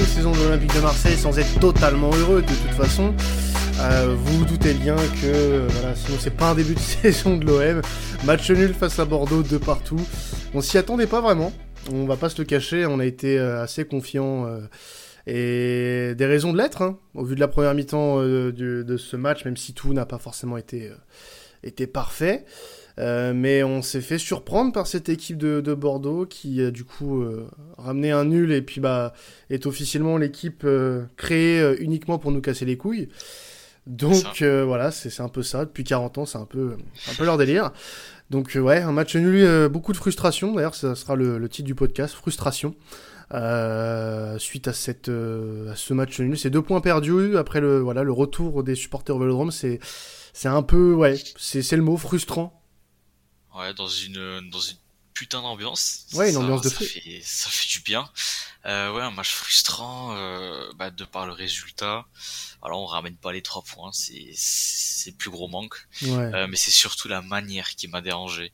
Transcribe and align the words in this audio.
une 0.00 0.06
saison 0.06 0.32
de 0.32 0.38
l'Olympique 0.38 0.74
de 0.74 0.80
Marseille 0.80 1.16
sans 1.16 1.38
être 1.38 1.60
totalement 1.60 2.10
heureux 2.14 2.42
de 2.42 2.48
toute 2.48 2.74
façon. 2.76 3.14
Euh, 3.80 4.14
vous 4.18 4.38
vous 4.38 4.44
doutez 4.44 4.74
bien 4.74 4.96
que 4.96 5.66
voilà, 5.68 5.94
sinon 5.94 6.16
c'est 6.18 6.34
pas 6.34 6.50
un 6.50 6.54
début 6.54 6.74
de 6.74 6.78
saison 7.02 7.36
de 7.36 7.44
l'OM. 7.44 7.80
Match 8.24 8.50
nul 8.50 8.74
face 8.74 8.98
à 8.98 9.04
Bordeaux 9.04 9.42
de 9.42 9.56
partout. 9.56 10.00
On 10.52 10.60
s'y 10.60 10.78
attendait 10.78 11.06
pas 11.06 11.20
vraiment. 11.20 11.52
On 11.92 12.06
va 12.06 12.16
pas 12.16 12.28
se 12.28 12.38
le 12.38 12.44
cacher, 12.44 12.86
on 12.86 12.98
a 12.98 13.04
été 13.04 13.38
euh, 13.38 13.62
assez 13.62 13.84
confiant 13.84 14.46
euh, 14.46 14.60
et 15.26 16.14
des 16.16 16.26
raisons 16.26 16.52
de 16.52 16.58
l'être 16.58 16.82
hein, 16.82 16.98
au 17.14 17.24
vu 17.24 17.36
de 17.36 17.40
la 17.40 17.48
première 17.48 17.74
mi-temps 17.74 18.20
de 18.20 18.96
ce 18.98 19.16
match, 19.16 19.44
même 19.44 19.56
si 19.56 19.74
tout 19.74 19.92
n'a 19.92 20.06
pas 20.06 20.18
forcément 20.18 20.56
été, 20.56 20.90
été 21.62 21.86
parfait. 21.86 22.44
Mais 22.98 23.62
on 23.62 23.82
s'est 23.82 24.00
fait 24.00 24.18
surprendre 24.18 24.72
par 24.72 24.86
cette 24.86 25.08
équipe 25.08 25.38
de, 25.38 25.60
de 25.60 25.74
Bordeaux 25.74 26.26
qui 26.26 26.62
a 26.62 26.70
du 26.70 26.84
coup 26.84 27.22
euh, 27.22 27.48
ramené 27.76 28.12
un 28.12 28.24
nul 28.24 28.52
et 28.52 28.62
puis 28.62 28.80
bah 28.80 29.12
est 29.50 29.66
officiellement 29.66 30.16
l'équipe 30.16 30.66
créée 31.16 31.76
uniquement 31.80 32.18
pour 32.18 32.32
nous 32.32 32.40
casser 32.40 32.64
les 32.64 32.76
couilles. 32.76 33.08
Donc 33.86 34.40
euh, 34.40 34.64
voilà, 34.64 34.90
c'est 34.90 35.20
un 35.20 35.28
peu 35.28 35.42
ça. 35.42 35.64
Depuis 35.64 35.84
40 35.84 36.18
ans, 36.18 36.26
c'est 36.26 36.38
un 36.38 36.46
peu, 36.46 36.76
un 37.10 37.14
peu 37.14 37.24
leur 37.24 37.36
délire. 37.36 37.72
Donc 38.30 38.56
euh, 38.56 38.60
ouais, 38.60 38.80
un 38.80 38.92
match 38.92 39.14
nul, 39.14 39.44
euh, 39.44 39.68
beaucoup 39.68 39.92
de 39.92 39.98
frustration. 39.98 40.54
D'ailleurs, 40.54 40.74
ça 40.74 40.94
sera 40.94 41.16
le, 41.16 41.48
titre 41.48 41.66
du 41.66 41.74
podcast, 41.74 42.14
frustration. 42.14 42.74
suite 44.38 44.68
à 44.68 44.72
cette 44.72 45.08
à 45.08 45.76
ce 45.76 45.92
match 45.92 46.18
nul, 46.20 46.38
c'est 46.38 46.50
deux 46.50 46.62
points 46.62 46.80
perdus 46.80 47.36
après 47.36 47.60
le 47.60 47.80
voilà 47.80 48.02
le 48.02 48.12
retour 48.12 48.62
des 48.64 48.74
supporters 48.74 49.16
au 49.16 49.18
Vélodrome, 49.18 49.50
c'est 49.50 49.80
c'est 50.32 50.48
un 50.48 50.62
peu 50.62 50.94
ouais, 50.94 51.16
c'est 51.36 51.76
le 51.76 51.82
mot 51.82 51.96
frustrant. 51.96 52.63
Ouais, 53.54 53.72
dans 53.74 53.88
une 53.88 54.50
dans 54.50 54.60
une 54.60 54.76
putain 55.14 55.42
d'ambiance. 55.42 56.06
Ouais, 56.12 56.30
une 56.30 56.36
ambiance 56.38 56.62
de 56.62 56.68
ça 56.68 56.76
fait, 56.76 57.22
ça 57.24 57.48
fait 57.48 57.68
du 57.70 57.80
bien. 57.80 58.10
Euh, 58.66 58.92
ouais, 58.92 59.02
un 59.02 59.10
match 59.12 59.32
frustrant 59.32 60.14
euh, 60.16 60.70
bah, 60.74 60.90
de 60.90 61.04
par 61.04 61.26
le 61.26 61.32
résultat. 61.32 62.04
Alors 62.62 62.82
on 62.82 62.86
ramène 62.86 63.16
pas 63.16 63.32
les 63.32 63.42
trois 63.42 63.62
points, 63.62 63.92
c'est 63.92 64.32
c'est 64.34 65.10
le 65.10 65.16
plus 65.16 65.30
gros 65.30 65.48
manque. 65.48 65.86
Euh, 66.34 66.46
mais 66.48 66.56
c'est 66.56 66.70
surtout 66.70 67.08
la 67.08 67.22
manière 67.22 67.74
qui 67.76 67.88
m'a 67.88 68.00
dérangé. 68.00 68.52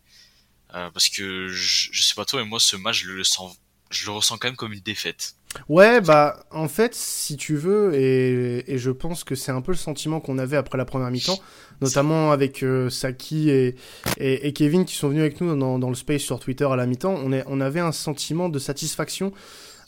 Euh, 0.75 0.91
parce 0.91 1.09
que 1.09 1.49
je, 1.49 1.89
je 1.93 2.03
sais 2.03 2.15
pas 2.15 2.25
toi, 2.25 2.43
mais 2.43 2.49
moi 2.49 2.61
ce 2.61 2.77
match 2.77 3.03
je 3.03 3.11
le 3.11 3.25
sens, 3.25 3.57
je 3.91 4.05
le 4.07 4.13
ressens 4.13 4.39
quand 4.39 4.49
même 4.49 4.57
comme 4.57 4.73
une 4.73 4.81
défaite. 4.81 5.35
Ouais, 5.69 6.01
bah 6.01 6.45
en 6.53 6.69
fait, 6.69 6.95
si 6.95 7.37
tu 7.37 7.57
veux, 7.57 7.93
et, 7.95 8.73
et 8.73 8.79
je 8.79 8.91
pense 8.91 9.25
que 9.25 9.35
c'est 9.35 9.51
un 9.51 9.61
peu 9.61 9.73
le 9.73 9.77
sentiment 9.77 10.21
qu'on 10.21 10.39
avait 10.39 10.57
après 10.57 10.79
la 10.79 10.85
première 10.85 11.11
mi-temps, 11.11 11.41
notamment 11.81 12.31
avec 12.31 12.63
euh, 12.63 12.89
Saki 12.89 13.51
et, 13.51 14.53
Kevin 14.53 14.85
qui 14.85 14.95
sont 14.95 15.09
venus 15.09 15.23
avec 15.23 15.41
nous 15.41 15.57
dans, 15.57 15.89
le 15.89 15.97
space 15.97 16.23
sur 16.23 16.39
Twitter 16.39 16.67
à 16.71 16.77
la 16.77 16.87
mi-temps, 16.87 17.15
on, 17.15 17.33
on 17.47 17.61
avait 17.61 17.81
un 17.81 17.93
sentiment 17.93 18.49
de 18.49 18.61
satisfaction 18.61 19.33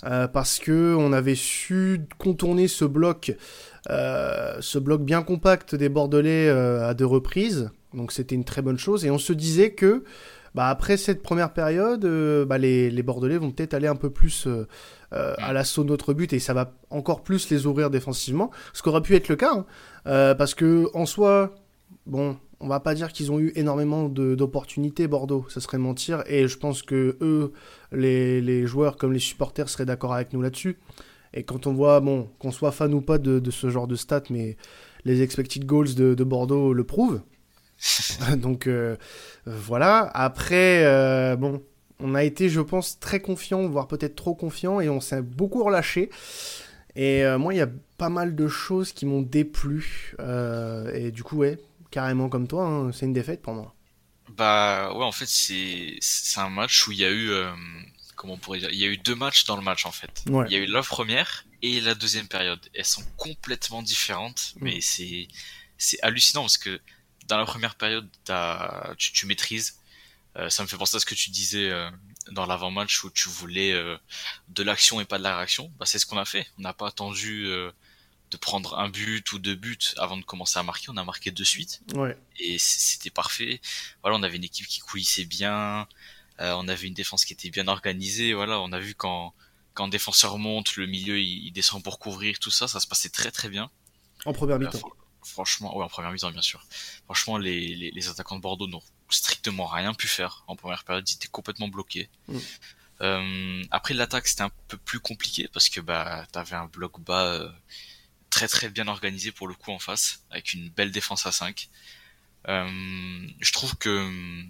euh, 0.05 0.27
parce 0.27 0.59
que 0.59 0.97
on 0.99 1.13
avait 1.13 1.37
su 1.37 2.01
contourner 2.19 2.67
ce 2.67 2.85
bloc, 2.85 3.37
euh, 3.89 4.57
ce 4.61 4.79
bloc 4.81 5.03
bien 5.03 5.23
compact 5.23 5.77
des 5.77 5.89
Bordelais 5.89 6.49
euh, 6.49 6.89
à 6.89 6.95
deux 6.95 7.07
reprises. 7.07 7.71
Donc 7.95 8.11
c'était 8.11 8.35
une 8.35 8.45
très 8.45 8.63
bonne 8.63 8.79
chose. 8.79 9.05
Et 9.05 9.11
on 9.11 9.19
se 9.19 9.33
disait 9.33 9.73
que 9.73 10.03
bah, 10.57 10.69
après 10.69 10.97
cette 10.97 11.23
première 11.23 11.53
période, 11.53 12.05
bah, 12.47 12.59
les, 12.59 12.91
les, 12.91 13.03
Bordelais 13.03 13.39
vont 13.39 13.53
peut-être 13.53 13.75
aller 13.75 13.87
un 13.87 13.97
peu 13.97 14.11
plus 14.11 14.49
à 15.13 15.53
l'assaut 15.53 15.85
de 15.85 15.91
notre 15.91 16.15
but 16.15 16.33
et 16.33 16.39
ça 16.39 16.55
va 16.55 16.73
encore 16.91 17.23
plus 17.23 17.51
les 17.51 17.67
ouvrir 17.67 17.91
défensivement. 17.91 18.51
Ce 18.73 18.83
qu'aurait 18.83 19.03
pu 19.03 19.15
être 19.15 19.29
le 19.29 19.37
cas, 19.37 19.65
hein. 20.05 20.35
parce 20.35 20.55
que 20.55 20.89
en 20.95 21.07
soi, 21.07 21.55
bon, 22.07 22.37
on 22.63 22.69
va 22.69 22.81
pas 22.81 22.95
dire 22.95 23.13
qu'ils 23.13 23.33
ont 23.33 23.41
eu 23.41 23.53
énormément 23.57 24.09
d'opportunités 24.09 25.09
Bordeaux, 25.09 25.45
ça 25.49 25.61
serait 25.61 25.79
mentir. 25.79 26.23
Et 26.27 26.47
je 26.47 26.57
pense 26.57 26.83
que 26.83 27.19
eux, 27.21 27.53
les, 27.91 28.67
joueurs 28.67 28.97
comme 28.97 29.13
les 29.13 29.19
supporters 29.19 29.69
seraient 29.69 29.85
d'accord 29.85 30.15
avec 30.15 30.33
nous 30.33 30.41
là-dessus. 30.41 30.79
Et 31.35 31.43
quand 31.43 31.67
on 31.67 31.73
voit, 31.73 32.01
bon, 32.01 32.29
qu'on 32.39 32.53
soit 32.53 32.71
fan 32.71 32.95
ou 32.95 33.01
pas 33.01 33.19
de, 33.19 33.51
ce 33.51 33.69
genre 33.69 33.89
de 33.89 33.97
stats, 33.97 34.23
mais 34.31 34.57
les 35.05 35.23
expected 35.23 35.67
goals 35.67 35.95
de, 35.95 36.25
Bordeaux 36.25 36.73
le 36.73 36.85
prouvent. 36.85 37.23
Donc 38.37 38.69
euh, 38.69 38.97
voilà. 39.45 40.11
Après, 40.15 40.85
euh, 40.85 41.35
bon, 41.35 41.63
on 42.03 42.15
a 42.15 42.25
été, 42.25 42.49
je 42.49 42.61
pense, 42.61 42.99
très 43.01 43.21
confiant, 43.21 43.67
voire 43.69 43.89
peut-être 43.89 44.17
trop 44.17 44.35
confiant, 44.35 44.81
et 44.81 44.89
on 44.89 45.01
s'est 45.01 45.23
beaucoup 45.23 45.65
relâché. 45.65 46.11
Et 46.95 47.25
euh, 47.25 47.39
moi, 47.39 47.55
il 47.55 47.57
y 47.57 47.63
a 47.63 47.71
pas 47.97 48.11
mal 48.11 48.35
de 48.35 48.49
choses 48.49 48.93
qui 48.93 49.07
m'ont 49.07 49.23
déplu. 49.23 50.15
et 50.95 51.11
du 51.11 51.23
coup, 51.23 51.37
ouais, 51.39 51.59
carrément 51.93 52.29
comme 52.29 52.49
toi, 52.49 52.67
hein, 52.67 52.93
c'est 52.93 53.07
une 53.07 53.13
défaite 53.13 53.41
pour 53.41 53.55
moi. 53.55 53.75
Bah 54.37 54.93
ouais, 54.95 55.05
en 55.05 55.13
fait, 55.13 55.29
c'est 55.29 55.97
c'est 56.01 56.41
un 56.41 56.49
match 56.49 56.89
où 56.89 56.93
il 56.93 56.99
y 56.99 57.05
a 57.05 57.11
eu 57.11 57.31
euh, 57.31 57.53
comment 58.17 58.35
on 58.35 58.39
pourrait 58.39 58.59
dire, 58.59 58.71
il 58.71 58.79
y 58.79 58.85
a 58.85 58.89
eu 58.89 58.97
deux 58.97 59.15
matchs 59.15 59.45
dans 59.45 59.57
le 59.57 59.63
match 59.63 59.87
en 59.87 59.93
fait. 59.93 60.25
Il 60.27 60.53
y 60.53 60.57
a 60.57 60.59
eu 60.59 60.67
la 60.67 60.83
première 60.83 61.45
et 61.61 61.81
la 61.81 61.95
deuxième 61.95 62.27
période. 62.27 62.61
Elles 62.75 62.85
sont 62.85 63.05
complètement 63.17 63.83
différentes, 63.83 64.55
mm. 64.57 64.65
mais 64.65 64.81
c'est 64.81 65.29
c'est 65.79 66.01
hallucinant 66.03 66.43
parce 66.43 66.59
que 66.59 66.81
dans 67.29 67.39
la 67.39 67.45
première 67.45 67.75
période, 67.75 68.09
as, 68.29 68.95
tu, 68.99 69.13
tu 69.13 69.27
maîtrises. 69.27 69.79
Euh, 70.37 70.49
ça 70.49 70.63
me 70.63 70.69
fait 70.69 70.77
penser 70.77 70.97
à 70.97 71.01
ce 71.01 71.07
que 71.07 71.15
tu 71.15 71.31
disais 71.31 71.71
euh, 71.71 71.91
dans 72.31 72.47
l'avant-match 72.47 73.05
où 73.05 73.11
tu 73.11 73.29
voulais 73.29 73.75
de 74.49 74.63
l'action 74.63 75.01
et 75.01 75.05
pas 75.05 75.19
de 75.19 75.23
la 75.23 75.37
réaction. 75.37 75.73
Bah, 75.79 75.87
c'est 75.87 75.99
ce 75.99 76.07
qu'on 76.07 76.19
a 76.19 76.25
fait. 76.25 76.47
On 76.59 76.63
n'a 76.63 76.73
pas 76.73 76.89
attendu 76.89 77.49
de 78.33 78.37
prendre 78.39 78.79
un 78.79 78.89
but 78.89 79.31
ou 79.33 79.39
deux 79.39 79.55
buts 79.55 79.79
avant 79.99 80.17
de 80.17 80.25
commencer 80.25 80.59
à 80.59 80.63
marquer. 80.63 80.87
On 80.89 80.97
a 80.97 81.05
marqué 81.05 81.31
de 81.31 81.45
suite. 81.45 81.83
Ouais. 81.95 82.17
Et 82.39 82.57
c'était 82.59 83.11
parfait. 83.11 83.61
Voilà, 84.03 84.17
on 84.17 84.23
avait 84.23 84.37
une 84.37 84.45
équipe 84.45 84.67
qui 84.67 84.81
couillissait 84.81 85.27
bien. 85.27 85.87
Euh, 86.41 86.55
on 86.57 86.67
avait 86.67 86.89
une 86.89 86.95
défense 86.95 87.25
qui 87.25 87.35
était 87.35 87.51
bien 87.51 87.69
organisée. 87.69 88.33
Voilà, 88.33 88.59
on 88.61 88.73
a 88.73 88.81
vu 88.81 88.95
quand 88.95 89.35
quand 89.75 89.85
un 89.85 89.89
défenseur 89.89 90.37
monte, 90.37 90.77
le 90.77 90.87
milieu 90.87 91.19
il, 91.19 91.51
descend 91.53 91.83
pour 91.83 91.99
couvrir 91.99 92.39
tout 92.39 92.51
ça, 92.51 92.69
ça 92.69 92.79
se 92.79 92.87
passait 92.87 93.09
très 93.09 93.31
très 93.31 93.49
bien. 93.49 93.71
En 94.27 94.35
première 94.35 94.59
mi-temps. 94.59 94.93
Franchement, 95.25 95.77
ouais, 95.77 95.85
en 95.85 95.89
première 95.89 96.11
mi-temps 96.11 96.31
bien 96.31 96.43
sûr. 96.43 96.65
Franchement, 97.05 97.39
les, 97.39 97.75
les, 97.75 97.91
les 97.91 98.09
attaquants 98.09 98.37
de 98.37 98.41
Bordeaux 98.41 98.67
n'ont 98.67 98.83
strictement 99.09 99.67
rien 99.67 99.95
pu 99.95 100.09
faire 100.09 100.45
en 100.47 100.57
première 100.57 100.85
période. 100.85 101.09
Ils 101.09 101.15
étaient 101.15 101.29
complètement 101.29 101.69
bloqués. 101.69 102.09
Mm. 102.29 102.39
Euh, 103.01 103.63
après 103.71 103.95
l'attaque 103.95 104.29
c'était 104.29 104.43
un 104.43 104.53
peu 104.69 104.77
plus 104.77 105.01
compliqué 105.01 105.49
parce 105.53 105.69
que 105.69 105.81
bah 105.81 106.25
t'avais 106.31 106.55
un 106.55 106.67
bloc 106.67 107.01
bas 107.01 107.25
euh, 107.25 107.51
très 108.31 108.47
très 108.47 108.69
bien 108.69 108.87
organisé 108.87 109.33
pour 109.33 109.49
le 109.49 109.55
coup 109.55 109.73
en 109.73 109.81
face, 109.81 110.25
avec 110.31 110.53
une 110.55 110.69
belle 110.71 110.93
défense 110.93 111.27
à 111.27 111.33
5. 111.33 111.69
Euh, 112.49 113.27
je 113.41 113.53
trouve 113.53 113.77
que 113.77 114.45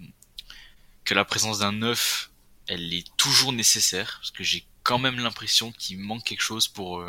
que 1.03 1.13
la 1.13 1.25
présence 1.25 1.59
d'un 1.59 1.73
9, 1.73 2.31
elle 2.67 2.93
est 2.93 3.05
toujours 3.17 3.51
nécessaire, 3.51 4.17
parce 4.19 4.31
que 4.31 4.43
j'ai 4.43 4.65
quand 4.83 4.99
même 4.99 5.19
l'impression 5.19 5.71
qu'il 5.73 5.99
manque 5.99 6.23
quelque 6.23 6.41
chose 6.41 6.67
pour 6.67 7.03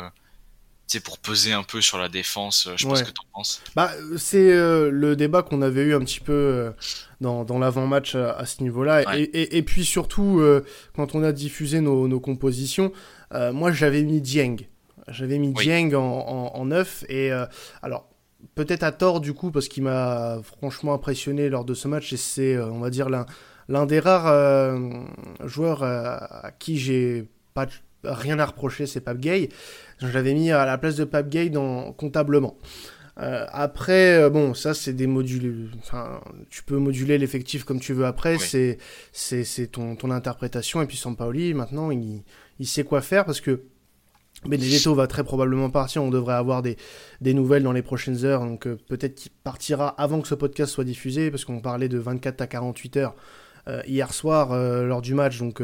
euh, 0.93 0.99
pour 1.03 1.17
peser 1.17 1.53
un 1.53 1.63
peu 1.63 1.81
sur 1.81 1.97
la 1.97 2.09
défense. 2.09 2.69
Je 2.75 2.85
pense 2.85 3.01
que 3.01 3.11
tu 3.11 3.21
en 3.21 3.37
penses. 3.39 3.61
Bah, 3.75 3.91
c'est 4.17 4.51
euh, 4.51 4.89
le 4.91 5.15
débat 5.15 5.41
qu'on 5.41 5.61
avait 5.61 5.83
eu 5.83 5.95
un 5.95 6.01
petit 6.01 6.19
peu 6.19 6.33
euh, 6.33 6.71
dans, 7.21 7.43
dans 7.43 7.59
l'avant-match 7.59 8.15
à, 8.15 8.45
ce 8.45 8.61
niveau-là. 8.61 9.17
Et, 9.17 9.23
et, 9.23 9.57
et, 9.57 9.63
puis 9.63 9.85
surtout, 9.85 10.41
quand 10.95 11.15
on 11.15 11.23
a 11.23 11.31
diffusé 11.31 11.81
nos, 11.81 12.07
nos 12.07 12.19
compositions, 12.19 12.91
moi 13.31 13.71
j'avais 13.71 14.03
mis 14.03 14.21
Dieng. 14.21 14.57
J'avais 15.07 15.37
mis 15.37 15.53
Dieng 15.53 15.93
en, 15.93 16.51
en, 16.53 16.65
neuf 16.65 17.05
et 17.09 17.31
euh, 17.31 17.45
alors 17.83 18.09
peut-être 18.55 18.83
à 18.83 18.91
tort 18.91 19.21
du 19.21 19.33
coup 19.33 19.51
parce 19.51 19.67
qu'il 19.67 19.83
m'a 19.83 20.39
franchement 20.43 20.93
impressionné 20.93 21.49
lors 21.49 21.63
de 21.63 21.73
ce 21.73 21.87
match 21.87 22.11
et 22.11 22.17
c'est 22.17 22.55
euh, 22.55 22.71
on 22.71 22.79
va 22.79 22.89
dire 22.89 23.09
l'un 23.09 23.85
des 23.85 23.99
rares 23.99 24.27
euh, 24.27 24.89
joueurs 25.43 25.83
à 25.83 26.51
qui 26.57 26.77
j'ai 26.77 27.29
pas 27.53 27.67
rien 28.03 28.39
à 28.39 28.45
reprocher, 28.45 28.85
c'est 28.85 29.01
Pape 29.01 29.17
Gay. 29.17 29.49
J'avais 29.99 30.33
mis 30.33 30.51
à 30.51 30.65
la 30.65 30.77
place 30.77 30.95
de 30.95 31.05
Pape 31.05 31.29
Gay 31.29 31.49
dans 31.49 31.91
comptablement. 31.93 32.57
après, 33.17 34.29
bon, 34.29 34.53
ça 34.53 34.73
c'est 34.73 34.93
des 34.93 35.07
modules. 35.07 35.71
Enfin, 35.79 36.19
tu 36.49 36.63
peux 36.63 36.77
moduler 36.77 37.17
l'effectif 37.17 37.63
comme 37.63 37.79
tu 37.79 37.93
veux. 37.93 38.05
Après, 38.05 38.37
c'est 38.37 38.77
c'est 39.13 39.67
ton 39.67 39.95
ton 39.95 40.11
interprétation. 40.11 40.81
Et 40.81 40.85
puis 40.85 40.97
Sampaoli, 40.97 41.53
maintenant, 41.53 41.91
il 41.91 42.23
il 42.59 42.67
sait 42.67 42.83
quoi 42.83 43.01
faire 43.01 43.25
parce 43.25 43.41
que 43.41 43.63
Benedetto 44.43 44.93
va 44.93 45.07
très 45.07 45.23
probablement 45.23 45.69
partir. 45.69 46.03
On 46.03 46.09
devrait 46.09 46.35
avoir 46.35 46.61
des, 46.61 46.77
des 47.21 47.33
nouvelles 47.33 47.63
dans 47.63 47.71
les 47.71 47.81
prochaines 47.81 48.25
heures. 48.25 48.45
Donc 48.45 48.67
euh, 48.67 48.77
peut-être 48.87 49.15
qu'il 49.15 49.31
partira 49.43 49.89
avant 49.89 50.21
que 50.21 50.27
ce 50.27 50.35
podcast 50.35 50.71
soit 50.71 50.83
diffusé, 50.83 51.31
parce 51.31 51.45
qu'on 51.45 51.59
parlait 51.59 51.89
de 51.89 51.97
24 51.97 52.41
à 52.41 52.47
48 52.47 52.97
heures 52.97 53.15
euh, 53.67 53.81
hier 53.87 54.13
soir 54.13 54.51
euh, 54.51 54.85
lors 54.85 55.01
du 55.01 55.13
match. 55.13 55.39
Donc 55.39 55.61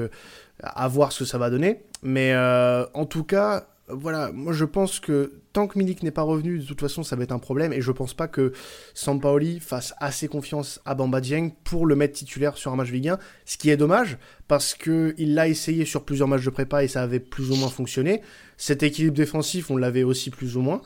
à 0.62 0.88
voir 0.88 1.12
ce 1.12 1.20
que 1.20 1.26
ça 1.26 1.38
va 1.38 1.50
donner. 1.50 1.84
Mais 2.04 2.36
en 2.36 3.06
tout 3.06 3.24
cas, 3.24 3.68
voilà, 3.94 4.32
moi 4.32 4.54
je 4.54 4.66
pense 4.66 5.00
que 5.00 5.34
tant 5.54 5.68
que 5.68 5.78
Milik 5.78 6.04
n'est 6.04 6.12
pas 6.12 6.22
revenu, 6.22 6.60
de 6.60 6.66
toute 6.66 6.80
façon 6.80 7.04
ça 7.04 7.16
va 7.16 7.24
être 7.24 7.32
un 7.32 7.40
problème 7.40 7.74
et 7.74 7.82
je 7.82 7.92
pense 7.92 8.14
pas 8.14 8.28
que 8.28 8.54
Sampaoli 8.94 9.60
fasse 9.60 9.94
assez 10.00 10.28
confiance 10.28 10.80
à 10.86 10.96
Bamba 10.96 11.22
Dieng 11.22 11.52
pour 11.64 11.86
le 11.86 11.96
mettre 11.96 12.14
titulaire 12.14 12.58
sur 12.58 12.72
un 12.72 12.76
match 12.76 12.92
Ligue 12.92 13.10
1, 13.10 13.20
ce 13.46 13.58
qui 13.58 13.70
est 13.70 13.78
dommage 13.78 14.18
parce 14.48 14.74
que 14.74 15.14
il 15.18 15.36
l'a 15.36 15.48
essayé 15.48 15.86
sur 15.86 16.04
plusieurs 16.04 16.28
matchs 16.28 16.46
de 16.46 16.50
prépa 16.50 16.84
et 16.84 16.88
ça 16.88 17.02
avait 17.02 17.20
plus 17.20 17.52
ou 17.52 17.56
moins 17.56 17.70
fonctionné. 17.70 18.22
Cet 18.58 18.84
équilibre 18.84 19.16
défensif, 19.16 19.72
on 19.72 19.78
l'avait 19.78 20.04
aussi 20.04 20.30
plus 20.30 20.58
ou 20.58 20.62
moins 20.62 20.82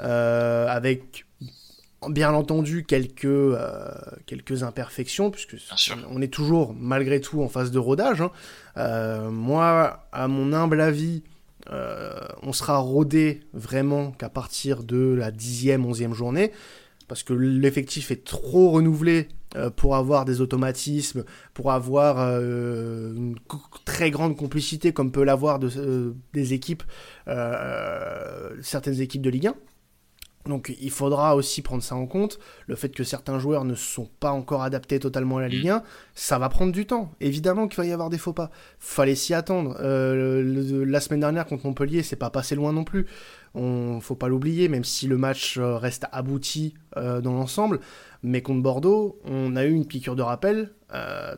euh, 0.00 0.66
avec 0.68 1.24
bien 2.08 2.32
entendu 2.32 2.84
quelques 2.84 3.24
euh, 3.24 3.90
quelques 4.26 4.62
imperfections 4.62 5.30
puisque 5.30 5.56
on 6.10 6.20
est 6.20 6.32
toujours 6.32 6.74
malgré 6.74 7.20
tout 7.20 7.42
en 7.42 7.48
phase 7.48 7.70
de 7.70 7.78
rodage. 7.78 8.20
Hein. 8.20 8.30
Euh, 8.76 9.30
moi, 9.30 10.06
à 10.12 10.28
mon 10.28 10.52
humble 10.52 10.80
avis, 10.80 11.22
on 11.70 12.52
sera 12.52 12.78
rodé 12.78 13.40
vraiment 13.52 14.12
qu'à 14.12 14.28
partir 14.28 14.84
de 14.84 15.14
la 15.14 15.30
dixième, 15.30 15.84
onzième 15.84 16.14
journée, 16.14 16.52
parce 17.08 17.22
que 17.22 17.32
l'effectif 17.32 18.10
est 18.10 18.24
trop 18.24 18.70
renouvelé 18.70 19.28
pour 19.76 19.96
avoir 19.96 20.24
des 20.24 20.40
automatismes, 20.40 21.24
pour 21.54 21.72
avoir 21.72 22.18
une 22.40 23.36
très 23.84 24.10
grande 24.10 24.36
complicité 24.36 24.92
comme 24.92 25.12
peut 25.12 25.24
l'avoir 25.24 25.58
de, 25.58 26.14
des 26.32 26.52
équipes, 26.52 26.82
certaines 28.62 29.00
équipes 29.00 29.22
de 29.22 29.30
Ligue 29.30 29.48
1. 29.48 29.54
Donc 30.46 30.74
il 30.80 30.90
faudra 30.90 31.36
aussi 31.36 31.62
prendre 31.62 31.82
ça 31.82 31.94
en 31.94 32.06
compte. 32.06 32.38
Le 32.66 32.74
fait 32.76 32.88
que 32.90 33.04
certains 33.04 33.38
joueurs 33.38 33.64
ne 33.64 33.74
sont 33.74 34.08
pas 34.20 34.30
encore 34.30 34.62
adaptés 34.62 34.98
totalement 34.98 35.38
à 35.38 35.42
la 35.42 35.48
Ligue 35.48 35.68
1, 35.68 35.78
mm. 35.78 35.82
ça 36.14 36.38
va 36.38 36.48
prendre 36.48 36.72
du 36.72 36.86
temps. 36.86 37.12
Évidemment 37.20 37.68
qu'il 37.68 37.78
va 37.78 37.86
y 37.86 37.92
avoir 37.92 38.10
des 38.10 38.18
faux 38.18 38.32
pas. 38.32 38.50
Fallait 38.78 39.14
s'y 39.14 39.34
attendre. 39.34 39.76
Euh, 39.80 40.84
la 40.84 41.00
semaine 41.00 41.20
dernière 41.20 41.46
contre 41.46 41.66
Montpellier, 41.66 42.02
c'est 42.02 42.16
pas 42.16 42.30
passé 42.30 42.54
loin 42.54 42.72
non 42.72 42.84
plus. 42.84 43.06
On 43.54 44.00
faut 44.00 44.16
pas 44.16 44.28
l'oublier, 44.28 44.68
même 44.68 44.84
si 44.84 45.06
le 45.06 45.16
match 45.16 45.56
euh, 45.56 45.76
reste 45.76 46.06
abouti 46.12 46.74
euh, 46.96 47.20
dans 47.20 47.32
l'ensemble. 47.32 47.80
Mais 48.22 48.42
contre 48.42 48.62
Bordeaux, 48.62 49.18
on 49.24 49.56
a 49.56 49.64
eu 49.64 49.72
une 49.72 49.86
piqûre 49.86 50.16
de 50.16 50.22
rappel, 50.22 50.72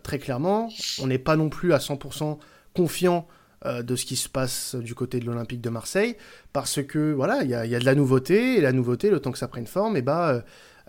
très 0.03 0.19
clairement. 0.19 0.69
On 1.03 1.07
n'est 1.07 1.19
pas 1.19 1.37
non 1.37 1.49
plus 1.49 1.75
à 1.75 1.79
100% 1.79 2.39
confiant 2.75 3.27
euh, 3.67 3.83
de 3.83 3.97
ce 3.97 4.05
qui 4.05 4.17
se 4.17 4.29
passe 4.29 4.75
du 4.77 4.95
côté 4.95 5.21
de 5.21 5.27
l'Olympique 5.27 5.61
de 5.61 5.71
Marseille, 5.71 6.17
parce 6.53 6.83
que 6.83 7.13
voilà, 7.13 7.43
il 7.43 7.51
y 7.51 7.55
a, 7.55 7.67
de 7.67 7.85
la 7.85 7.95
nouveauté, 7.95 8.59
et 8.59 8.61
la 8.61 8.73
nouveauté, 8.73 9.11
le 9.11 9.21
temps 9.21 9.33
que 9.33 9.39
ça 9.39 9.49
prenne 9.49 9.67
forme, 9.67 9.97
et 9.97 10.03
bah, 10.03 10.29
euh, 10.29 10.41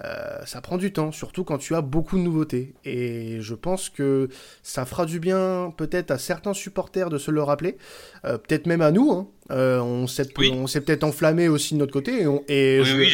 euh, 0.06 0.46
ça 0.46 0.62
prend 0.62 0.78
du 0.78 0.94
temps, 0.94 1.12
surtout 1.12 1.44
quand 1.44 1.58
tu 1.58 1.76
as 1.76 1.82
beaucoup 1.82 2.18
de 2.18 2.22
nouveautés. 2.22 2.74
Et 2.86 3.42
je 3.42 3.56
pense 3.56 3.90
que 3.90 4.30
ça 4.64 4.86
fera 4.86 5.06
du 5.06 5.20
bien 5.20 5.74
peut-être 5.78 6.12
à 6.12 6.18
certains 6.18 6.54
supporters 6.54 7.10
de 7.10 7.18
se 7.18 7.32
le 7.32 7.44
rappeler, 7.44 7.78
peut-être 8.24 8.68
même 8.68 8.82
à 8.82 8.92
nous, 8.92 9.12
hein, 9.12 9.28
euh, 9.52 9.80
on 9.80 10.06
s'est 10.06 10.26
peut-être 10.26 11.04
enflammé 11.04 11.48
aussi 11.48 11.74
de 11.74 11.80
notre 11.80 11.92
côté. 11.92 12.22
Et, 12.48 12.80
oui, 12.80 12.86
je, 12.86 12.96
oui, 12.96 13.10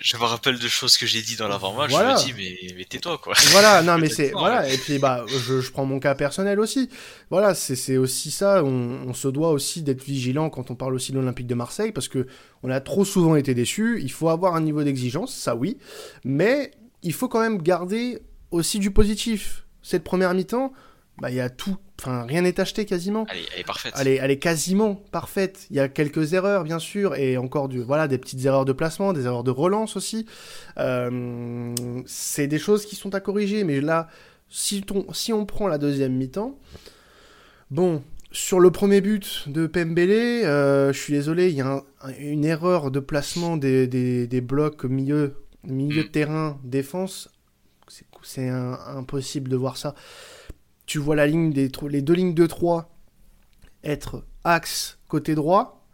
je, 0.00 0.16
me 0.16 0.22
rappelle 0.22 0.58
de 0.58 0.68
choses 0.68 0.96
que 0.96 1.06
j'ai 1.06 1.20
dit 1.20 1.36
dans 1.36 1.48
l'avant-match. 1.48 1.90
Je 1.90 1.96
me 1.96 2.24
dis, 2.24 2.34
mais, 2.36 2.74
mais 2.76 2.84
tais-toi, 2.84 3.18
quoi. 3.22 3.34
Voilà, 3.50 3.82
non, 3.82 3.98
mais 3.98 4.08
c'est. 4.08 4.30
Voilà, 4.30 4.68
et 4.68 4.78
puis, 4.78 4.98
bah, 4.98 5.24
je, 5.28 5.60
je, 5.60 5.70
prends 5.70 5.84
mon 5.84 6.00
cas 6.00 6.14
personnel 6.14 6.58
aussi. 6.58 6.88
Voilà, 7.30 7.54
c'est 7.54 7.96
aussi 7.98 8.30
ça. 8.30 8.64
On, 8.64 9.12
se 9.12 9.28
doit 9.28 9.50
aussi 9.50 9.82
d'être 9.82 10.02
vigilant 10.02 10.48
quand 10.48 10.70
on 10.70 10.74
parle 10.74 10.94
aussi 10.94 11.12
de 11.12 11.18
l'Olympique 11.18 11.46
de 11.46 11.54
Marseille, 11.54 11.92
parce 11.92 12.08
que 12.08 12.26
on 12.62 12.70
a 12.70 12.80
trop 12.80 13.04
souvent 13.04 13.36
été 13.36 13.54
déçus. 13.54 14.00
Il 14.02 14.12
faut 14.12 14.28
avoir 14.28 14.54
un 14.54 14.60
niveau 14.60 14.82
d'exigence, 14.82 15.34
ça 15.34 15.54
oui. 15.54 15.76
Mais 16.24 16.70
il 17.02 17.12
faut 17.12 17.28
quand 17.28 17.40
même 17.40 17.60
garder 17.60 18.20
aussi 18.50 18.78
du 18.78 18.90
positif. 18.90 19.64
Cette 19.82 20.04
première 20.04 20.34
mi-temps, 20.34 20.72
bah, 21.20 21.30
y 21.30 21.40
a 21.40 21.50
tout, 21.50 21.76
enfin, 21.98 22.24
rien 22.24 22.42
n'est 22.42 22.60
acheté 22.60 22.84
quasiment. 22.84 23.26
Elle 23.30 23.60
est, 23.60 23.64
parfaite. 23.64 23.92
Elle 23.96 24.30
est, 24.30 24.38
quasiment 24.38 24.94
parfaite. 25.10 25.66
Il 25.70 25.76
y 25.76 25.80
a 25.80 25.88
quelques 25.88 26.32
erreurs, 26.32 26.62
bien 26.62 26.78
sûr, 26.78 27.16
et 27.16 27.36
encore 27.36 27.68
du, 27.68 27.80
voilà, 27.80 28.06
des 28.06 28.18
petites 28.18 28.44
erreurs 28.44 28.64
de 28.64 28.72
placement, 28.72 29.12
des 29.12 29.24
erreurs 29.24 29.44
de 29.44 29.50
relance 29.50 29.96
aussi. 29.96 30.26
Euh, 30.78 31.74
c'est 32.06 32.46
des 32.46 32.58
choses 32.58 32.86
qui 32.86 32.94
sont 32.94 33.14
à 33.14 33.20
corriger, 33.20 33.64
mais 33.64 33.80
là, 33.80 34.08
si, 34.48 34.84
si 35.12 35.32
on 35.32 35.44
prend 35.44 35.66
la 35.66 35.78
deuxième 35.78 36.14
mi-temps, 36.14 36.56
bon, 37.70 38.02
sur 38.30 38.60
le 38.60 38.70
premier 38.70 39.00
but 39.00 39.48
de 39.48 39.66
Pembele, 39.66 40.10
euh, 40.44 40.92
je 40.92 40.98
suis 40.98 41.14
désolé, 41.14 41.48
il 41.48 41.56
y 41.56 41.62
a 41.62 41.82
une 42.20 42.44
erreur 42.44 42.92
de 42.92 43.00
placement 43.00 43.56
des, 43.56 43.88
des, 43.88 44.40
blocs 44.40 44.84
milieu, 44.84 45.34
milieu 45.64 46.04
de 46.04 46.08
mm. 46.08 46.12
terrain, 46.12 46.60
défense. 46.62 47.28
C'est 48.22 48.48
impossible 48.48 49.48
de 49.48 49.56
voir 49.56 49.78
ça 49.78 49.94
tu 50.88 50.98
vois 50.98 51.14
la 51.14 51.26
ligne 51.26 51.52
des, 51.52 51.70
les 51.88 52.00
deux 52.02 52.14
lignes 52.14 52.34
de 52.34 52.46
3 52.46 52.90
être 53.84 54.24
axe 54.42 54.98
côté 55.06 55.34
droit, 55.34 55.86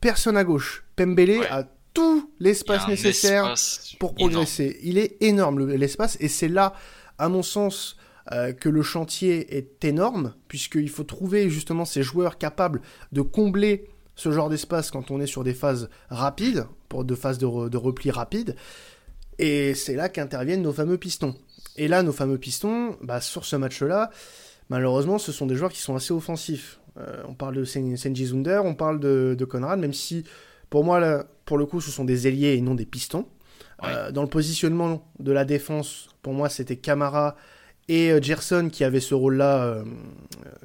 personne 0.00 0.36
à 0.36 0.44
gauche. 0.44 0.84
Pembele 0.94 1.42
a 1.50 1.64
tout 1.92 2.30
l'espace 2.38 2.86
nécessaire 2.86 3.54
pour 3.98 4.14
progresser. 4.14 4.78
Il 4.84 4.96
est 4.96 5.16
énorme 5.20 5.68
l'espace 5.68 6.16
et 6.20 6.28
c'est 6.28 6.48
là, 6.48 6.74
à 7.18 7.28
mon 7.28 7.42
sens, 7.42 7.96
euh, 8.30 8.52
que 8.52 8.68
le 8.68 8.82
chantier 8.82 9.56
est 9.56 9.84
énorme 9.84 10.34
puisqu'il 10.46 10.88
faut 10.88 11.04
trouver 11.04 11.50
justement 11.50 11.84
ces 11.84 12.04
joueurs 12.04 12.38
capables 12.38 12.80
de 13.10 13.22
combler 13.22 13.88
ce 14.14 14.30
genre 14.30 14.48
d'espace 14.48 14.92
quand 14.92 15.10
on 15.10 15.20
est 15.20 15.26
sur 15.26 15.42
des 15.42 15.54
phases 15.54 15.90
rapides, 16.10 16.66
pour 16.88 17.04
de 17.04 17.14
phases 17.16 17.38
de, 17.38 17.68
de 17.68 17.76
repli 17.76 18.12
rapides. 18.12 18.54
Et 19.40 19.74
c'est 19.74 19.94
là 19.94 20.08
qu'interviennent 20.08 20.62
nos 20.62 20.72
fameux 20.72 20.98
pistons. 20.98 21.34
Et 21.76 21.88
là, 21.88 22.02
nos 22.02 22.12
fameux 22.12 22.38
pistons, 22.38 22.96
bah, 23.02 23.20
sur 23.20 23.44
ce 23.44 23.56
match-là, 23.56 24.10
malheureusement, 24.68 25.18
ce 25.18 25.32
sont 25.32 25.46
des 25.46 25.54
joueurs 25.54 25.72
qui 25.72 25.80
sont 25.80 25.96
assez 25.96 26.12
offensifs. 26.12 26.80
Euh, 26.98 27.22
on 27.28 27.34
parle 27.34 27.54
de 27.54 27.64
Senji 27.64 28.26
Zunder, 28.26 28.60
on 28.64 28.74
parle 28.74 29.00
de, 29.00 29.46
Conrad, 29.48 29.78
même 29.78 29.92
si, 29.92 30.24
pour 30.70 30.84
moi, 30.84 31.00
là, 31.00 31.24
pour 31.44 31.58
le 31.58 31.66
coup, 31.66 31.80
ce 31.80 31.90
sont 31.90 32.04
des 32.04 32.26
ailiers 32.26 32.54
et 32.54 32.60
non 32.60 32.74
des 32.74 32.86
pistons. 32.86 33.26
Euh, 33.84 34.10
dans 34.10 34.22
le 34.22 34.28
positionnement 34.28 35.08
de 35.20 35.30
la 35.30 35.44
défense, 35.44 36.08
pour 36.22 36.32
moi, 36.32 36.48
c'était 36.48 36.76
Camara 36.76 37.36
et 37.86 38.10
euh, 38.10 38.20
Gerson 38.20 38.70
qui 38.72 38.82
avaient 38.82 39.00
ce 39.00 39.14
rôle-là, 39.14 39.84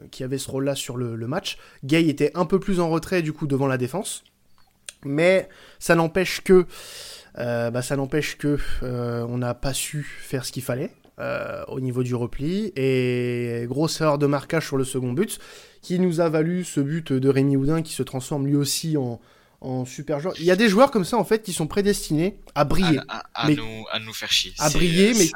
qui 0.10 0.24
avait 0.24 0.40
ce 0.40 0.50
rôle-là 0.50 0.74
sur 0.74 0.98
le, 0.98 1.16
match. 1.28 1.58
Gay 1.84 2.08
était 2.08 2.32
un 2.34 2.46
peu 2.46 2.60
plus 2.60 2.80
en 2.80 2.90
retrait 2.90 3.22
du 3.22 3.34
coup 3.34 3.46
devant 3.46 3.68
la 3.68 3.78
défense, 3.78 4.24
mais 5.06 5.48
ça 5.78 5.94
n'empêche 5.94 6.42
que, 6.42 6.66
bah, 7.36 7.82
ça 7.82 7.96
n'empêche 7.96 8.38
que 8.38 8.58
on 8.82 9.38
n'a 9.38 9.54
pas 9.54 9.74
su 9.74 10.04
faire 10.04 10.46
ce 10.46 10.52
qu'il 10.52 10.64
fallait. 10.64 10.92
Euh, 11.20 11.64
au 11.68 11.80
niveau 11.80 12.02
du 12.02 12.16
repli. 12.16 12.74
Et 12.76 13.66
grosse 13.68 14.02
erreur 14.02 14.18
de 14.18 14.26
marquage 14.26 14.66
sur 14.66 14.78
le 14.78 14.84
second 14.84 15.14
but, 15.14 15.38
qui 15.84 16.00
nous 16.00 16.22
a 16.22 16.28
valu 16.28 16.64
ce 16.64 16.80
but 16.80 17.14
de 17.14 17.30
Rémi 17.30 17.56
Houdin 17.56 17.84
qui 17.84 17.94
se 17.94 18.02
transforme 18.02 18.48
lui 18.48 18.56
aussi 18.56 18.98
en, 18.98 19.22
en 19.62 19.86
super 19.86 20.20
joueur. 20.20 20.34
Il 20.40 20.46
y 20.46 20.50
a 20.50 20.56
des 20.56 20.70
joueurs 20.70 20.90
comme 20.90 21.06
ça 21.06 21.18
en 21.18 21.24
fait 21.24 21.44
qui 21.44 21.54
sont 21.54 21.68
prédestinés 21.68 22.40
à 22.56 22.64
briller. 22.64 23.00
À, 23.36 23.48
nous, 23.48 23.86
à 23.92 24.00
nous, 24.00 24.12
faire 24.12 24.32
chier. 24.32 24.54
À 24.58 24.72
briller, 24.72 25.14
mais 25.14 25.30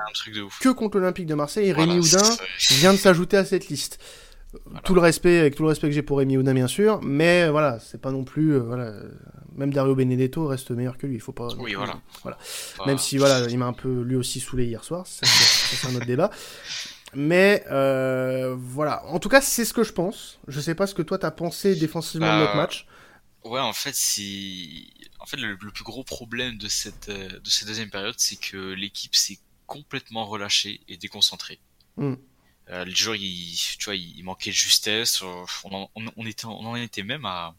que 0.62 0.70
contre 0.70 0.98
l'Olympique 0.98 1.28
de 1.28 1.36
Marseille. 1.36 1.68
Et 1.68 1.74
Rémi 1.74 2.00
Houdin 2.00 2.38
vient 2.72 2.94
de 2.94 2.98
s'ajouter 2.98 3.38
à 3.38 3.46
cette 3.46 3.68
liste. 3.70 4.00
Tout 4.84 4.94
le 4.94 5.02
respect, 5.02 5.40
avec 5.40 5.56
tout 5.56 5.64
le 5.64 5.70
respect 5.70 5.88
que 5.88 5.94
j'ai 5.94 6.02
pour 6.02 6.18
Rémi 6.20 6.38
bien 6.38 6.68
sûr, 6.68 7.02
mais 7.02 7.50
voilà, 7.50 7.80
c'est 7.80 8.02
pas 8.02 8.12
non 8.12 8.24
plus, 8.24 8.54
euh, 8.54 8.60
voilà, 8.60 8.94
même 9.58 9.74
Dario 9.74 9.96
Benedetto 9.96 10.48
reste 10.48 10.72
meilleur 10.72 10.98
que 10.98 11.08
lui. 11.08 11.16
Il 11.16 11.22
faut 11.22 11.34
pas. 11.34 11.48
Oui, 11.58 11.74
voilà. 11.74 12.00
voilà. 12.22 12.38
Même 12.86 12.98
si 12.98 13.18
voilà, 13.18 13.48
il 13.50 13.58
m'a 13.58 13.66
un 13.66 13.74
peu 13.74 14.02
lui 14.02 14.16
aussi 14.16 14.40
saoulé 14.40 14.66
hier 14.66 14.84
soir. 14.84 15.06
C'est 15.08 15.88
un 15.88 15.96
autre 15.96 16.06
débat. 16.06 16.30
Mais 17.14 17.66
euh, 17.72 18.56
voilà. 18.58 19.06
En 19.08 19.20
tout 19.20 19.30
cas, 19.30 19.42
c'est 19.42 19.66
ce 19.66 19.74
que 19.74 19.84
je 19.84 19.94
pense. 19.94 20.40
Je 20.48 20.62
sais 20.62 20.76
pas 20.76 20.88
ce 20.88 20.94
que 20.94 21.02
toi 21.02 21.18
t'as 21.18 21.32
pensé 21.32 21.76
défensivement 21.76 22.34
de 22.36 22.42
notre 22.42 22.54
bah, 22.54 22.62
match. 22.62 22.86
Ouais, 23.44 23.60
en 23.60 23.74
fait, 23.74 23.96
si 23.96 24.94
en 25.20 25.26
fait 25.26 25.38
le, 25.38 25.58
plus 25.58 25.84
gros 25.84 26.04
problème 26.04 26.58
de 26.58 26.68
cette 26.68 27.10
euh, 27.10 27.40
de 27.40 27.50
cette 27.50 27.68
deuxième 27.68 27.90
période, 27.90 28.16
c'est 28.18 28.36
que 28.36 28.74
l'équipe 28.74 29.16
s'est 29.16 29.40
complètement 29.66 30.26
relâchée 30.26 30.82
et 30.88 30.98
déconcentrée. 30.98 31.60
Hmm. 31.98 32.16
Euh, 32.70 32.86
le 32.86 32.94
joueur, 32.94 33.16
il, 33.16 33.56
tu 33.80 33.86
vois, 33.86 33.96
il 33.96 34.24
manquait 34.24 34.50
de 34.50 34.56
justesse. 34.56 35.22
On 35.22 35.90
on, 35.96 36.26
était, 36.26 36.46
on 36.46 36.66
en 36.66 36.76
était 36.76 37.04
même 37.04 37.26
à, 37.26 37.56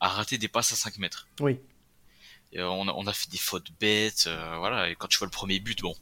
à 0.00 0.08
rater 0.08 0.38
des 0.38 0.48
passes 0.48 0.72
à 0.72 0.76
5 0.76 0.98
mètres. 0.98 1.26
Oui. 1.40 1.58
Et 2.52 2.62
on, 2.62 2.88
a, 2.88 2.92
on 2.92 3.06
a 3.06 3.12
fait 3.12 3.30
des 3.30 3.38
fautes 3.38 3.68
bêtes, 3.78 4.24
euh, 4.26 4.56
voilà. 4.58 4.90
Et 4.90 4.96
quand 4.96 5.06
tu 5.06 5.18
vois 5.18 5.26
le 5.26 5.30
premier 5.30 5.60
but, 5.60 5.80
bon, 5.80 5.94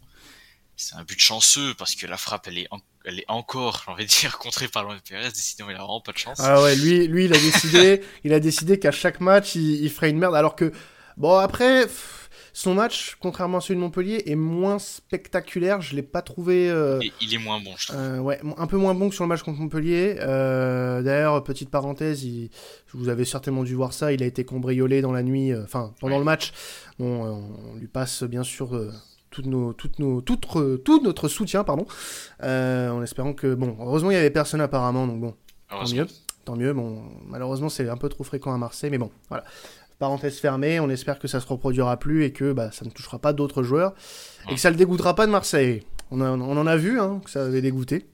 c'est 0.76 0.94
un 0.94 1.04
but 1.04 1.20
chanceux 1.20 1.74
parce 1.74 1.94
que 1.94 2.06
la 2.06 2.16
frappe, 2.16 2.46
elle 2.46 2.58
est, 2.58 2.68
elle 3.04 3.20
est 3.20 3.28
encore, 3.28 3.82
j'ai 3.84 3.92
envie 3.92 4.06
de 4.06 4.10
dire, 4.10 4.38
contrée 4.38 4.68
par 4.68 4.84
Louis 4.84 4.96
Pérez. 5.06 5.28
Décidément, 5.28 5.70
il 5.70 5.76
a 5.76 5.80
vraiment 5.80 6.00
pas 6.00 6.12
de 6.12 6.18
chance. 6.18 6.38
Ah 6.40 6.62
ouais, 6.62 6.74
lui, 6.76 7.06
lui, 7.06 7.26
il 7.26 7.34
a 7.34 7.38
décidé, 7.38 8.02
il 8.24 8.32
a 8.32 8.40
décidé 8.40 8.78
qu'à 8.78 8.92
chaque 8.92 9.20
match, 9.20 9.56
il, 9.56 9.84
il, 9.84 9.90
ferait 9.90 10.10
une 10.10 10.18
merde. 10.18 10.34
Alors 10.34 10.56
que, 10.56 10.72
bon, 11.18 11.36
après, 11.36 11.86
son 12.58 12.74
match, 12.74 13.16
contrairement 13.20 13.58
à 13.58 13.60
celui 13.60 13.76
de 13.76 13.80
Montpellier, 13.80 14.24
est 14.26 14.34
moins 14.34 14.80
spectaculaire. 14.80 15.80
Je 15.80 15.94
l'ai 15.94 16.02
pas 16.02 16.22
trouvé. 16.22 16.68
Euh, 16.68 16.98
il 17.20 17.32
est 17.32 17.38
moins 17.38 17.60
bon, 17.60 17.70
je 17.76 17.86
trouve. 17.86 18.00
Euh, 18.00 18.18
ouais, 18.18 18.40
un 18.56 18.66
peu 18.66 18.76
moins 18.76 18.94
bon 18.94 19.08
que 19.08 19.14
sur 19.14 19.22
le 19.22 19.28
match 19.28 19.42
contre 19.42 19.60
Montpellier. 19.60 20.16
Euh, 20.18 21.00
d'ailleurs, 21.02 21.44
petite 21.44 21.70
parenthèse, 21.70 22.26
vous 22.92 23.08
avez 23.08 23.24
certainement 23.24 23.62
dû 23.62 23.76
voir 23.76 23.92
ça. 23.92 24.12
Il 24.12 24.24
a 24.24 24.26
été 24.26 24.44
cambriolé 24.44 25.02
dans 25.02 25.12
la 25.12 25.22
nuit, 25.22 25.54
enfin 25.54 25.94
pendant 26.00 26.18
le 26.18 26.24
match. 26.24 26.52
Bon, 26.98 27.44
on 27.74 27.76
lui 27.76 27.86
passe 27.86 28.24
bien 28.24 28.42
sûr 28.42 28.70
tout, 29.30 29.42
nos, 29.42 29.72
toutes 29.72 30.00
nos, 30.00 30.20
tout 30.20 31.00
notre 31.04 31.28
soutien, 31.28 31.62
pardon, 31.62 31.86
en 32.42 33.02
espérant 33.04 33.34
que 33.34 33.54
bon, 33.54 33.76
heureusement 33.78 34.10
il 34.10 34.14
y 34.14 34.16
avait 34.18 34.30
personne 34.30 34.60
apparemment, 34.60 35.06
donc 35.06 35.20
bon, 35.20 35.34
tant 35.70 35.88
mieux, 35.88 36.06
tant 36.44 36.56
mieux. 36.56 36.72
Bon, 36.72 37.04
malheureusement 37.24 37.68
c'est 37.68 37.88
un 37.88 37.96
peu 37.96 38.08
trop 38.08 38.24
fréquent 38.24 38.52
à 38.52 38.58
Marseille, 38.58 38.90
mais 38.90 38.98
bon, 38.98 39.12
voilà 39.28 39.44
parenthèse 39.98 40.38
fermée, 40.38 40.80
on 40.80 40.90
espère 40.90 41.18
que 41.18 41.28
ça 41.28 41.40
se 41.40 41.46
reproduira 41.46 41.98
plus 41.98 42.24
et 42.24 42.32
que 42.32 42.52
bah, 42.52 42.70
ça 42.72 42.84
ne 42.84 42.90
touchera 42.90 43.18
pas 43.18 43.32
d'autres 43.32 43.62
joueurs 43.62 43.94
et 44.48 44.54
que 44.54 44.60
ça 44.60 44.70
le 44.70 44.76
dégoûtera 44.76 45.14
pas 45.14 45.26
de 45.26 45.32
Marseille. 45.32 45.82
On, 46.10 46.20
en 46.20 46.66
a 46.66 46.76
vu 46.76 47.00
hein, 47.00 47.20
que 47.24 47.30
ça 47.30 47.44
avait 47.44 47.60
dégoûté. 47.60 48.08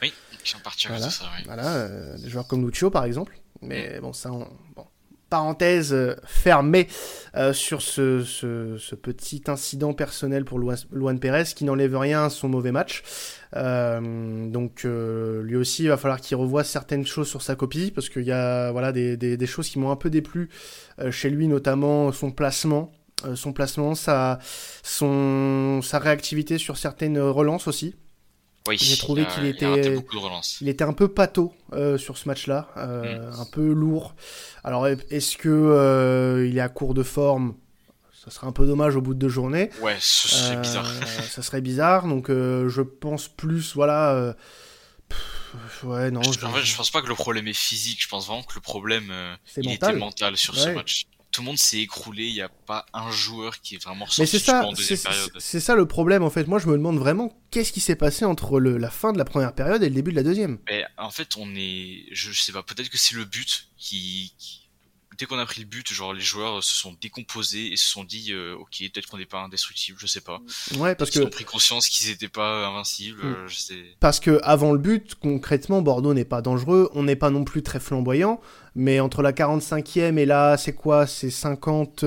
Oui, 0.00 0.12
ils 0.32 0.48
sont 0.48 0.58
partis 0.60 0.88
voilà. 0.88 1.10
ça. 1.10 1.24
Voilà, 1.44 1.74
euh, 1.74 2.16
des 2.18 2.30
joueurs 2.30 2.46
comme 2.46 2.66
Lucio 2.66 2.90
par 2.90 3.04
exemple. 3.04 3.38
Mais 3.60 4.00
bon, 4.00 4.12
ça, 4.12 4.32
on, 4.32 4.46
bon, 4.74 4.86
parenthèse 5.34 6.16
fermée 6.24 6.86
sur 7.52 7.82
ce, 7.82 8.94
petit 8.94 9.42
incident 9.48 9.92
personnel 9.92 10.44
pour 10.44 10.60
Luan 10.60 11.18
Pérez 11.18 11.42
qui 11.56 11.64
n'enlève 11.64 11.98
rien 11.98 12.26
à 12.26 12.30
son 12.30 12.48
mauvais 12.48 12.70
match. 12.70 13.02
donc 13.52 14.84
lui 14.84 15.56
aussi, 15.56 15.82
il 15.82 15.88
va 15.88 15.96
falloir 15.96 16.20
qu'il 16.20 16.36
revoie 16.36 16.62
certaines 16.62 17.04
choses 17.04 17.26
sur 17.26 17.42
sa 17.42 17.56
copie 17.56 17.90
parce 17.90 18.08
qu'il 18.08 18.22
y 18.22 18.30
a 18.30 18.70
voilà, 18.70 18.92
des, 18.92 19.46
choses 19.46 19.68
qui 19.68 19.80
m'ont 19.80 19.90
un 19.90 19.96
peu 19.96 20.08
déplu 20.08 20.50
chez 21.10 21.30
lui, 21.30 21.48
notamment 21.48 22.12
son 22.12 22.30
placement. 22.30 22.92
son 23.34 23.52
placement, 23.52 23.96
sa 23.96 24.38
réactivité 24.84 26.58
sur 26.58 26.76
certaines 26.76 27.18
relances 27.18 27.66
aussi. 27.66 27.96
Oui, 28.66 28.78
j'ai 28.80 28.96
trouvé 28.96 29.26
qu'il 29.26 29.44
était, 29.44 29.98
il 30.62 30.68
était 30.70 30.84
un 30.84 30.94
peu 30.94 31.08
pâteau 31.08 31.52
euh, 31.74 31.98
sur 31.98 32.16
ce 32.16 32.26
match-là, 32.28 32.68
euh, 32.78 33.30
mm. 33.30 33.40
un 33.40 33.44
peu 33.44 33.72
lourd. 33.72 34.14
Alors, 34.62 34.86
est-ce 34.86 35.36
que 35.36 35.50
euh, 35.50 36.48
il 36.48 36.56
est 36.56 36.62
à 36.62 36.70
court 36.70 36.94
de 36.94 37.02
forme? 37.02 37.56
Ça 38.24 38.30
serait 38.30 38.46
un 38.46 38.52
peu 38.52 38.66
dommage 38.66 38.96
au 38.96 39.02
bout 39.02 39.12
de 39.12 39.18
deux 39.18 39.28
journées. 39.28 39.68
Ouais, 39.82 39.96
ce 40.00 40.28
serait 40.28 40.56
bizarre. 40.56 40.90
ça 41.30 41.42
serait 41.42 41.60
bizarre. 41.60 42.08
Donc, 42.08 42.28
je 42.30 42.80
pense 42.80 43.28
plus, 43.28 43.74
voilà. 43.74 44.34
ouais, 45.82 46.10
non. 46.10 46.22
Je, 46.22 46.46
En 46.46 46.52
fait, 46.52 46.64
je 46.64 46.74
pense 46.74 46.90
pas 46.90 47.02
que 47.02 47.08
le 47.08 47.14
problème 47.14 47.46
est 47.46 47.52
physique. 47.52 48.02
Je 48.02 48.08
pense 48.08 48.28
vraiment 48.28 48.44
que 48.44 48.54
le 48.54 48.62
problème 48.62 49.12
il 49.58 49.72
était 49.72 49.92
mental 49.92 50.38
sur 50.38 50.56
ce 50.56 50.70
match 50.70 51.06
tout 51.34 51.42
le 51.42 51.46
monde 51.46 51.58
s'est 51.58 51.80
écroulé. 51.80 52.26
Il 52.26 52.34
n'y 52.34 52.42
a 52.42 52.48
pas 52.48 52.86
un 52.94 53.10
joueur 53.10 53.60
qui 53.60 53.74
est 53.74 53.82
vraiment 53.82 54.06
sorti 54.06 54.30
c'est 54.30 54.38
ça, 54.38 54.64
en 54.64 54.72
deuxième 54.72 55.00
période. 55.00 55.32
C'est 55.38 55.58
ça 55.58 55.74
le 55.74 55.86
problème 55.86 56.22
en 56.22 56.30
fait. 56.30 56.46
Moi, 56.46 56.60
je 56.60 56.68
me 56.68 56.74
demande 56.74 56.98
vraiment 56.98 57.36
qu'est-ce 57.50 57.72
qui 57.72 57.80
s'est 57.80 57.96
passé 57.96 58.24
entre 58.24 58.60
le, 58.60 58.78
la 58.78 58.90
fin 58.90 59.12
de 59.12 59.18
la 59.18 59.24
première 59.24 59.52
période 59.52 59.82
et 59.82 59.88
le 59.88 59.94
début 59.96 60.12
de 60.12 60.16
la 60.16 60.22
deuxième. 60.22 60.58
Mais 60.68 60.84
en 60.96 61.10
fait, 61.10 61.36
on 61.36 61.52
est, 61.56 62.04
je 62.12 62.30
sais 62.32 62.52
pas, 62.52 62.62
peut-être 62.62 62.88
que 62.88 62.98
c'est 62.98 63.16
le 63.16 63.24
but 63.24 63.68
qui, 63.76 64.32
dès 65.18 65.26
qu'on 65.26 65.38
a 65.38 65.46
pris 65.46 65.60
le 65.60 65.66
but, 65.66 65.92
genre 65.92 66.12
les 66.12 66.20
joueurs 66.20 66.62
se 66.62 66.74
sont 66.74 66.96
décomposés 67.00 67.72
et 67.72 67.76
se 67.76 67.86
sont 67.86 68.04
dit, 68.04 68.32
euh, 68.32 68.56
ok, 68.56 68.78
peut-être 68.92 69.06
qu'on 69.06 69.18
n'est 69.18 69.26
pas 69.26 69.40
indestructible, 69.40 69.98
je 70.00 70.06
sais 70.06 70.20
pas. 70.20 70.40
Ouais, 70.76 70.94
parce 70.94 71.10
que 71.10 71.18
ils 71.18 71.24
ont 71.24 71.30
pris 71.30 71.44
conscience 71.44 71.88
qu'ils 71.88 72.10
n'étaient 72.10 72.28
pas 72.28 72.66
invincibles. 72.66 73.24
Mm. 73.24 73.34
Euh, 73.34 73.48
je 73.48 73.56
sais... 73.56 73.84
Parce 74.00 74.20
que 74.20 74.40
avant 74.42 74.72
le 74.72 74.78
but, 74.78 75.14
concrètement, 75.14 75.82
Bordeaux 75.82 76.14
n'est 76.14 76.24
pas 76.24 76.42
dangereux, 76.42 76.90
on 76.94 77.02
n'est 77.04 77.16
pas 77.16 77.30
non 77.30 77.44
plus 77.44 77.62
très 77.62 77.80
flamboyant, 77.80 78.40
mais 78.74 79.00
entre 79.00 79.22
la 79.22 79.32
45e 79.32 80.18
et 80.18 80.26
là, 80.26 80.56
c'est 80.56 80.74
quoi 80.74 81.06
C'est 81.06 81.30
50. 81.30 82.04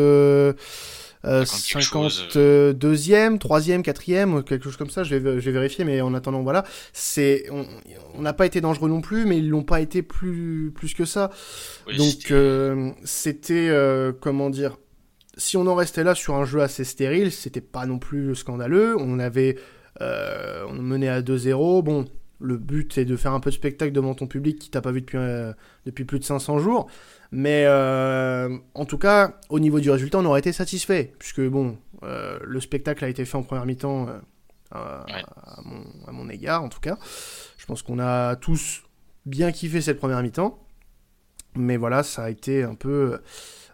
52e, 1.23 3.37
3e, 3.37 3.81
4e, 3.81 4.43
quelque 4.43 4.63
chose 4.63 4.77
comme 4.77 4.89
ça, 4.89 5.03
je 5.03 5.15
vais, 5.15 5.39
je 5.39 5.45
vais 5.45 5.51
vérifier, 5.51 5.85
mais 5.85 6.01
en 6.01 6.13
attendant, 6.13 6.43
voilà. 6.43 6.63
C'est, 6.93 7.45
on 7.51 8.21
n'a 8.21 8.33
pas 8.33 8.45
été 8.45 8.61
dangereux 8.61 8.89
non 8.89 9.01
plus, 9.01 9.25
mais 9.25 9.37
ils 9.37 9.49
l'ont 9.49 9.63
pas 9.63 9.81
été 9.81 10.01
plus, 10.01 10.71
plus 10.73 10.93
que 10.93 11.05
ça. 11.05 11.31
Donc, 11.97 12.31
euh, 12.31 12.91
c'était, 13.03 13.69
euh, 13.69 14.11
comment 14.19 14.49
dire, 14.49 14.77
si 15.37 15.57
on 15.57 15.67
en 15.67 15.75
restait 15.75 16.03
là 16.03 16.15
sur 16.15 16.35
un 16.35 16.45
jeu 16.45 16.61
assez 16.61 16.83
stérile, 16.83 17.31
c'était 17.31 17.61
pas 17.61 17.85
non 17.85 17.99
plus 17.99 18.35
scandaleux. 18.35 18.95
On 18.99 19.19
avait, 19.19 19.57
euh, 20.01 20.65
on 20.69 20.81
menait 20.81 21.09
à 21.09 21.21
2-0. 21.21 21.83
Bon, 21.83 22.05
le 22.39 22.57
but 22.57 22.93
c'est 22.93 23.05
de 23.05 23.15
faire 23.15 23.33
un 23.33 23.39
peu 23.39 23.49
de 23.49 23.55
spectacle 23.55 23.91
devant 23.91 24.13
ton 24.13 24.27
public 24.27 24.59
qui 24.59 24.69
t'a 24.69 24.81
pas 24.81 24.91
vu 24.91 25.01
depuis, 25.01 25.17
depuis 25.85 26.05
plus 26.05 26.19
de 26.19 26.23
500 26.23 26.59
jours. 26.59 26.87
Mais 27.31 27.65
euh, 27.65 28.57
en 28.73 28.85
tout 28.85 28.97
cas, 28.97 29.39
au 29.49 29.59
niveau 29.59 29.79
du 29.79 29.91
résultat, 29.91 30.19
on 30.19 30.25
aurait 30.25 30.39
été 30.39 30.53
satisfait, 30.53 31.13
puisque 31.19 31.41
bon, 31.41 31.77
euh, 32.03 32.39
le 32.41 32.61
spectacle 32.61 33.03
a 33.03 33.09
été 33.09 33.25
fait 33.25 33.35
en 33.35 33.43
première 33.43 33.65
mi-temps 33.65 34.07
euh, 34.07 34.19
à, 34.71 35.61
mon, 36.11 36.29
égard, 36.29 36.63
en 36.63 36.69
tout 36.69 36.79
cas. 36.79 36.97
Je 37.57 37.65
pense 37.65 37.81
qu'on 37.81 37.99
a 37.99 38.35
tous 38.37 38.83
bien 39.25 39.51
kiffé 39.51 39.81
cette 39.81 39.97
première 39.97 40.21
mi-temps. 40.23 40.63
Mais 41.55 41.75
voilà, 41.75 42.03
ça 42.03 42.25
a 42.25 42.29
été 42.29 42.63
un 42.63 42.75
peu. 42.75 43.19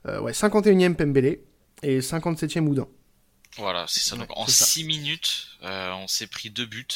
ouais, 0.05 0.32
51e 0.32 0.96
Pembele 0.96 1.39
et 1.84 2.00
57e 2.00 2.65
Oudin. 2.67 2.88
Voilà, 3.58 3.86
c'est 3.88 4.00
ça. 4.00 4.15
Donc 4.15 4.29
en 4.36 4.48
6 4.48 4.86
minutes, 4.86 5.48
on 5.62 6.08
s'est 6.08 6.27
pris 6.27 6.50
deux 6.50 6.65
buts. 6.65 6.88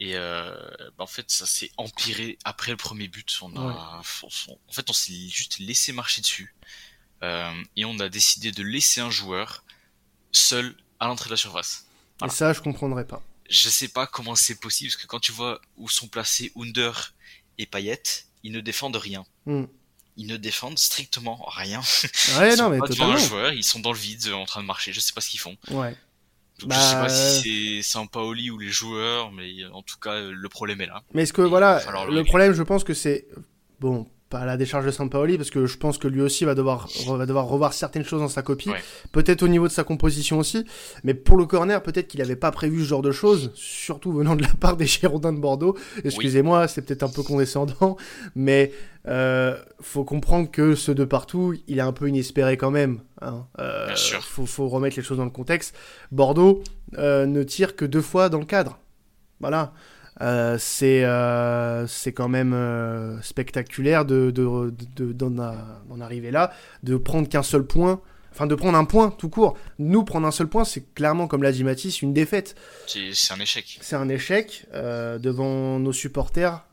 Et 0.00 0.16
euh, 0.16 0.54
bah, 0.96 1.04
en 1.04 1.06
fait, 1.06 1.30
ça 1.30 1.44
s'est 1.44 1.70
empiré 1.76 2.38
après 2.44 2.70
le 2.70 2.78
premier 2.78 3.06
but. 3.06 3.38
On 3.42 3.54
a, 3.56 4.00
en 4.00 4.72
fait, 4.72 4.88
on 4.88 4.94
s'est 4.94 5.28
juste 5.28 5.58
laissé 5.58 5.92
marcher 5.92 6.22
dessus. 6.22 6.54
Euh, 7.22 7.52
et 7.76 7.84
on 7.84 7.98
a 8.00 8.08
décidé 8.08 8.50
de 8.50 8.62
laisser 8.62 9.02
un 9.02 9.10
joueur 9.10 9.62
seul 10.32 10.74
à 11.00 11.06
l'entrée 11.06 11.26
de 11.26 11.34
la 11.34 11.36
surface. 11.36 11.86
Et 12.24 12.30
ça, 12.30 12.54
je 12.54 12.60
comprendrais 12.60 13.06
pas. 13.06 13.22
Je 13.50 13.68
sais 13.68 13.88
pas 13.88 14.06
comment 14.06 14.34
c'est 14.36 14.58
possible, 14.58 14.90
parce 14.90 15.02
que 15.02 15.06
quand 15.06 15.20
tu 15.20 15.32
vois 15.32 15.60
où 15.76 15.88
sont 15.88 16.08
placés 16.08 16.50
Under 16.56 17.12
et 17.58 17.66
Payet, 17.66 18.02
ils 18.42 18.52
ne 18.52 18.60
défendent 18.60 18.96
rien. 18.96 19.26
Hmm. 19.44 19.64
Ils 20.16 20.26
ne 20.26 20.36
défendent 20.38 20.78
strictement 20.78 21.44
rien. 21.48 21.82
Ouais, 22.38 22.56
non, 22.56 22.70
mais 22.70 22.78
totalement. 22.78 23.12
un 23.12 23.16
joueur, 23.16 23.52
ils 23.52 23.64
sont 23.64 23.80
dans 23.80 23.92
le 23.92 23.98
vide 23.98 24.28
en 24.32 24.46
train 24.46 24.62
de 24.62 24.66
marcher. 24.66 24.92
Je 24.92 25.00
sais 25.00 25.12
pas 25.12 25.20
ce 25.20 25.28
qu'ils 25.28 25.40
font. 25.40 25.58
Ouais. 25.70 25.94
Donc, 26.60 26.72
je 26.72 26.78
sais 26.78 26.94
pas 26.94 27.08
si 27.08 27.82
c'est 27.82 27.82
Sampaoli 27.82 28.50
ou 28.50 28.58
les 28.58 28.68
joueurs, 28.68 29.32
mais 29.32 29.50
en 29.72 29.82
tout 29.82 29.98
cas, 30.00 30.20
le 30.20 30.48
problème 30.48 30.80
est 30.80 30.86
là. 30.86 31.02
Mais 31.14 31.22
est-ce 31.22 31.32
que, 31.32 31.42
voilà, 31.42 31.80
le 32.10 32.22
problème, 32.22 32.52
je 32.52 32.62
pense 32.62 32.84
que 32.84 32.94
c'est, 32.94 33.26
bon, 33.80 34.06
pas 34.30 34.44
la 34.46 34.56
décharge 34.56 34.86
de 34.86 34.90
Sampaoli, 34.92 35.36
parce 35.36 35.50
que 35.50 35.66
je 35.66 35.76
pense 35.76 35.98
que 35.98 36.06
lui 36.08 36.22
aussi 36.22 36.44
va 36.44 36.54
devoir, 36.54 36.88
va 37.06 37.26
devoir 37.26 37.46
revoir 37.46 37.72
certaines 37.72 38.04
choses 38.04 38.20
dans 38.20 38.28
sa 38.28 38.42
copie, 38.42 38.70
peut-être 39.12 39.42
au 39.42 39.48
niveau 39.48 39.66
de 39.66 39.72
sa 39.72 39.82
composition 39.82 40.38
aussi, 40.38 40.64
mais 41.02 41.14
pour 41.14 41.36
le 41.36 41.46
corner, 41.46 41.82
peut-être 41.82 42.06
qu'il 42.06 42.20
n'avait 42.20 42.36
pas 42.36 42.52
prévu 42.52 42.84
ce 42.84 42.88
genre 42.88 43.02
de 43.02 43.10
choses, 43.10 43.50
surtout 43.54 44.12
venant 44.12 44.36
de 44.36 44.42
la 44.42 44.54
part 44.60 44.76
des 44.76 44.86
Girondins 44.86 45.32
de 45.32 45.40
Bordeaux. 45.40 45.76
Excusez-moi, 46.04 46.68
c'est 46.68 46.82
peut-être 46.82 47.02
un 47.02 47.08
peu 47.08 47.24
condescendant, 47.24 47.96
mais 48.36 48.72
euh, 49.08 49.56
faut 49.80 50.04
comprendre 50.04 50.48
que 50.50 50.76
ce 50.76 50.92
de 50.92 51.04
partout, 51.04 51.56
il 51.66 51.78
est 51.78 51.82
un 51.82 51.92
peu 51.92 52.08
inespéré 52.08 52.56
quand 52.56 52.70
même. 52.70 53.00
Hein. 53.22 53.46
Euh, 53.58 53.94
faut, 54.22 54.46
faut, 54.46 54.68
remettre 54.68 54.96
les 54.96 55.02
choses 55.02 55.18
dans 55.18 55.24
le 55.24 55.30
contexte. 55.30 55.76
Bordeaux 56.12 56.62
euh, 56.98 57.26
ne 57.26 57.42
tire 57.42 57.74
que 57.74 57.84
deux 57.84 58.02
fois 58.02 58.28
dans 58.28 58.38
le 58.38 58.44
cadre. 58.44 58.78
Voilà. 59.40 59.72
Euh, 60.20 60.56
c'est 60.58 61.04
euh, 61.04 61.86
c'est 61.86 62.12
quand 62.12 62.28
même 62.28 62.52
euh, 62.52 63.20
spectaculaire 63.22 64.04
de 64.04 64.30
d'en 64.30 64.66
de, 64.66 65.12
de, 65.12 66.02
arriver 66.02 66.30
là, 66.30 66.52
de 66.82 66.96
prendre 66.96 67.28
qu'un 67.28 67.42
seul 67.42 67.64
point, 67.64 68.00
enfin 68.32 68.46
de 68.46 68.54
prendre 68.54 68.76
un 68.76 68.84
point 68.84 69.10
tout 69.10 69.28
court. 69.28 69.56
Nous 69.78 70.04
prendre 70.04 70.26
un 70.26 70.30
seul 70.30 70.48
point, 70.48 70.64
c'est 70.64 70.94
clairement 70.94 71.26
comme 71.26 71.42
l'a 71.42 71.52
dit 71.52 71.64
Mathis, 71.64 72.02
une 72.02 72.12
défaite. 72.12 72.54
C'est 72.86 73.32
un 73.32 73.40
échec. 73.40 73.78
C'est 73.80 73.96
un 73.96 74.08
échec 74.08 74.66
devant 74.72 75.78
nos 75.78 75.92
supporters 75.92 76.64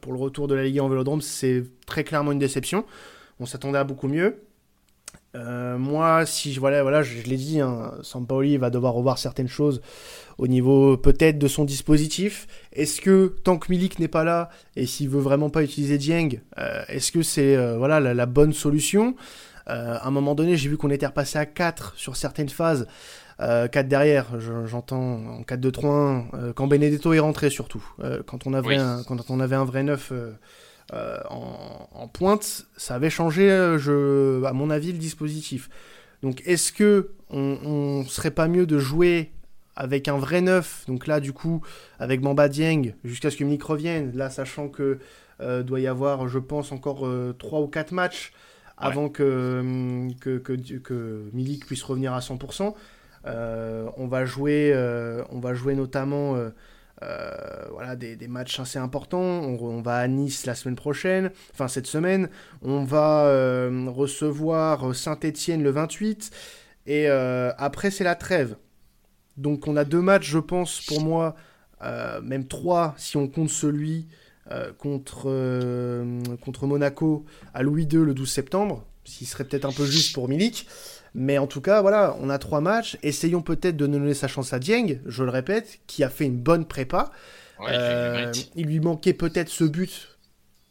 pour 0.00 0.12
le 0.12 0.18
retour 0.18 0.48
de 0.48 0.54
la 0.54 0.64
Ligue 0.64 0.80
en 0.80 0.88
Vélodrome. 0.88 1.20
C'est 1.20 1.64
très 1.86 2.04
clairement 2.04 2.32
une 2.32 2.38
déception. 2.38 2.86
On 3.40 3.46
s'attendait 3.46 3.78
à 3.78 3.84
beaucoup 3.84 4.08
mieux. 4.08 4.42
Moi, 5.34 6.24
si 6.26 6.54
je 6.54 6.60
voilà, 6.60 6.82
voilà, 6.82 7.02
je, 7.02 7.22
l'ai 7.22 7.36
dit, 7.36 7.60
hein, 7.60 7.92
Sampaoli 8.02 8.56
va 8.56 8.70
devoir 8.70 8.94
revoir 8.94 9.18
certaines 9.18 9.48
choses 9.48 9.82
au 10.38 10.46
niveau 10.46 10.96
peut-être 10.96 11.38
de 11.38 11.48
son 11.48 11.64
dispositif. 11.64 12.46
Est-ce 12.72 13.00
que 13.00 13.34
tant 13.44 13.58
que 13.58 13.70
Milik 13.70 13.98
n'est 13.98 14.08
pas 14.08 14.24
là 14.24 14.50
et 14.76 14.86
s'il 14.86 15.08
veut 15.08 15.20
vraiment 15.20 15.50
pas 15.50 15.62
utiliser 15.62 15.98
Dieng, 15.98 16.40
euh, 16.58 16.82
est-ce 16.88 17.12
que 17.12 17.22
c'est 17.22 17.56
euh, 17.56 17.76
voilà 17.76 18.00
la, 18.00 18.26
bonne 18.26 18.52
solution? 18.52 19.14
À 19.66 20.08
un 20.08 20.10
moment 20.10 20.34
donné, 20.34 20.56
j'ai 20.56 20.68
vu 20.68 20.76
qu'on 20.76 20.90
était 20.90 21.06
repassé 21.06 21.38
à 21.38 21.46
4 21.46 21.94
sur 21.96 22.16
certaines 22.16 22.48
phases. 22.48 22.86
4 23.38 23.88
derrière, 23.88 24.26
j'entends 24.66 25.38
en 25.38 25.42
4-2-3-1, 25.42 26.52
quand 26.52 26.66
Benedetto 26.66 27.12
est 27.12 27.20
rentré 27.20 27.48
surtout. 27.48 27.84
quand, 28.26 28.46
on 28.46 28.54
avait 28.54 28.76
un, 28.76 29.02
quand 29.04 29.30
on 29.30 29.40
avait 29.40 29.56
un 29.56 29.64
vrai 29.64 29.82
neuf 29.82 30.12
euh, 30.94 31.18
en, 31.30 32.08
pointe, 32.08 32.66
ça 32.76 32.96
avait 32.96 33.08
changé, 33.08 33.50
euh, 33.50 33.78
je, 33.78 34.44
à 34.44 34.52
mon 34.52 34.68
avis, 34.68 34.92
le 34.92 34.98
dispositif. 34.98 35.70
Donc, 36.22 36.42
est-ce 36.44 36.70
que 36.72 37.12
on, 37.30 38.04
serait 38.06 38.30
pas 38.30 38.46
mieux 38.46 38.66
de 38.66 38.78
jouer 38.78 39.32
avec 39.76 40.08
un 40.08 40.18
vrai 40.18 40.40
neuf 40.40 40.84
Donc 40.86 41.06
là, 41.06 41.20
du 41.20 41.32
coup, 41.32 41.62
avec 41.98 42.20
Mamba 42.20 42.48
Dieng, 42.48 42.94
jusqu'à 43.04 43.30
ce 43.30 43.36
que 43.36 43.44
Milik 43.44 43.62
revienne. 43.62 44.12
Là, 44.14 44.30
sachant 44.30 44.68
que 44.68 44.98
euh, 45.40 45.62
doit 45.62 45.80
y 45.80 45.86
avoir, 45.86 46.28
je 46.28 46.38
pense, 46.38 46.72
encore 46.72 47.08
3 47.38 47.60
ou 47.60 47.68
4 47.68 47.92
matchs 47.92 48.32
avant 48.76 49.08
que, 49.08 50.08
que, 50.20 50.38
que, 50.38 50.54
que, 50.78 51.30
Milik 51.32 51.66
puisse 51.66 51.82
revenir 51.82 52.12
à 52.14 52.20
100%. 52.20 52.74
on, 53.24 54.06
va 54.08 54.24
jouer, 54.24 54.74
on 55.30 55.40
va 55.40 55.54
jouer 55.54 55.74
notamment 55.74 56.36
euh, 57.02 57.66
voilà, 57.70 57.96
des, 57.96 58.28
matchs 58.28 58.60
assez 58.60 58.78
importants. 58.78 59.20
On, 59.20 59.82
va 59.82 59.96
à 59.98 60.08
Nice 60.08 60.46
la 60.46 60.54
semaine 60.54 60.76
prochaine, 60.76 61.30
enfin 61.52 61.68
cette 61.68 61.86
semaine. 61.86 62.28
On 62.62 62.84
va 62.84 63.24
euh, 63.26 63.86
recevoir 63.88 64.94
Saint-Etienne 64.94 65.62
le 65.62 65.70
28. 65.70 66.30
Et 66.86 67.08
euh, 67.08 67.52
après, 67.58 67.90
c'est 67.90 68.04
la 68.04 68.14
trêve. 68.14 68.56
Donc 69.36 69.66
on 69.66 69.76
a 69.76 69.84
deux 69.84 70.00
matchs, 70.00 70.28
je 70.28 70.38
pense, 70.38 70.80
pour 70.80 71.00
moi, 71.02 71.34
même 72.22 72.46
trois 72.46 72.94
si 72.96 73.16
on 73.16 73.28
compte 73.28 73.50
celui 73.50 74.06
contre, 74.78 75.24
contre 76.42 76.66
Monaco 76.66 77.24
à 77.54 77.62
Louis 77.62 77.84
II 77.84 77.98
le 78.04 78.14
12 78.14 78.30
septembre, 78.30 78.84
ce 79.04 79.18
qui 79.18 79.26
serait 79.26 79.44
peut-être 79.44 79.64
un 79.64 79.72
peu 79.72 79.86
juste 79.86 80.14
pour 80.14 80.28
Milik. 80.28 80.66
Mais 81.14 81.38
en 81.38 81.46
tout 81.46 81.60
cas, 81.60 81.82
voilà, 81.82 82.16
on 82.20 82.30
a 82.30 82.38
trois 82.38 82.60
matchs. 82.60 82.96
Essayons 83.02 83.42
peut-être 83.42 83.76
de 83.76 83.86
donner 83.86 84.14
sa 84.14 84.28
chance 84.28 84.52
à 84.52 84.58
Dieng, 84.58 84.98
je 85.04 85.24
le 85.24 85.30
répète, 85.30 85.80
qui 85.86 86.04
a 86.04 86.08
fait 86.08 86.24
une 86.24 86.38
bonne 86.38 86.64
prépa. 86.64 87.10
Euh, 87.68 88.32
il 88.56 88.66
lui 88.66 88.80
manquait 88.80 89.12
peut-être 89.12 89.48
ce 89.48 89.64
but 89.64 90.08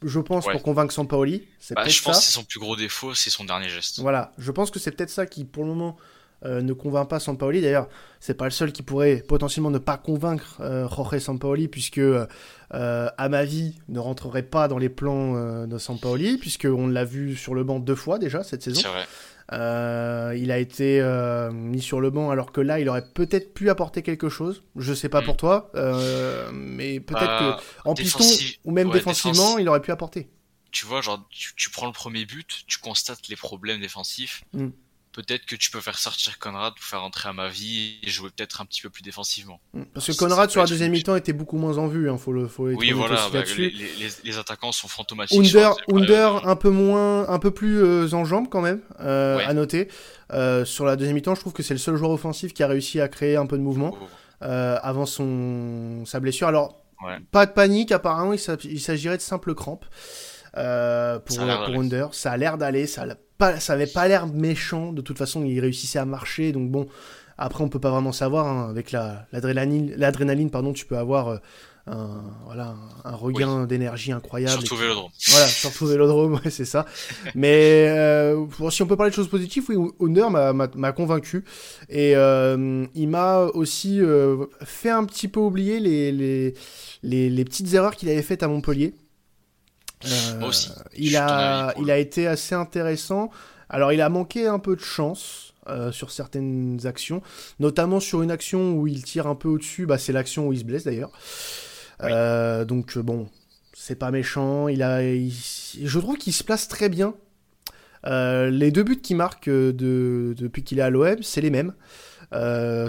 je 0.04 0.20
pense, 0.20 0.46
pour 0.46 0.64
convaincre 0.64 0.92
Sampaoli. 0.92 1.48
Bah, 1.76 1.88
je 1.88 2.02
pense 2.02 2.18
que 2.18 2.24
c'est 2.24 2.32
son 2.32 2.44
plus 2.44 2.60
gros 2.60 2.76
défaut, 2.76 3.14
c'est 3.14 3.30
son 3.30 3.46
dernier 3.46 3.70
geste. 3.70 4.00
Voilà, 4.00 4.34
je 4.40 4.52
pense 4.52 4.72
que 4.72 4.80
c'est 4.80 4.90
peut-être 4.90 5.12
ça 5.12 5.28
qui, 5.28 5.46
pour 5.46 5.64
le 5.64 5.70
moment, 5.70 5.96
euh, 6.44 6.62
ne 6.62 6.74
convainc 6.74 7.08
pas 7.08 7.20
Sampaoli. 7.20 7.62
D'ailleurs, 7.62 7.88
c'est 8.20 8.36
pas 8.36 8.46
le 8.46 8.52
seul 8.52 8.72
qui 8.72 8.84
pourrait 8.84 9.24
potentiellement 9.28 9.72
ne 9.72 9.80
pas 9.80 9.98
convaincre 9.98 10.58
euh, 10.60 10.88
Jorge 10.88 11.20
Sampaoli, 11.20 11.68
puisque 11.68 11.98
euh, 11.98 12.28
Amavi 12.72 13.80
ne 13.90 14.00
rentrerait 14.00 14.44
pas 14.44 14.68
dans 14.68 14.78
les 14.78 14.90
plans 14.90 15.36
euh, 15.36 15.66
de 15.66 15.78
Sampaoli, 15.78 16.38
puisqu'on 16.38 16.88
l'a 16.88 17.04
vu 17.04 17.36
sur 17.36 17.54
le 17.54 17.64
banc 17.64 17.80
deux 17.80 17.96
fois 17.96 18.20
déjà 18.20 18.44
cette 18.44 18.64
saison. 18.64 18.82
Vrai. 18.90 20.38
il 20.38 20.52
a 20.52 20.58
été 20.58 21.02
mis 21.52 21.82
sur 21.82 22.00
le 22.00 22.10
banc 22.10 22.30
alors 22.30 22.52
que 22.52 22.62
là, 22.62 22.80
il 22.80 22.90
aurait 22.90 23.06
peut-être 23.14 23.54
pu 23.54 23.70
apporter 23.70 24.02
quelque 24.02 24.30
chose. 24.30 24.64
Je 24.76 24.94
sais 24.94 25.10
pas 25.10 25.22
mm. 25.22 25.26
pour 25.26 25.38
toi, 25.38 25.72
mais 26.54 27.00
peut-être 27.00 27.26
bah, 27.26 27.58
que 27.60 27.90
en 27.90 27.94
piston 27.94 28.26
ou 28.66 28.72
même 28.72 28.90
défensivement, 28.92 29.58
il 29.58 29.68
aurait 29.68 29.82
pu 29.82 29.92
apporter. 29.92 30.30
Tu 30.72 30.86
vois, 30.86 31.02
genre, 31.02 31.28
tu, 31.30 31.70
prends 31.70 31.88
le 31.88 31.92
premier 31.92 32.26
but, 32.26 32.64
tu 32.66 32.78
constates 32.78 33.28
les 33.28 33.36
problèmes 33.36 33.82
défensifs. 33.82 34.44
Mm 34.54 34.70
peut-être 35.12 35.46
que 35.46 35.56
tu 35.56 35.72
peux 35.72 35.82
faire 35.82 35.98
sortir 35.98 36.40
Conrad 36.40 36.74
pour 36.74 36.84
faire 36.84 37.04
entrer 37.04 37.30
à 37.30 37.34
ma 37.34 37.50
vie 37.50 38.00
et 38.04 38.10
jouer 38.10 38.30
peut-être 38.36 38.62
un 38.62 38.66
petit 38.66 38.82
peu 38.82 38.90
plus 38.90 39.04
défensivement. 39.04 39.60
Mm. 39.74 39.84
Parce 39.94 40.08
que 40.08 40.14
Conrad 40.14 40.50
sur 40.50 40.62
la 40.62 40.68
deuxième 40.68 40.92
mi-temps 40.92 41.16
était 41.16 41.34
beaucoup 41.34 41.58
moins 41.58 41.78
en 41.78 41.88
vue, 41.88 42.10
hein, 42.10 42.18
faut 42.18 42.32
le 42.32 42.48
faut 42.48 42.68
Oui, 42.68 42.92
voilà, 42.92 43.30
bah, 43.32 43.44
les, 43.58 43.72
les, 44.24 44.38
attaquants 44.38 44.72
sont 44.72 44.88
fantomatiques. 44.88 45.38
Under, 45.38 45.76
Under 45.92 46.48
un 46.48 46.56
peu 46.56 46.70
moins, 46.70 47.28
un 47.30 47.40
peu 47.40 47.52
plus 47.52 47.84
euh, 47.84 48.14
en 48.14 48.26
jambes 48.26 48.48
quand 48.50 48.62
même, 48.62 48.82
euh, 49.00 49.40
à 49.46 49.54
noter. 49.54 49.90
Euh, 50.34 50.66
sur 50.66 50.86
la 50.86 50.96
deuxième 50.96 51.16
mi-temps, 51.16 51.36
je 51.36 51.42
trouve 51.42 51.54
que 51.54 51.64
c'est 51.64 51.74
le 51.74 51.80
seul 51.80 51.96
joueur 51.96 52.12
offensif 52.12 52.54
qui 52.54 52.64
a 52.64 52.68
réussi 52.68 53.02
à 53.02 53.08
créer 53.08 53.36
un 53.36 53.46
peu 53.46 53.58
de 53.58 53.64
mouvement 53.64 53.96
oh. 54.00 54.06
euh, 54.44 54.78
avant 54.82 55.06
son 55.06 56.04
sa 56.06 56.20
blessure. 56.20 56.48
Alors, 56.48 56.78
pas 57.32 57.46
de 57.46 57.52
panique, 57.52 57.92
apparemment, 57.92 58.34
il 58.34 58.80
s'agirait 58.80 59.18
de 59.18 59.22
simples 59.22 59.56
crampes. 59.56 59.86
Euh, 60.58 61.20
pour, 61.20 61.38
pour 61.38 61.80
Under. 61.80 62.14
Ça 62.14 62.32
a 62.32 62.38
l'air 62.38 62.58
d'aller, 62.58 62.88
ça, 62.88 63.06
ça 63.60 63.74
avait 63.74 63.88
pas 63.88 64.08
l'air 64.08 64.28
méchant. 64.28 64.92
De 64.92 65.02
toute 65.02 65.18
façon, 65.18 65.44
il 65.46 65.60
réussissait 65.60 66.00
à 66.00 66.06
marcher. 66.06 66.52
Donc 66.52 66.70
bon, 66.70 66.88
après, 67.38 67.64
on 67.64 67.70
peut 67.70 67.80
pas 67.80 67.92
vraiment 67.92 68.12
savoir. 68.12 68.48
Hein. 68.48 68.70
avec 68.70 68.92
l'adrénaline, 68.92 69.94
l'adrénaline, 69.98 70.50
pardon, 70.50 70.74
tu 70.74 70.86
peux 70.86 70.98
avoir 70.98 71.30
euh, 71.30 71.38
un, 71.88 72.22
voilà, 72.46 72.76
un 73.04 73.16
regain 73.16 73.66
d'énergie 73.66 74.12
incroyable. 74.12 74.60
Surtout 74.60 74.76
Vélodrome. 74.76 75.12
Voilà, 75.30 75.48
surtout 75.48 75.88
Vélodrome, 75.88 76.34
ouais, 76.46 76.50
c'est 76.52 76.66
ça. 76.66 76.86
Mais 77.34 77.88
euh, 77.90 78.46
si 78.70 78.84
on 78.84 78.88
peut 78.88 78.98
parler 78.98 79.10
de 79.10 79.16
choses 79.16 79.30
positives, 79.30 79.64
oui, 79.70 79.78
Under 80.02 80.30
m'a 80.30 80.92
convaincu. 80.92 81.46
Et 81.90 82.16
euh, 82.16 82.86
il 82.94 83.08
m'a 83.08 83.46
aussi 83.54 84.02
fait 84.64 84.90
un 84.92 85.06
petit 85.06 85.28
peu 85.30 85.40
oublier 85.40 85.80
les, 85.80 86.12
les, 86.12 86.54
les, 87.04 87.30
les 87.30 87.46
petites 87.46 87.74
erreurs 87.74 87.96
qu'il 87.96 88.10
avait 88.10 88.22
faites 88.22 88.44
à 88.44 88.50
Montpellier. 88.50 88.94
Euh, 90.06 90.42
aussi. 90.48 90.72
Il 90.98 91.18
a, 91.18 91.74
il 91.80 91.92
a 91.92 91.98
été 91.98 92.28
assez 92.28 92.56
intéressant. 92.56 93.30
Alors, 93.70 93.94
il 93.94 94.02
a 94.02 94.10
manqué 94.10 94.48
un 94.48 94.60
peu 94.60 94.76
de 94.76 94.82
chance. 94.82 95.48
Euh, 95.68 95.92
sur 95.92 96.10
certaines 96.10 96.80
actions, 96.86 97.22
notamment 97.60 98.00
sur 98.00 98.24
une 98.24 98.32
action 98.32 98.74
où 98.74 98.88
il 98.88 99.04
tire 99.04 99.28
un 99.28 99.36
peu 99.36 99.48
au-dessus, 99.48 99.86
bah, 99.86 100.00
c'est 100.00 100.12
l'action 100.12 100.48
où 100.48 100.54
il 100.54 100.58
se 100.58 100.64
blesse 100.64 100.86
d'ailleurs. 100.86 101.12
Euh, 102.02 102.66
donc 102.66 102.98
bon, 102.98 103.30
c'est 103.72 103.94
pas 103.94 104.10
méchant. 104.10 104.68
Il 104.70 104.82
a, 104.82 105.04
je 105.04 106.00
trouve 106.00 106.18
qu'il 106.18 106.34
se 106.34 106.44
place 106.44 106.68
très 106.68 106.90
bien. 106.90 107.14
les 108.06 108.72
deux 108.72 108.82
buts 108.82 109.02
qu'il 109.02 109.18
marque 109.18 109.50
de, 109.50 110.34
depuis 110.36 110.64
qu'il 110.64 110.80
est 110.80 110.82
à 110.82 110.90
l'OM, 110.90 111.22
c'est 111.22 111.42
les 111.42 111.52
mêmes. 111.52 111.76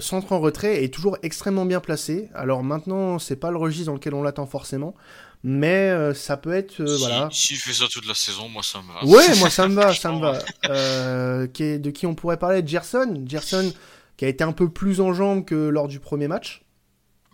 centre 0.01 0.33
en 0.33 0.41
retrait 0.41 0.83
est 0.83 0.95
toujours 0.95 1.19
extrêmement 1.23 1.67
bien 1.67 1.81
placé. 1.81 2.31
Alors 2.33 2.65
maintenant, 2.65 3.19
c'est 3.19 3.37
pas 3.37 3.51
le 3.51 3.59
registre 3.59 3.89
dans 3.89 3.97
lequel 3.97 4.15
on 4.15 4.23
l'attend 4.23 4.47
forcément, 4.47 4.95
mais 5.45 5.91
euh, 5.91 6.15
ça 6.15 6.37
peut 6.37 6.53
être 6.53 6.81
euh, 6.81 6.97
voilà. 6.99 7.29
Si 7.33 7.57
je 7.57 7.63
fais 7.63 7.73
ça 7.73 7.87
toute 7.89 8.07
la 8.07 8.15
saison, 8.15 8.49
moi 8.49 8.63
ça 8.63 8.81
me 8.81 8.93
va. 8.93 9.05
Ouais, 9.05 9.35
moi 9.39 9.51
ça 9.51 9.67
me 9.67 9.75
va, 9.75 9.95
ça 9.95 10.13
me 10.13 10.21
va. 10.21 10.39
Euh, 10.67 11.47
qui 11.49 11.79
de 11.79 11.91
qui 11.91 12.07
on 12.07 12.15
pourrait 12.15 12.39
parler? 12.39 12.63
Gerson, 12.65 13.25
Gerson 13.27 13.73
qui 14.17 14.25
a 14.25 14.29
été 14.29 14.45
un 14.45 14.53
peu 14.53 14.71
plus 14.71 15.01
en 15.01 15.13
jambes 15.13 15.45
que 15.45 15.55
lors 15.55 15.89
du 15.89 15.99
premier 15.99 16.29
match. 16.29 16.63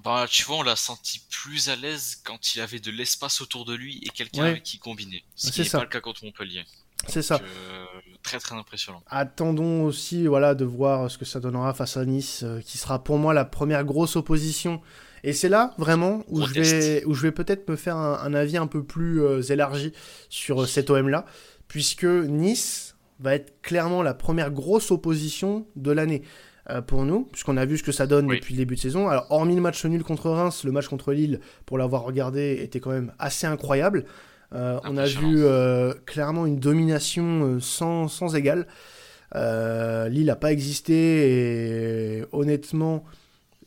Bah, 0.02 0.26
tu 0.30 0.44
vois, 0.44 0.58
on 0.58 0.62
l'a 0.62 0.76
senti 0.76 1.20
plus 1.28 1.68
à 1.68 1.76
l'aise 1.76 2.20
quand 2.24 2.54
il 2.54 2.60
avait 2.60 2.78
de 2.78 2.90
l'espace 2.90 3.40
autour 3.40 3.64
de 3.64 3.74
lui 3.74 4.00
et 4.06 4.08
quelqu'un 4.08 4.54
qui 4.54 4.78
combiner. 4.78 5.24
Ce 5.34 5.50
qui 5.50 5.62
n'est 5.62 5.68
pas 5.68 5.80
le 5.80 5.86
cas 5.86 6.00
contre 6.00 6.24
Montpellier. 6.24 6.64
C'est 7.08 7.22
ça. 7.22 7.40
très 8.22 8.38
très 8.38 8.54
impressionnant. 8.54 9.02
Attendons 9.08 9.82
aussi 9.82 10.26
voilà 10.26 10.54
de 10.54 10.64
voir 10.64 11.10
ce 11.10 11.18
que 11.18 11.26
ça 11.26 11.40
donnera 11.40 11.74
face 11.74 11.98
à 11.98 12.06
Nice, 12.06 12.44
qui 12.64 12.78
sera 12.78 13.04
pour 13.04 13.18
moi 13.18 13.34
la 13.34 13.44
première 13.44 13.84
grosse 13.84 14.16
opposition 14.16 14.80
et 15.24 15.32
c'est 15.32 15.48
là 15.48 15.74
vraiment 15.78 16.22
où 16.28 16.42
je 16.42 16.54
vais, 16.54 17.04
où 17.04 17.14
je 17.14 17.22
vais 17.22 17.32
peut-être 17.32 17.68
me 17.68 17.76
faire 17.76 17.96
un, 17.96 18.34
avis 18.34 18.56
un 18.56 18.66
peu 18.66 18.82
plus 18.82 19.22
euh, 19.22 19.42
élargi 19.42 19.92
sur 20.28 20.62
euh, 20.62 20.66
cet 20.66 20.90
OM-là, 20.90 21.24
puisque 21.66 22.04
Nice 22.04 22.96
va 23.20 23.34
être 23.34 23.60
clairement 23.62 24.02
la 24.02 24.14
première 24.14 24.50
grosse 24.50 24.90
opposition 24.90 25.66
de 25.76 25.90
l'année 25.90 26.22
euh, 26.70 26.82
pour 26.82 27.04
nous, 27.04 27.24
puisqu'on 27.24 27.56
a 27.56 27.64
vu 27.64 27.78
ce 27.78 27.82
que 27.82 27.92
ça 27.92 28.06
donne 28.06 28.28
depuis 28.28 28.54
le 28.54 28.58
début 28.58 28.76
de 28.76 28.80
saison. 28.80 29.08
Alors, 29.08 29.26
hormis 29.30 29.56
le 29.56 29.60
match 29.60 29.84
nul 29.84 30.04
contre 30.04 30.30
Reims, 30.30 30.64
le 30.64 30.72
match 30.72 30.88
contre 30.88 31.12
Lille, 31.12 31.40
pour 31.66 31.78
l'avoir 31.78 32.02
regardé, 32.02 32.58
était 32.62 32.80
quand 32.80 32.90
même 32.90 33.12
assez 33.18 33.46
incroyable. 33.46 34.04
on 34.52 34.96
a 34.96 35.06
vu 35.06 35.44
clairement 36.06 36.46
une 36.46 36.58
domination 36.58 37.58
sans, 37.60 38.08
sans 38.08 38.36
égale. 38.36 38.66
Lille 39.34 40.26
n'a 40.26 40.36
pas 40.36 40.52
existé 40.52 42.18
et 42.20 42.24
honnêtement, 42.32 43.04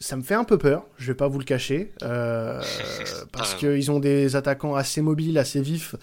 ça 0.02 0.18
me 0.18 0.24
fait 0.24 0.34
un 0.34 0.44
peu 0.44 0.58
peur, 0.58 0.86
je 0.98 1.08
vais 1.08 1.16
pas 1.16 1.28
vous 1.28 1.38
le 1.38 1.46
cacher, 1.46 1.94
euh, 2.02 2.62
parce 3.32 3.54
qu'ils 3.54 3.92
ont 3.92 4.00
des 4.00 4.36
attaquants 4.36 4.76
assez 4.76 5.02
mobiles, 5.02 5.38
assez 5.38 5.62
vifs, 5.62 5.96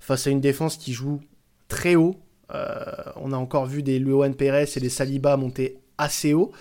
face 0.00 0.26
à 0.26 0.30
une 0.30 0.40
défense 0.40 0.78
qui 0.78 0.92
joue 0.94 1.20
très 1.68 1.94
haut. 1.94 2.18
Euh, 2.54 2.82
on 3.16 3.32
a 3.32 3.36
encore 3.36 3.66
vu 3.66 3.82
des 3.82 3.98
Luan 3.98 4.34
Perez 4.34 4.70
et 4.74 4.80
des 4.80 4.88
Saliba 4.88 5.36
monter 5.36 5.78
assez 5.98 6.32
haut 6.32 6.52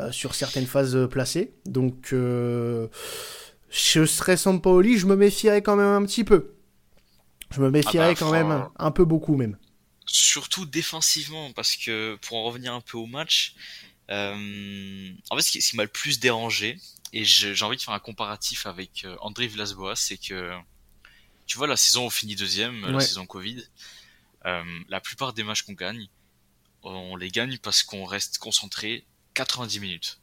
euh, 0.00 0.12
sur 0.12 0.34
certaines 0.34 0.66
phases 0.66 1.08
placées. 1.10 1.54
Donc, 1.64 2.10
je 2.12 2.88
serais 4.04 4.36
sans 4.36 4.58
Paoli, 4.58 4.98
je 4.98 5.06
me 5.06 5.16
méfierais 5.16 5.62
quand 5.62 5.76
même 5.76 5.86
un 5.86 6.04
petit 6.04 6.24
peu. 6.24 6.52
Je 7.50 7.62
me 7.62 7.70
méfierais 7.70 8.06
ah 8.06 8.10
bah, 8.10 8.16
quand 8.18 8.30
même 8.30 8.66
un 8.76 8.90
peu 8.90 9.04
beaucoup 9.04 9.36
même. 9.36 9.56
Surtout 10.06 10.66
défensivement, 10.66 11.52
parce 11.52 11.76
que 11.76 12.16
pour 12.16 12.36
en 12.36 12.44
revenir 12.44 12.74
un 12.74 12.82
peu 12.82 12.98
au 12.98 13.06
match, 13.06 13.54
euh, 14.10 15.12
en 15.30 15.36
fait, 15.36 15.42
ce 15.42 15.50
qui, 15.58 15.76
m'a 15.76 15.84
le 15.84 15.88
plus 15.88 16.20
dérangé, 16.20 16.78
et 17.12 17.24
j'ai 17.24 17.62
envie 17.62 17.76
de 17.76 17.82
faire 17.82 17.94
un 17.94 18.00
comparatif 18.00 18.66
avec 18.66 19.04
euh, 19.04 19.16
André 19.20 19.46
Villas-Boas, 19.46 19.96
c'est 19.96 20.18
que, 20.18 20.52
tu 21.46 21.56
vois, 21.56 21.66
la 21.66 21.76
saison 21.76 22.06
on 22.06 22.10
finit 22.10 22.36
deuxième, 22.36 22.86
la 22.86 23.00
saison 23.00 23.26
Covid, 23.26 23.64
euh, 24.46 24.80
la 24.88 25.00
plupart 25.00 25.32
des 25.32 25.42
matchs 25.42 25.62
qu'on 25.62 25.72
gagne, 25.72 26.08
on 26.82 27.16
les 27.16 27.30
gagne 27.30 27.56
parce 27.58 27.82
qu'on 27.82 28.04
reste 28.04 28.38
concentré 28.38 29.06
90 29.34 29.80
minutes. 29.80 30.20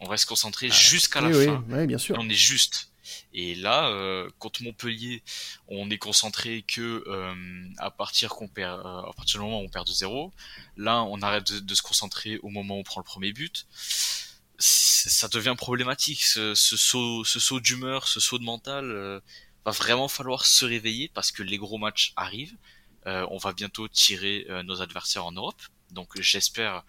On 0.00 0.08
reste 0.08 0.24
concentré 0.24 0.68
ah, 0.70 0.74
jusqu'à 0.74 1.20
la 1.20 1.30
fin. 1.32 1.64
Oui, 1.68 1.86
bien 1.86 1.98
sûr. 1.98 2.16
on 2.18 2.28
est 2.28 2.34
juste. 2.34 2.89
Et 3.32 3.54
là, 3.54 3.88
euh, 3.88 4.28
contre 4.38 4.62
Montpellier, 4.62 5.22
on 5.68 5.90
est 5.90 5.98
concentré 5.98 6.62
que 6.62 7.04
euh, 7.06 7.68
à 7.78 7.90
partir 7.90 8.30
qu'on 8.30 8.48
perd, 8.48 8.80
euh, 8.80 9.02
à 9.02 9.12
partir 9.14 9.40
du 9.40 9.46
moment 9.46 9.60
où 9.60 9.64
on 9.64 9.68
perd 9.68 9.86
de 9.86 9.92
zéro. 9.92 10.32
Là, 10.76 11.02
on 11.04 11.20
arrête 11.22 11.52
de, 11.52 11.74
se 11.74 11.82
concentrer 11.82 12.38
au 12.38 12.48
moment 12.48 12.76
où 12.76 12.80
on 12.80 12.82
prend 12.82 13.00
le 13.00 13.04
premier 13.04 13.32
but. 13.32 13.66
Ça 14.58 15.28
devient 15.28 15.54
problématique. 15.56 16.22
Ce, 16.22 16.54
saut, 16.54 17.24
ce 17.24 17.40
saut 17.40 17.60
d'humeur, 17.60 18.08
ce 18.08 18.20
saut 18.20 18.38
de 18.38 18.44
mental, 18.44 19.22
va 19.64 19.72
vraiment 19.72 20.08
falloir 20.08 20.44
se 20.46 20.64
réveiller 20.64 21.08
parce 21.08 21.32
que 21.32 21.42
les 21.42 21.56
gros 21.58 21.78
matchs 21.78 22.12
arrivent. 22.16 22.56
on 23.06 23.38
va 23.38 23.52
bientôt 23.52 23.88
tirer 23.88 24.46
nos 24.64 24.82
adversaires 24.82 25.24
en 25.24 25.32
Europe. 25.32 25.60
Donc 25.92 26.20
j'espère 26.20 26.84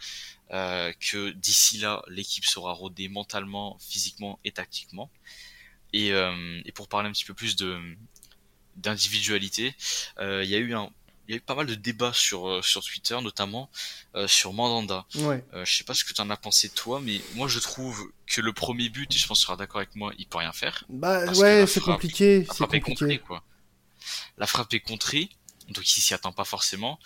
que 0.50 1.30
d'ici 1.32 1.78
là, 1.78 2.04
l'équipe 2.10 2.46
sera 2.46 2.74
rodée 2.74 3.08
mentalement, 3.08 3.78
physiquement 3.80 4.40
et 4.44 4.52
tactiquement. 4.52 5.10
Et, 5.94 6.12
euh, 6.12 6.62
et 6.66 6.72
pour 6.72 6.88
parler 6.88 7.10
un 7.10 7.12
petit 7.12 7.26
peu 7.26 7.34
plus 7.34 7.56
de 7.56 7.80
d'individualité, 8.78 9.76
euh, 10.20 10.44
il 10.44 10.50
y 10.50 10.56
a 10.56 10.58
eu 10.58 10.74
un 10.74 10.90
il 11.28 11.32
y 11.32 11.34
a 11.36 11.38
eu 11.38 11.42
pas 11.42 11.56
mal 11.56 11.66
de 11.66 11.76
débats 11.76 12.14
sur 12.14 12.48
euh, 12.48 12.62
sur 12.62 12.84
Twitter, 12.84 13.20
notamment 13.22 13.70
sur 14.28 14.54
Mandanda. 14.54 15.06
Ouais. 15.16 15.44
je 15.54 15.72
sais 15.72 15.84
pas 15.84 15.94
ce 15.94 16.04
que 16.04 16.14
tu 16.14 16.22
en 16.22 16.30
as 16.30 16.38
pensé 16.38 16.70
toi, 16.70 17.00
mais 17.02 17.22
moi 17.36 17.48
je 17.48 17.60
trouve 17.60 18.12
que 18.28 18.42
le 18.42 18.54
premier 18.54 18.90
but, 18.90 19.14
et 19.14 19.18
je 19.18 19.28
pense 19.28 19.40
que 19.40 19.42
tu 19.42 19.46
seras 19.46 19.58
d'accord 19.58 19.78
avec 19.78 19.96
moi, 19.96 20.14
il 20.18 20.26
peut 20.26 20.40
rien 20.40 20.52
faire. 20.52 20.84
Bah 20.90 21.26
ouais, 21.34 21.68
c'est 21.68 21.82
compliqué. 21.82 22.46
La 22.48 22.54
frappe 22.54 22.74
est 22.74 22.82
contrée, 22.82 23.20
quoi. 23.20 23.44
La 24.38 24.48
frappe 24.48 24.74
est 24.74 24.80
contrée, 24.80 25.30
donc 25.70 25.90
il 25.96 26.02
s'y 26.02 26.14
attend 26.14 26.32
pas 26.32 26.46
forcément. 26.46 27.00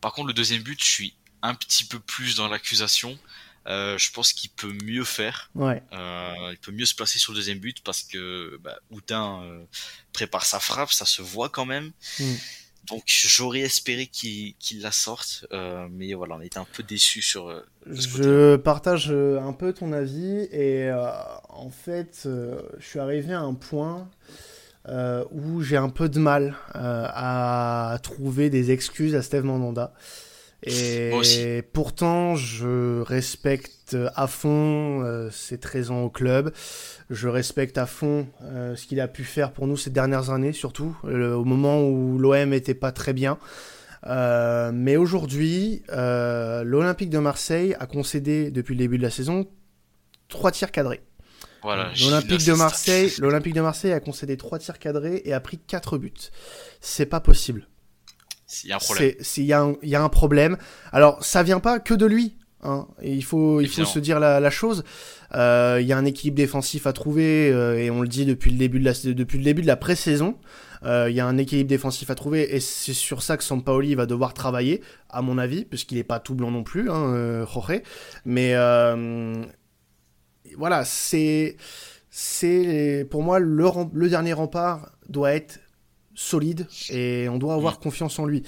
Par 0.00 0.12
contre, 0.12 0.28
le 0.28 0.32
deuxième 0.32 0.62
but, 0.62 0.82
je 0.82 0.88
suis 0.88 1.14
un 1.42 1.54
petit 1.54 1.84
peu 1.84 1.98
plus 1.98 2.36
dans 2.36 2.48
l'accusation. 2.48 3.18
Euh, 3.66 3.98
je 3.98 4.10
pense 4.12 4.32
qu'il 4.32 4.50
peut 4.50 4.72
mieux 4.84 5.04
faire. 5.04 5.50
Ouais. 5.54 5.82
Euh, 5.92 6.50
il 6.50 6.58
peut 6.58 6.72
mieux 6.72 6.86
se 6.86 6.94
placer 6.94 7.18
sur 7.18 7.32
le 7.32 7.38
deuxième 7.38 7.58
but 7.58 7.82
parce 7.84 8.02
que 8.02 8.58
bah, 8.62 8.78
euh, 8.90 9.64
prépare 10.12 10.44
sa 10.44 10.60
frappe, 10.60 10.92
ça 10.92 11.04
se 11.04 11.22
voit 11.22 11.48
quand 11.48 11.66
même. 11.66 11.92
Mm. 12.18 12.24
Donc 12.88 13.02
j'aurais 13.06 13.60
espéré 13.60 14.06
qu'il 14.06 14.54
la 14.80 14.90
sorte, 14.90 15.46
mais 15.90 16.14
voilà, 16.14 16.36
on 16.36 16.40
était 16.40 16.58
un 16.58 16.66
peu 16.72 16.82
déçus 16.82 17.20
sur. 17.20 17.62
je 17.86 18.56
partage 18.56 19.10
un 19.12 19.52
peu 19.52 19.74
ton 19.74 19.92
avis 19.92 20.48
et 20.50 20.90
en 21.50 21.70
fait, 21.70 22.22
je 22.24 22.84
suis 22.84 22.98
arrivé 22.98 23.34
à 23.34 23.42
un 23.42 23.52
point 23.52 24.08
où 25.30 25.60
j'ai 25.60 25.76
un 25.76 25.90
peu 25.90 26.08
de 26.08 26.18
mal 26.18 26.56
à 26.72 27.98
trouver 28.02 28.48
des 28.48 28.72
excuses 28.72 29.14
à 29.14 29.22
Steve 29.22 29.44
Mandanda. 29.44 29.92
Et 30.62 31.62
pourtant, 31.72 32.36
je 32.36 33.00
respecte 33.00 33.96
à 34.14 34.26
fond 34.26 35.02
euh, 35.02 35.30
ses 35.30 35.58
13 35.58 35.90
ans 35.90 36.02
au 36.02 36.10
club. 36.10 36.52
Je 37.08 37.28
respecte 37.28 37.78
à 37.78 37.86
fond 37.86 38.26
euh, 38.42 38.76
ce 38.76 38.86
qu'il 38.86 39.00
a 39.00 39.08
pu 39.08 39.24
faire 39.24 39.52
pour 39.52 39.66
nous 39.66 39.76
ces 39.76 39.90
dernières 39.90 40.30
années, 40.30 40.52
surtout 40.52 40.96
au 41.04 41.44
moment 41.44 41.82
où 41.82 42.18
l'OM 42.18 42.52
était 42.52 42.74
pas 42.74 42.92
très 42.92 43.12
bien. 43.12 43.38
Euh, 44.06 44.70
mais 44.72 44.96
aujourd'hui, 44.96 45.82
l'Olympique 45.88 47.10
de 47.10 47.18
Marseille 47.18 47.74
a 47.78 47.86
concédé 47.86 48.50
depuis 48.50 48.74
le 48.74 48.78
début 48.78 48.98
de 48.98 49.02
la 49.02 49.10
saison 49.10 49.46
trois 50.28 50.50
tirs 50.50 50.70
cadrés. 50.70 51.00
Voilà, 51.62 51.90
L'Olympique 52.00 52.46
de 52.46 52.54
Marseille, 52.54 53.12
l'Olympique 53.18 53.52
de 53.52 53.60
Marseille 53.60 53.92
a 53.92 54.00
concédé 54.00 54.38
trois 54.38 54.58
tirs 54.58 54.78
cadrés 54.78 55.20
et 55.26 55.34
a 55.34 55.40
pris 55.40 55.58
quatre 55.58 55.98
buts. 55.98 56.12
C'est 56.80 57.04
pas 57.04 57.20
possible. 57.20 57.66
Il 58.64 58.70
y 58.70 58.72
a 58.72 58.76
un 58.76 58.78
problème. 58.78 59.14
Y, 59.36 59.88
y, 59.88 59.94
a 59.94 60.02
un 60.02 60.08
problème. 60.08 60.56
Alors, 60.92 61.24
ça 61.24 61.42
vient 61.42 61.60
pas 61.60 61.78
que 61.78 61.94
de 61.94 62.06
lui. 62.06 62.36
Hein. 62.62 62.86
il 63.02 63.24
faut, 63.24 63.62
il 63.62 63.68
faut 63.68 63.86
se 63.86 63.98
dire 63.98 64.20
la, 64.20 64.38
la 64.40 64.50
chose. 64.50 64.84
Euh, 65.34 65.78
il 65.80 65.86
y 65.86 65.92
a 65.92 65.96
un 65.96 66.04
équilibre 66.04 66.36
défensif 66.36 66.86
à 66.86 66.92
trouver 66.92 67.50
euh, 67.50 67.78
et 67.78 67.90
on 67.90 68.02
le 68.02 68.08
dit 68.08 68.26
depuis 68.26 68.50
le 68.50 68.58
début 68.58 68.80
de 68.80 68.84
la, 68.84 68.92
depuis 68.92 69.38
le 69.38 69.44
début 69.44 69.62
de 69.62 69.66
la 69.66 69.76
pré-saison. 69.76 70.36
Euh, 70.82 71.08
il 71.10 71.16
y 71.16 71.20
a 71.20 71.26
un 71.26 71.38
équilibre 71.38 71.68
défensif 71.68 72.10
à 72.10 72.14
trouver 72.14 72.54
et 72.54 72.60
c'est 72.60 72.94
sur 72.94 73.22
ça 73.22 73.36
que 73.36 73.44
Sampaoli 73.44 73.94
va 73.94 74.06
devoir 74.06 74.34
travailler, 74.34 74.82
à 75.08 75.22
mon 75.22 75.38
avis, 75.38 75.64
puisqu'il 75.64 75.96
n'est 75.96 76.04
pas 76.04 76.20
tout 76.20 76.34
blanc 76.34 76.50
non 76.50 76.62
plus, 76.62 76.90
hein, 76.90 77.44
Jorge. 77.46 77.82
Mais 78.24 78.54
voilà, 80.56 80.84
c'est, 80.84 81.56
c'est 82.10 83.06
pour 83.10 83.22
moi 83.22 83.38
le, 83.38 83.64
le 83.92 84.08
dernier 84.08 84.32
rempart 84.32 84.90
doit 85.08 85.32
être 85.32 85.60
solide 86.20 86.66
et 86.90 87.28
on 87.28 87.38
doit 87.38 87.54
avoir 87.54 87.74
mm. 87.74 87.82
confiance 87.82 88.18
en 88.18 88.26
lui. 88.26 88.42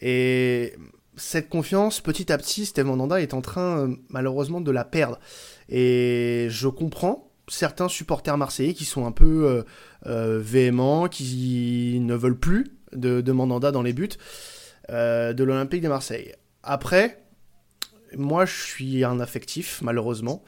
Et 0.00 0.74
cette 1.16 1.48
confiance, 1.48 2.00
petit 2.00 2.32
à 2.32 2.38
petit, 2.38 2.64
Steve 2.64 2.86
Mandanda 2.86 3.20
est 3.20 3.34
en 3.34 3.42
train 3.42 3.80
euh, 3.80 3.96
malheureusement 4.08 4.60
de 4.60 4.70
la 4.70 4.84
perdre. 4.84 5.18
Et 5.68 6.46
je 6.50 6.68
comprends 6.68 7.30
certains 7.48 7.88
supporters 7.88 8.36
marseillais 8.38 8.74
qui 8.74 8.84
sont 8.84 9.06
un 9.06 9.12
peu 9.12 9.46
euh, 9.46 9.62
euh, 10.06 10.40
véhéments, 10.40 11.08
qui 11.08 11.98
ne 12.00 12.14
veulent 12.14 12.38
plus 12.38 12.66
de, 12.92 13.20
de 13.20 13.32
Mandanda 13.32 13.70
dans 13.70 13.82
les 13.82 13.92
buts 13.92 14.08
de 14.90 15.44
l'Olympique 15.44 15.82
de 15.82 15.88
Marseille. 15.88 16.32
Après, 16.62 17.22
moi 18.16 18.46
je 18.46 18.54
suis 18.54 19.04
un 19.04 19.20
affectif, 19.20 19.82
malheureusement. 19.82 20.42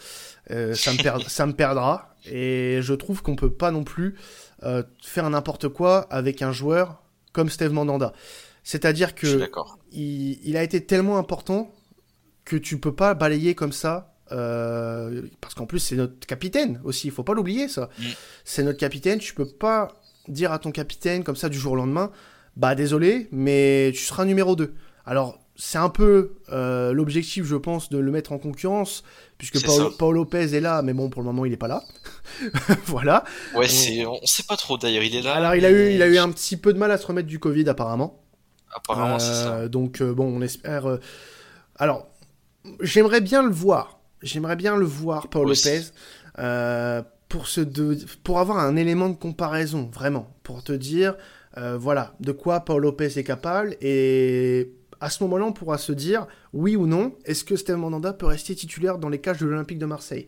Ça, 0.74 0.92
me 0.92 0.98
ça 1.28 1.46
me 1.46 1.52
perdra. 1.52 2.14
Et 2.26 2.78
je 2.82 2.94
trouve 2.94 3.22
qu'on 3.22 3.36
peut 3.36 3.52
pas 3.52 3.70
non 3.70 3.84
plus 3.84 4.16
euh, 4.62 4.82
faire 5.02 5.28
n'importe 5.30 5.68
quoi 5.68 6.00
avec 6.10 6.42
un 6.42 6.52
joueur 6.52 7.02
comme 7.32 7.48
Steve 7.48 7.72
Mandanda. 7.72 8.12
C'est-à-dire 8.62 9.14
que 9.14 9.48
il, 9.92 10.56
a 10.56 10.62
été 10.62 10.84
tellement 10.84 11.18
important 11.18 11.72
que 12.44 12.56
tu 12.56 12.78
peux 12.78 12.94
pas 12.94 13.14
balayer 13.14 13.54
comme 13.54 13.72
ça. 13.72 14.14
Euh, 14.32 15.22
parce 15.40 15.54
qu'en 15.54 15.66
plus 15.66 15.80
c'est 15.80 15.96
notre 15.96 16.24
capitaine 16.24 16.80
aussi, 16.84 17.08
il 17.08 17.10
faut 17.10 17.24
pas 17.24 17.34
l'oublier 17.34 17.68
ça. 17.68 17.88
Mm. 17.98 18.04
C'est 18.44 18.62
notre 18.62 18.78
capitaine, 18.78 19.18
tu 19.18 19.34
peux 19.34 19.48
pas 19.48 19.88
dire 20.28 20.52
à 20.52 20.60
ton 20.60 20.70
capitaine 20.70 21.24
comme 21.24 21.34
ça 21.34 21.48
du 21.48 21.58
jour 21.58 21.72
au 21.72 21.76
lendemain, 21.76 22.12
bah 22.56 22.76
désolé, 22.76 23.28
mais 23.32 23.90
tu 23.92 24.04
seras 24.04 24.24
numéro 24.24 24.54
2. 24.54 24.72
Alors 25.04 25.40
c'est 25.62 25.76
un 25.76 25.90
peu 25.90 26.36
euh, 26.50 26.94
l'objectif, 26.94 27.44
je 27.44 27.54
pense, 27.54 27.90
de 27.90 27.98
le 27.98 28.10
mettre 28.10 28.32
en 28.32 28.38
concurrence 28.38 29.04
puisque 29.36 29.62
Paul, 29.98 30.14
Lopez 30.14 30.56
est 30.56 30.60
là, 30.60 30.80
mais 30.80 30.94
bon, 30.94 31.10
pour 31.10 31.20
le 31.20 31.26
moment, 31.26 31.44
il 31.44 31.50
n'est 31.50 31.58
pas 31.58 31.68
là. 31.68 31.82
voilà. 32.86 33.24
Ouais, 33.54 33.68
c'est, 33.68 34.06
on 34.06 34.24
sait 34.24 34.42
pas 34.42 34.56
trop 34.56 34.78
d'ailleurs, 34.78 35.02
il 35.02 35.14
est 35.14 35.20
là. 35.20 35.34
Alors, 35.34 35.54
il, 35.54 35.66
a 35.66 35.70
eu, 35.70 35.92
il 35.92 36.02
a 36.02 36.06
eu 36.06 36.16
un 36.16 36.30
petit 36.30 36.56
peu 36.56 36.72
de 36.72 36.78
mal 36.78 36.90
à 36.90 36.96
se 36.96 37.06
remettre 37.06 37.28
du 37.28 37.38
Covid, 37.38 37.68
apparemment. 37.68 38.22
Apparemment, 38.74 39.18
c'est 39.18 39.34
ça. 39.34 39.52
Euh, 39.52 39.68
donc, 39.68 40.00
euh, 40.00 40.14
bon, 40.14 40.24
on 40.34 40.40
espère. 40.40 40.98
Alors, 41.76 42.06
j'aimerais 42.80 43.20
bien 43.20 43.42
le 43.42 43.52
voir. 43.52 44.00
J'aimerais 44.22 44.56
bien 44.56 44.76
le 44.76 44.86
voir, 44.86 45.28
Paul 45.28 45.48
Lopez. 45.48 45.82
pour, 47.28 47.48
se 47.48 47.60
pour 48.22 48.40
avoir 48.40 48.58
un 48.58 48.76
élément 48.76 49.10
de 49.10 49.16
comparaison, 49.16 49.90
vraiment. 49.92 50.34
Pour 50.42 50.64
te 50.64 50.72
dire, 50.72 51.16
voilà, 51.56 52.14
de 52.20 52.32
quoi 52.32 52.60
Paul 52.60 52.80
Lopez 52.80 53.18
est 53.18 53.24
capable 53.24 53.76
et 53.82 54.72
à 55.00 55.10
ce 55.10 55.22
moment-là, 55.24 55.46
on 55.46 55.52
pourra 55.52 55.78
se 55.78 55.92
dire 55.92 56.26
oui 56.52 56.76
ou 56.76 56.86
non, 56.86 57.14
est-ce 57.24 57.44
que 57.44 57.56
Steve 57.56 57.76
Mandanda 57.76 58.12
peut 58.12 58.26
rester 58.26 58.54
titulaire 58.54 58.98
dans 58.98 59.08
les 59.08 59.18
cages 59.18 59.38
de 59.38 59.46
l'Olympique 59.46 59.78
de 59.78 59.86
Marseille? 59.86 60.26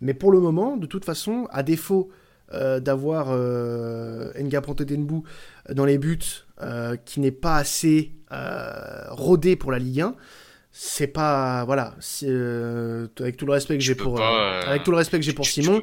Mais 0.00 0.14
pour 0.14 0.32
le 0.32 0.40
moment, 0.40 0.76
de 0.76 0.86
toute 0.86 1.04
façon, 1.04 1.46
à 1.50 1.62
défaut 1.62 2.10
euh, 2.52 2.80
d'avoir 2.80 3.28
euh, 3.30 4.32
Nga 4.38 4.60
Denbou 4.60 5.24
dans 5.70 5.84
les 5.84 5.98
buts, 5.98 6.18
euh, 6.62 6.96
qui 6.96 7.20
n'est 7.20 7.30
pas 7.30 7.56
assez 7.56 8.12
euh, 8.32 9.04
rodé 9.10 9.56
pour 9.56 9.72
la 9.72 9.78
Ligue 9.78 10.00
1, 10.02 10.14
c'est 10.72 11.08
pas 11.08 11.64
voilà 11.64 11.94
avec 13.18 13.36
tout 13.36 13.46
le 13.46 13.52
respect 13.52 13.76
que 13.76 13.82
j'ai 13.82 13.96
pour 13.96 14.20
avec 14.20 14.84
tout 14.84 14.92
le 14.92 14.98
respect 14.98 15.18
que 15.18 15.24
j'ai 15.24 15.32
pour 15.32 15.46
Simon 15.46 15.82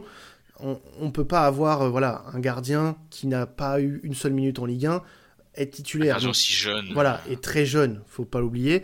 on, 0.62 0.80
on 1.02 1.12
peut 1.12 1.26
pas 1.26 1.42
avoir 1.42 1.90
voilà 1.90 2.24
un 2.34 2.40
gardien 2.40 2.96
qui 3.10 3.28
n'a 3.28 3.46
pas 3.46 3.82
eu 3.82 4.00
une 4.04 4.14
seule 4.14 4.32
minute 4.32 4.60
en 4.60 4.66
Ligue 4.66 4.86
1 4.86 5.04
être 5.58 5.72
titulaire. 5.72 6.18
aussi 6.28 6.54
jeune. 6.54 6.88
Voilà, 6.94 7.22
et 7.30 7.38
très 7.38 7.66
jeune, 7.66 8.02
faut 8.08 8.26
pas 8.26 8.40
l'oublier. 8.40 8.84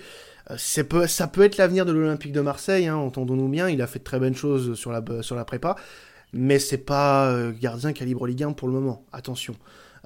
Euh, 0.51 0.57
ça 0.57 1.27
peut 1.27 1.43
être 1.43 1.57
l'avenir 1.57 1.85
de 1.85 1.91
l'Olympique 1.91 2.31
de 2.31 2.41
Marseille, 2.41 2.87
hein, 2.87 2.95
entendons-nous 2.95 3.47
bien. 3.47 3.69
Il 3.69 3.81
a 3.81 3.87
fait 3.87 3.99
de 3.99 4.03
très 4.03 4.19
bonnes 4.19 4.35
choses 4.35 4.75
sur 4.75 4.91
la, 4.91 5.01
sur 5.21 5.35
la 5.35 5.45
prépa, 5.45 5.75
mais 6.33 6.59
c'est 6.59 6.77
pas 6.77 7.31
euh, 7.31 7.51
gardien 7.51 7.93
calibre 7.93 8.27
Ligue 8.27 8.43
1 8.43 8.53
pour 8.53 8.67
le 8.67 8.73
moment. 8.73 9.05
Attention. 9.13 9.55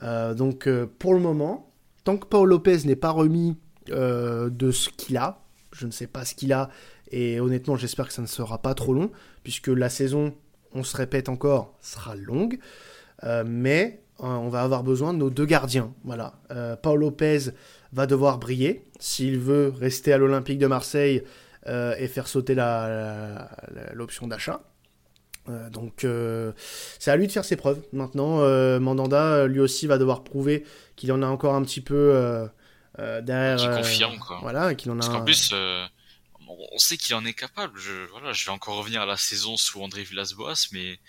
Euh, 0.03 0.34
donc 0.34 0.69
pour 0.99 1.13
le 1.13 1.19
moment, 1.19 1.71
tant 2.03 2.17
que 2.17 2.25
Paul 2.25 2.49
Lopez 2.49 2.80
n'est 2.86 2.95
pas 2.95 3.12
remis 3.12 3.58
de 3.88 4.71
ce 4.71 4.89
qu'il 4.89 5.15
a, 5.15 5.45
je 5.71 5.86
ne 5.86 5.91
sais 5.91 6.08
pas 6.08 6.25
ce 6.25 6.36
qu'il 6.36 6.51
a, 6.51 6.69
et 7.10 7.39
honnêtement, 7.39 7.77
j'espère 7.77 8.08
que 8.08 8.13
ça 8.13 8.21
ne 8.21 8.27
sera 8.27 8.62
pas 8.62 8.73
trop 8.73 8.93
long, 8.93 9.12
puisque 9.43 9.69
la 9.69 9.88
saison, 9.88 10.36
on 10.73 10.84
se 10.84 10.97
répète 10.97 11.30
encore, 11.30 11.77
sera 11.80 12.13
longue. 12.15 12.60
mais 13.45 14.03
on 14.19 14.49
va 14.49 14.62
avoir 14.62 14.84
besoin 14.84 15.13
de 15.13 15.19
nos 15.19 15.30
deux 15.30 15.45
gardiens. 15.45 15.93
Voilà. 16.03 16.34
Euh, 16.51 16.75
Paul 16.75 16.99
Lopez 16.99 17.51
va 17.93 18.08
devoir 18.08 18.38
briller 18.38 18.86
s'il 18.99 19.39
veut 19.39 19.73
rester 19.80 20.13
à 20.13 20.17
l'Olympique 20.17 20.60
de 20.60 20.67
Marseille 20.67 21.23
euh, 21.67 21.95
et 21.97 22.08
faire 22.08 22.27
sauter 22.27 22.56
l'option 23.93 24.27
d'achat. 24.27 24.62
Euh, 25.49 25.69
donc 25.69 26.06
c'est 26.99 27.12
à 27.12 27.15
lui 27.15 27.27
de 27.27 27.32
faire 27.32 27.45
ses 27.45 27.56
preuves. 27.56 27.82
Maintenant, 27.93 28.39
Mandanda 28.80 29.47
lui 29.47 29.60
aussi 29.60 29.88
va 29.88 29.97
devoir 29.97 30.23
prouver 30.23 30.65
qu'il 30.95 31.12
en 31.12 31.21
a 31.21 31.27
encore 31.27 31.56
un 31.56 31.63
petit 31.63 31.82
peu 31.82 32.49
derrière. 32.97 33.58
Qu'il 33.58 33.69
confirme 33.69 34.17
quoi. 34.19 34.39
Voilà, 34.41 34.75
qu'il 34.75 34.91
en 34.91 34.95
a. 34.95 34.99
Parce 34.99 35.10
qu'en 35.10 35.23
plus, 35.23 35.53
on 36.71 36.77
sait 36.77 36.97
qu'il 36.97 37.15
en 37.15 37.25
est 37.25 37.34
capable. 37.34 37.80
Je, 37.80 38.10
voilà, 38.12 38.34
je 38.34 38.45
vais 38.45 38.51
encore 38.51 38.77
revenir 38.77 39.01
à 39.01 39.06
la 39.06 39.17
saison 39.17 39.58
sous 39.58 39.82
André 39.82 40.03
Villas-Boas, 40.03 40.67
mais 40.71 40.99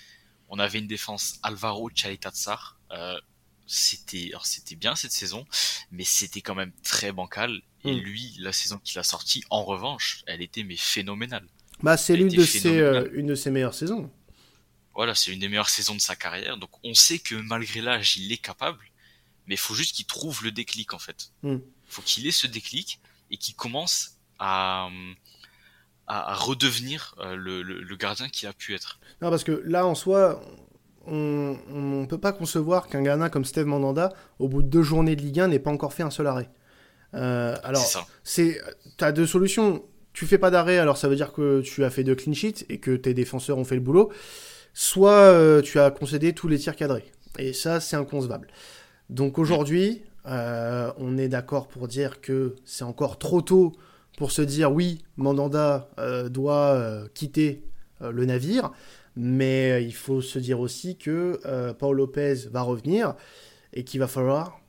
on 0.48 0.58
avait 0.58 0.78
une 0.78 0.86
défense 0.86 1.38
Alvaro 1.42 1.90
Chalitatsar 1.94 2.77
euh, 2.92 3.18
c'était 3.66 4.32
c'était 4.44 4.76
bien 4.76 4.96
cette 4.96 5.12
saison, 5.12 5.46
mais 5.90 6.04
c'était 6.04 6.40
quand 6.40 6.54
même 6.54 6.72
très 6.82 7.12
bancal. 7.12 7.60
Et 7.84 7.92
hmm. 7.92 7.98
lui, 7.98 8.36
la 8.40 8.52
saison 8.52 8.78
qu'il 8.78 8.98
a 8.98 9.02
sortie, 9.02 9.44
en 9.50 9.62
revanche, 9.62 10.22
elle 10.26 10.42
était 10.42 10.64
mais 10.64 10.76
phénoménale. 10.76 11.46
Bah, 11.82 11.96
c'est 11.96 12.16
l'une 12.16 12.28
de 12.28 12.44
ses 12.44 12.78
euh, 12.78 13.08
une 13.12 13.26
de 13.26 13.34
ses 13.34 13.50
meilleures 13.50 13.74
saisons. 13.74 14.10
Voilà, 14.94 15.14
c'est 15.14 15.32
une 15.32 15.38
des 15.38 15.48
meilleures 15.48 15.68
saisons 15.68 15.94
de 15.94 16.00
sa 16.00 16.16
carrière. 16.16 16.56
Donc 16.56 16.70
on 16.82 16.94
sait 16.94 17.20
que 17.20 17.36
malgré 17.36 17.80
l'âge, 17.80 18.16
il 18.16 18.32
est 18.32 18.38
capable, 18.38 18.84
mais 19.46 19.54
il 19.54 19.58
faut 19.58 19.74
juste 19.74 19.94
qu'il 19.94 20.06
trouve 20.06 20.42
le 20.42 20.50
déclic 20.50 20.92
en 20.92 20.98
fait. 20.98 21.30
Il 21.44 21.50
hmm. 21.50 21.62
faut 21.88 22.02
qu'il 22.02 22.26
ait 22.26 22.32
ce 22.32 22.46
déclic 22.46 23.00
et 23.30 23.36
qu'il 23.36 23.54
commence 23.54 24.16
à, 24.38 24.88
à, 26.06 26.34
redevenir 26.34 27.14
euh, 27.18 27.36
le, 27.36 27.62
le, 27.62 27.82
le, 27.82 27.96
gardien 27.96 28.28
qu'il 28.28 28.48
a 28.48 28.52
pu 28.52 28.74
être. 28.74 28.98
Non, 29.20 29.30
parce 29.30 29.44
que 29.44 29.62
là 29.64 29.86
en 29.86 29.94
soi, 29.94 30.42
on 31.10 32.00
ne 32.00 32.06
peut 32.06 32.18
pas 32.18 32.32
concevoir 32.32 32.88
qu'un 32.88 33.02
gardien 33.02 33.28
comme 33.28 33.44
Steve 33.44 33.66
Mandanda, 33.66 34.12
au 34.38 34.48
bout 34.48 34.62
de 34.62 34.68
deux 34.68 34.82
journées 34.82 35.16
de 35.16 35.22
Ligue 35.22 35.40
1, 35.40 35.48
n'ait 35.48 35.58
pas 35.58 35.70
encore 35.70 35.92
fait 35.92 36.02
un 36.02 36.10
seul 36.10 36.26
arrêt. 36.26 36.48
Euh, 37.14 37.56
alors, 37.64 37.86
c'est, 38.24 38.60
as 39.00 39.12
deux 39.12 39.26
solutions. 39.26 39.84
Tu 40.12 40.26
fais 40.26 40.38
pas 40.38 40.50
d'arrêt, 40.50 40.78
alors 40.78 40.96
ça 40.96 41.08
veut 41.08 41.16
dire 41.16 41.32
que 41.32 41.60
tu 41.60 41.84
as 41.84 41.90
fait 41.90 42.02
deux 42.02 42.14
clean 42.14 42.32
sheets 42.32 42.66
et 42.68 42.78
que 42.78 42.96
tes 42.96 43.14
défenseurs 43.14 43.58
ont 43.58 43.64
fait 43.64 43.76
le 43.76 43.80
boulot. 43.80 44.10
Soit 44.74 45.12
euh, 45.12 45.62
tu 45.62 45.78
as 45.78 45.90
concédé 45.90 46.32
tous 46.32 46.48
les 46.48 46.58
tirs 46.58 46.76
cadrés. 46.76 47.12
Et 47.38 47.52
ça, 47.52 47.80
c'est 47.80 47.96
inconcevable. 47.96 48.48
Donc 49.10 49.38
aujourd'hui, 49.38 50.02
euh, 50.26 50.92
on 50.98 51.16
est 51.16 51.28
d'accord 51.28 51.68
pour 51.68 51.88
dire 51.88 52.20
que 52.20 52.56
c'est 52.64 52.84
encore 52.84 53.18
trop 53.18 53.42
tôt 53.42 53.72
pour 54.16 54.32
se 54.32 54.42
dire 54.42 54.72
oui, 54.72 55.04
Mandanda 55.16 55.88
doit 56.30 57.04
quitter 57.14 57.62
le 58.00 58.24
navire. 58.24 58.72
Mais 59.20 59.72
euh, 59.72 59.80
il 59.80 59.94
faut 59.94 60.20
se 60.20 60.38
dire 60.38 60.60
aussi 60.60 60.96
que 60.96 61.40
euh, 61.44 61.74
Paul 61.74 61.96
Lopez 61.96 62.46
va 62.52 62.62
revenir 62.62 63.16
et 63.72 63.82
qu'il 63.82 63.98
va 63.98 64.06
falloir 64.06 64.60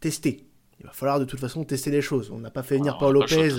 tester. 0.00 0.48
Il 0.80 0.86
va 0.86 0.92
falloir 0.92 1.20
de 1.20 1.24
toute 1.24 1.38
façon 1.38 1.62
tester 1.62 1.92
les 1.92 2.02
choses. 2.02 2.32
On 2.32 2.40
n'a 2.40 2.50
pas 2.50 2.64
fait 2.64 2.76
venir 2.76 2.98
Paul 2.98 3.14
Lopez. 3.14 3.54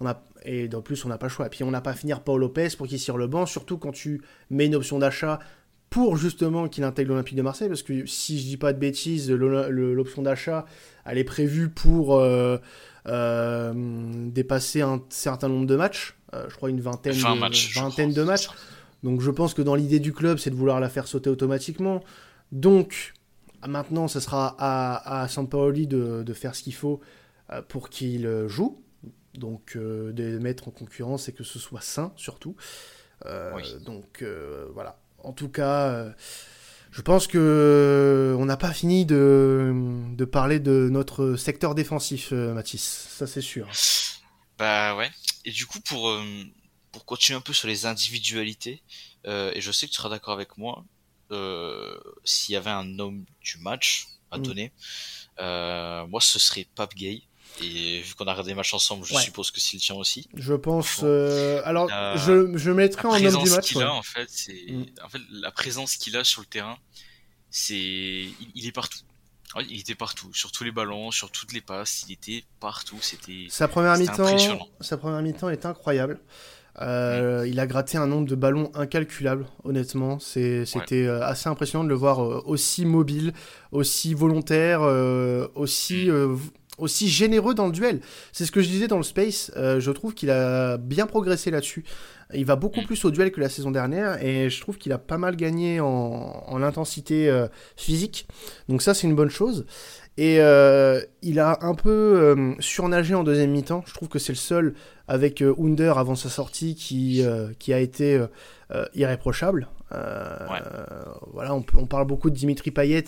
on 0.00 0.06
a, 0.06 0.22
et 0.46 0.70
en 0.74 0.80
plus, 0.80 1.04
on 1.04 1.08
n'a 1.10 1.18
pas 1.18 1.26
le 1.26 1.30
choix. 1.30 1.46
Et 1.46 1.50
puis, 1.50 1.64
on 1.64 1.70
n'a 1.70 1.82
pas 1.82 1.92
finir 1.92 2.22
Paul 2.22 2.40
Lopez 2.40 2.68
pour 2.78 2.86
qu'il 2.86 2.98
sur 2.98 3.18
le 3.18 3.26
banc, 3.26 3.44
surtout 3.44 3.76
quand 3.76 3.92
tu 3.92 4.22
mets 4.48 4.64
une 4.64 4.74
option 4.74 4.98
d'achat 4.98 5.38
pour 5.90 6.16
justement 6.16 6.66
qu'il 6.66 6.82
intègre 6.82 7.10
l'Olympique 7.10 7.36
de 7.36 7.42
Marseille, 7.42 7.68
parce 7.68 7.82
que 7.82 8.06
si 8.06 8.40
je 8.40 8.44
dis 8.44 8.56
pas 8.56 8.72
de 8.72 8.78
bêtises, 8.78 9.30
l'option 9.30 10.22
d'achat, 10.22 10.64
elle 11.04 11.18
est 11.18 11.24
prévue 11.24 11.68
pour 11.68 12.16
euh, 12.16 12.56
euh, 13.06 13.72
dépasser 14.30 14.80
un 14.80 15.02
certain 15.10 15.48
nombre 15.48 15.66
de 15.66 15.76
matchs, 15.76 16.16
je 16.32 16.56
crois 16.56 16.70
une 16.70 16.80
vingtaine, 16.80 17.14
de, 17.14 17.38
matchs, 17.38 17.76
vingtaine 17.76 18.14
de 18.14 18.22
matchs. 18.22 18.48
Donc 19.04 19.20
je 19.20 19.30
pense 19.30 19.54
que 19.54 19.62
dans 19.62 19.76
l'idée 19.76 20.00
du 20.00 20.12
club, 20.12 20.38
c'est 20.38 20.50
de 20.50 20.56
vouloir 20.56 20.80
la 20.80 20.88
faire 20.88 21.06
sauter 21.06 21.30
automatiquement. 21.30 22.02
Donc 22.50 23.14
maintenant, 23.66 24.08
ce 24.08 24.18
sera 24.18 24.56
à, 24.58 25.22
à 25.22 25.28
Sampaoli 25.28 25.86
de, 25.86 26.24
de 26.24 26.32
faire 26.32 26.56
ce 26.56 26.64
qu'il 26.64 26.74
faut 26.74 27.00
pour 27.68 27.88
qu'il 27.90 28.28
joue. 28.48 28.82
Donc 29.34 29.76
de 29.76 30.38
mettre 30.38 30.68
en 30.68 30.70
concurrence 30.72 31.28
et 31.28 31.32
que 31.32 31.44
ce 31.44 31.60
soit 31.60 31.82
sain 31.82 32.12
surtout. 32.16 32.56
Donc 33.84 34.24
voilà. 34.74 34.98
En 35.22 35.32
tout 35.32 35.48
cas, 35.48 36.12
je 36.94 37.02
pense 37.02 37.26
que 37.26 38.36
on 38.38 38.44
n'a 38.44 38.56
pas 38.56 38.72
fini 38.72 39.04
de, 39.04 39.74
de, 40.14 40.24
parler 40.24 40.60
de 40.60 40.88
notre 40.88 41.34
secteur 41.34 41.74
défensif, 41.74 42.28
euh, 42.32 42.54
Mathis. 42.54 43.08
Ça, 43.10 43.26
c'est 43.26 43.40
sûr. 43.40 43.68
Bah 44.60 44.94
ouais. 44.94 45.10
Et 45.44 45.50
du 45.50 45.66
coup, 45.66 45.80
pour, 45.80 46.08
euh, 46.08 46.22
pour 46.94 47.04
continuer 47.04 47.36
un 47.36 47.42
peu 47.42 47.52
sur 47.52 47.68
les 47.68 47.86
individualités, 47.86 48.82
euh, 49.26 49.50
et 49.54 49.60
je 49.60 49.72
sais 49.72 49.86
que 49.86 49.92
tu 49.92 49.96
seras 49.96 50.08
d'accord 50.08 50.34
avec 50.34 50.56
moi, 50.56 50.84
s'il 52.22 52.52
y 52.52 52.56
avait 52.56 52.70
un 52.70 53.00
homme 53.00 53.24
du 53.42 53.58
match 53.58 54.06
à 54.30 54.38
mm. 54.38 54.42
donner, 54.42 54.72
moi, 55.38 56.20
ce 56.20 56.38
serait 56.38 56.66
Pape 56.74 56.94
Gay. 56.94 57.22
Et 57.60 58.00
vu 58.00 58.14
qu'on 58.14 58.24
a 58.24 58.32
regardé 58.32 58.50
des 58.50 58.54
matchs 58.54 58.74
ensemble, 58.74 59.04
je 59.04 59.14
suppose 59.14 59.50
que 59.50 59.60
c'est 59.60 59.76
le 59.76 59.80
tien 59.80 59.94
aussi. 59.94 60.28
Je 60.34 60.54
pense. 60.54 61.00
Euh, 61.02 61.62
alors, 61.64 61.88
je, 62.18 62.56
je 62.56 62.70
mettrai 62.70 63.06
en 63.06 63.14
homme 63.14 63.44
du 63.44 63.50
match. 63.50 63.68
Qu'il 63.68 63.82
a, 63.82 63.92
en 63.92 64.02
fait, 64.02 64.28
c'est 64.28 64.64
mm. 64.68 64.86
en 65.04 65.08
fait 65.08 65.20
la 65.30 65.52
présence 65.52 65.96
qu'il 65.96 66.16
a 66.16 66.24
sur 66.24 66.40
le 66.40 66.46
terrain, 66.46 66.78
c'est 67.50 67.74
il, 68.54 68.66
est 68.66 68.72
partout. 68.72 68.98
Il 69.68 69.78
était 69.78 69.94
partout, 69.94 70.34
sur 70.34 70.50
tous 70.50 70.64
les 70.64 70.72
ballons, 70.72 71.12
sur 71.12 71.30
toutes 71.30 71.52
les 71.52 71.60
passes, 71.60 72.04
il 72.08 72.12
était 72.12 72.44
partout. 72.58 72.98
C'était 73.00 73.46
sa 73.50 73.68
première 73.68 73.96
mi-temps. 73.98 74.68
Sa 74.80 74.96
première 74.96 75.22
mi-temps 75.22 75.48
est 75.48 75.64
incroyable. 75.64 76.20
Euh, 76.80 77.46
il 77.48 77.60
a 77.60 77.66
gratté 77.66 77.98
un 77.98 78.06
nombre 78.06 78.26
de 78.26 78.34
ballons 78.34 78.70
incalculable, 78.74 79.46
honnêtement. 79.64 80.18
C'était 80.18 81.06
euh, 81.06 81.22
assez 81.22 81.48
impressionnant 81.48 81.84
de 81.84 81.88
le 81.88 81.94
voir 81.94 82.46
aussi 82.48 82.84
mobile, 82.84 83.32
aussi 83.72 84.14
volontaire, 84.14 84.82
aussi 85.54 86.08
mm 86.10 86.36
aussi 86.78 87.08
généreux 87.08 87.54
dans 87.54 87.66
le 87.66 87.72
duel. 87.72 88.00
C'est 88.32 88.44
ce 88.44 88.52
que 88.52 88.60
je 88.60 88.68
disais 88.68 88.88
dans 88.88 88.96
le 88.96 89.02
Space. 89.02 89.52
Euh, 89.56 89.80
je 89.80 89.90
trouve 89.90 90.14
qu'il 90.14 90.30
a 90.30 90.76
bien 90.76 91.06
progressé 91.06 91.50
là-dessus. 91.50 91.84
Il 92.32 92.44
va 92.44 92.56
beaucoup 92.56 92.80
mm. 92.80 92.86
plus 92.86 93.04
au 93.04 93.10
duel 93.10 93.30
que 93.30 93.40
la 93.40 93.48
saison 93.48 93.70
dernière 93.70 94.22
et 94.24 94.50
je 94.50 94.60
trouve 94.60 94.78
qu'il 94.78 94.92
a 94.92 94.98
pas 94.98 95.18
mal 95.18 95.36
gagné 95.36 95.80
en, 95.80 96.62
intensité 96.62 97.28
euh, 97.28 97.46
physique. 97.76 98.26
Donc 98.68 98.82
ça, 98.82 98.94
c'est 98.94 99.06
une 99.06 99.14
bonne 99.14 99.30
chose. 99.30 99.66
Et 100.16 100.40
euh, 100.40 101.00
il 101.22 101.40
a 101.40 101.58
un 101.62 101.74
peu 101.74 102.54
surnagé 102.60 103.14
en 103.14 103.24
deuxième 103.24 103.50
mi-temps. 103.50 103.82
Je 103.86 103.94
trouve 103.94 104.08
que 104.08 104.20
c'est 104.20 104.32
le 104.32 104.36
seul 104.36 104.74
avec 105.08 105.42
Under 105.42 105.98
avant 105.98 106.14
sa 106.14 106.28
sortie 106.28 106.74
qui, 106.74 107.22
qui 107.58 107.72
a 107.72 107.78
été 107.78 108.24
irréprochable. 108.94 109.68
Voilà, 111.32 111.54
on, 111.54 111.64
on, 111.76 111.86
parle 111.86 112.06
beaucoup 112.06 112.30
de 112.30 112.34
Dimitri 112.34 112.70
Payet 112.70 113.04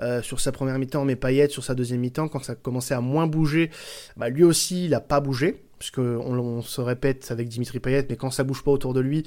euh, 0.00 0.22
sur 0.22 0.40
sa 0.40 0.52
première 0.52 0.78
mi-temps, 0.78 1.04
mais 1.04 1.16
Payet 1.16 1.48
sur 1.48 1.64
sa 1.64 1.74
deuxième 1.74 2.00
mi-temps, 2.00 2.28
quand 2.28 2.42
ça 2.42 2.54
commençait 2.54 2.94
à 2.94 3.00
moins 3.00 3.26
bouger, 3.26 3.70
bah, 4.16 4.28
lui 4.28 4.44
aussi, 4.44 4.86
il 4.86 4.90
n'a 4.90 5.00
pas 5.00 5.20
bougé, 5.20 5.62
puisque 5.78 5.98
on, 5.98 6.62
se 6.62 6.80
répète 6.80 7.30
avec 7.30 7.48
Dimitri 7.48 7.80
Payet, 7.80 8.06
mais 8.08 8.16
quand 8.16 8.30
ça 8.30 8.44
bouge 8.44 8.62
pas 8.62 8.70
autour 8.70 8.94
de 8.94 9.00
lui, 9.00 9.24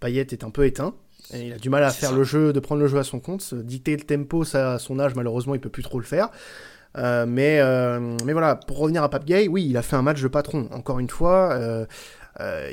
Payet 0.00 0.26
est 0.30 0.44
un 0.44 0.50
peu 0.50 0.66
éteint. 0.66 0.94
Et 1.32 1.46
il 1.46 1.52
a 1.52 1.58
du 1.58 1.70
mal 1.70 1.84
à 1.84 1.90
faire 1.90 2.12
le 2.12 2.24
jeu, 2.24 2.52
de 2.52 2.60
prendre 2.60 2.80
le 2.80 2.88
jeu 2.88 2.98
à 2.98 3.04
son 3.04 3.20
compte. 3.20 3.54
Dicter 3.54 3.96
le 3.96 4.02
tempo, 4.02 4.44
ça, 4.44 4.74
à 4.74 4.78
son 4.78 4.98
âge, 4.98 5.14
malheureusement, 5.14 5.54
il 5.54 5.60
peut 5.60 5.68
plus 5.68 5.82
trop 5.82 5.98
le 5.98 6.04
faire. 6.04 6.30
Euh, 6.98 7.24
mais, 7.26 7.60
euh, 7.60 8.16
mais 8.24 8.32
voilà, 8.32 8.56
pour 8.56 8.78
revenir 8.78 9.02
à 9.02 9.08
Pape 9.08 9.24
Gay, 9.24 9.48
oui, 9.48 9.66
il 9.68 9.76
a 9.76 9.82
fait 9.82 9.96
un 9.96 10.02
match 10.02 10.20
de 10.20 10.28
patron. 10.28 10.68
Encore 10.72 10.98
une 10.98 11.10
fois, 11.10 11.58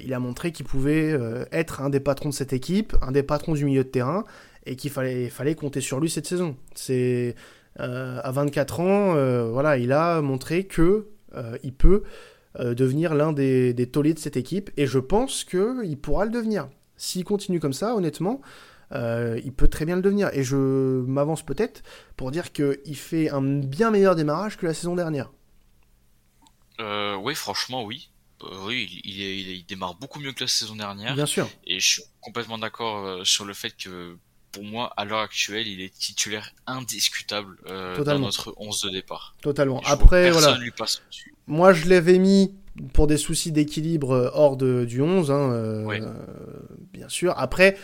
il 0.03 0.13
a 0.13 0.19
montré 0.19 0.51
qu'il 0.51 0.65
pouvait 0.65 1.17
être 1.51 1.81
un 1.81 1.89
des 1.89 1.99
patrons 1.99 2.29
de 2.29 2.33
cette 2.33 2.53
équipe, 2.53 2.95
un 3.01 3.11
des 3.11 3.23
patrons 3.23 3.53
du 3.53 3.65
milieu 3.65 3.83
de 3.83 3.89
terrain, 3.89 4.23
et 4.65 4.75
qu'il 4.75 4.91
fallait, 4.91 5.29
fallait 5.29 5.55
compter 5.55 5.81
sur 5.81 5.99
lui 5.99 6.09
cette 6.09 6.27
saison. 6.27 6.55
C'est 6.75 7.35
euh, 7.79 8.19
à 8.23 8.31
24 8.31 8.79
ans, 8.79 9.15
euh, 9.15 9.49
voilà, 9.51 9.77
il 9.77 9.91
a 9.91 10.21
montré 10.21 10.65
que 10.65 11.07
euh, 11.35 11.57
il 11.63 11.73
peut 11.73 12.03
devenir 12.59 13.13
l'un 13.13 13.33
des, 13.33 13.71
des 13.75 13.85
tauliers 13.85 14.15
de 14.15 14.19
cette 14.19 14.35
équipe, 14.35 14.71
et 14.77 14.87
je 14.87 14.97
pense 14.97 15.43
qu'il 15.43 15.95
pourra 16.01 16.25
le 16.25 16.31
devenir. 16.31 16.69
S'il 16.95 17.23
continue 17.23 17.59
comme 17.59 17.73
ça, 17.73 17.95
honnêtement, 17.95 18.41
il 18.91 19.53
peut 19.55 19.67
très 19.67 19.85
bien 19.85 19.95
le 19.95 20.01
devenir. 20.01 20.29
Et 20.33 20.43
je 20.43 20.55
m'avance 20.55 21.45
peut-être 21.45 21.83
pour 22.15 22.31
dire 22.31 22.51
qu'il 22.51 22.97
fait 22.97 23.29
un 23.29 23.41
bien 23.41 23.91
meilleur 23.91 24.15
démarrage 24.15 24.57
que 24.57 24.65
la 24.65 24.73
saison 24.73 24.95
dernière. 24.95 25.31
oui, 26.79 27.35
franchement, 27.35 27.83
oui. 27.83 28.09
oui, 28.63 29.01
il, 29.03 29.21
il, 29.21 29.49
il, 29.49 29.65
démarre 29.65 29.95
beaucoup 29.95 30.19
mieux 30.19 30.33
que 30.33 30.43
la 30.43 30.47
saison 30.47 30.75
dernière. 30.75 31.15
Bien 31.15 31.25
sûr. 31.25 31.49
Et 31.65 31.79
je 31.79 31.87
suis 31.87 32.03
complètement 32.21 32.57
d'accord 32.57 33.25
sur 33.25 33.45
le 33.45 33.53
fait 33.53 33.71
que 33.71 34.17
pour 34.57 34.63
moi, 34.63 34.91
à 34.97 35.05
l'heure 35.05 35.19
actuelle, 35.19 35.67
il 35.67 35.81
est 35.81 35.93
titulaire 35.93 36.51
indiscutable 36.65 37.57
euh, 37.69 38.03
dans 38.03 38.17
notre 38.17 38.55
11 38.57 38.81
de 38.81 38.89
départ. 38.89 39.35
Totalement. 39.41 39.81
Après, 39.85 40.31
voilà. 40.31 40.57
Moi, 41.45 41.73
je 41.73 41.87
l'avais 41.87 42.17
mis 42.17 42.55
pour 42.93 43.05
des 43.05 43.17
soucis 43.17 43.51
d'équilibre 43.51 44.11
euh, 44.11 44.29
hors 44.33 44.57
de, 44.57 44.85
du 44.85 45.01
11, 45.01 45.31
hein, 45.31 45.51
euh, 45.51 46.01
bien 46.91 47.09
sûr. 47.09 47.33
Après, 47.37 47.77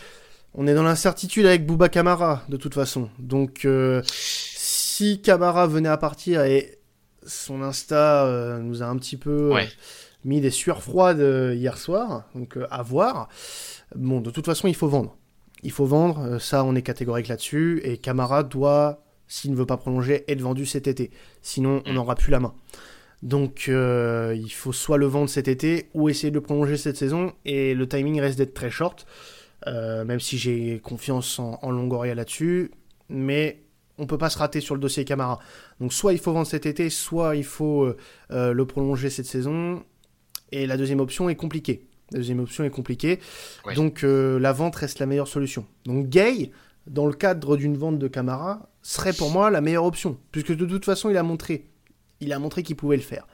on 0.54 0.68
est 0.68 0.74
dans 0.74 0.84
l'incertitude 0.84 1.46
avec 1.46 1.66
Bouba 1.66 1.90
Kamara, 1.90 2.44
de 2.50 2.58
toute 2.58 2.74
façon. 2.74 3.10
Donc, 3.20 3.68
si 4.04 5.22
Kamara 5.22 5.68
venait 5.68 5.90
à 5.90 5.98
partir 5.98 6.44
et 6.44 6.80
son 7.26 7.62
Insta 7.62 8.60
nous 8.62 8.84
a 8.84 8.86
un 8.86 8.98
petit 8.98 9.18
peu 9.18 9.54
mis 10.26 10.42
des 10.42 10.52
sueurs 10.52 10.84
froides 10.84 11.20
hier 11.56 11.78
soir, 11.78 12.30
donc 12.36 12.58
à 12.70 12.82
voir. 12.82 13.30
Bon, 13.96 14.22
de 14.22 14.30
toute 14.30 14.46
façon, 14.46 14.68
il 14.68 14.76
faut 14.76 14.88
vendre 14.88 15.18
il 15.64 15.72
faut 15.72 15.86
vendre, 15.86 16.20
euh, 16.20 16.40
ça 16.40 16.64
on 16.64 16.76
est 16.76 16.82
catégorique 16.82 17.30
là-dessus, 17.30 17.82
et 17.84 17.98
Camara 17.98 18.44
doit, 18.44 19.04
s'il 19.28 19.52
ne 19.52 19.56
veut 19.56 19.66
pas 19.66 19.78
prolonger, 19.78 20.24
être 20.28 20.42
vendu 20.42 20.66
cet 20.66 20.88
été. 20.88 21.10
Sinon, 21.42 21.82
on 21.86 21.92
mm. 21.92 21.96
n'aura 21.96 22.16
plus 22.16 22.32
la 22.32 22.40
main. 22.40 22.54
Donc 23.24 23.66
euh, 23.70 24.36
il 24.38 24.52
faut 24.52 24.74
soit 24.74 24.98
le 24.98 25.06
vendre 25.06 25.30
cet 25.30 25.48
été 25.48 25.90
ou 25.94 26.10
essayer 26.10 26.30
de 26.30 26.36
le 26.36 26.42
prolonger 26.42 26.78
cette 26.78 26.98
saison, 26.98 27.34
et 27.46 27.74
le 27.74 27.88
timing 27.88 28.20
reste 28.20 28.38
d'être 28.38 28.54
très 28.54 28.70
short, 28.70 29.08
euh, 29.68 30.04
même 30.06 30.20
si 30.20 30.38
j'ai 30.38 30.80
confiance 30.80 31.40
en, 31.40 31.72
Longoria 31.72 32.16
là-dessus, 32.16 32.72
mais 33.10 33.64
on 33.98 34.08
peut 34.08 34.18
pas 34.18 34.30
se 34.30 34.40
rater 34.40 34.60
sur 34.60 34.76
le 34.76 34.82
dossier 34.82 35.06
Camara. 35.06 35.40
Donc 35.80 35.94
soit 35.94 36.14
il 36.14 36.20
faut 36.20 36.34
vendre 36.34 36.48
cet 36.48 36.66
été, 36.66 36.90
soit 36.90 37.36
il 37.36 37.46
faut 37.46 37.94
le 38.30 38.64
prolonger 38.64 39.10
cette 39.10 39.28
saison, 39.28 39.84
et 40.54 40.68
la 40.68 40.78
deuxième 40.78 41.00
option 41.00 41.30
est 41.30 41.36
compliquée. 41.36 41.88
La 42.12 42.20
deuxième 42.20 42.40
option 42.40 42.64
est 42.64 42.70
compliquée. 42.70 43.20
Donc 43.76 44.04
euh, 44.04 44.40
la 44.40 44.54
vente 44.54 44.76
reste 44.76 45.00
la 45.00 45.08
meilleure 45.08 45.28
solution. 45.28 45.66
Donc 45.86 46.10
Gay, 46.10 46.52
dans 46.86 47.08
le 47.08 47.14
cadre 47.14 47.58
d'une 47.58 47.76
vente 47.76 47.98
de 47.98 48.08
Camara, 48.08 48.70
serait 48.84 49.14
pour 49.14 49.32
moi 49.32 49.50
la 49.50 49.62
meilleure 49.62 49.86
option. 49.86 50.18
Puisque 50.32 50.56
de 50.56 50.66
toute 50.66 50.86
façon, 50.86 51.10
il 51.10 51.18
a 51.18 51.24
montré. 51.24 51.66
Il 52.20 52.32
a 52.32 52.40
montré 52.40 52.62
qu'il 52.62 52.76
pouvait 52.76 52.98
le 52.98 53.02
faire. 53.02 53.26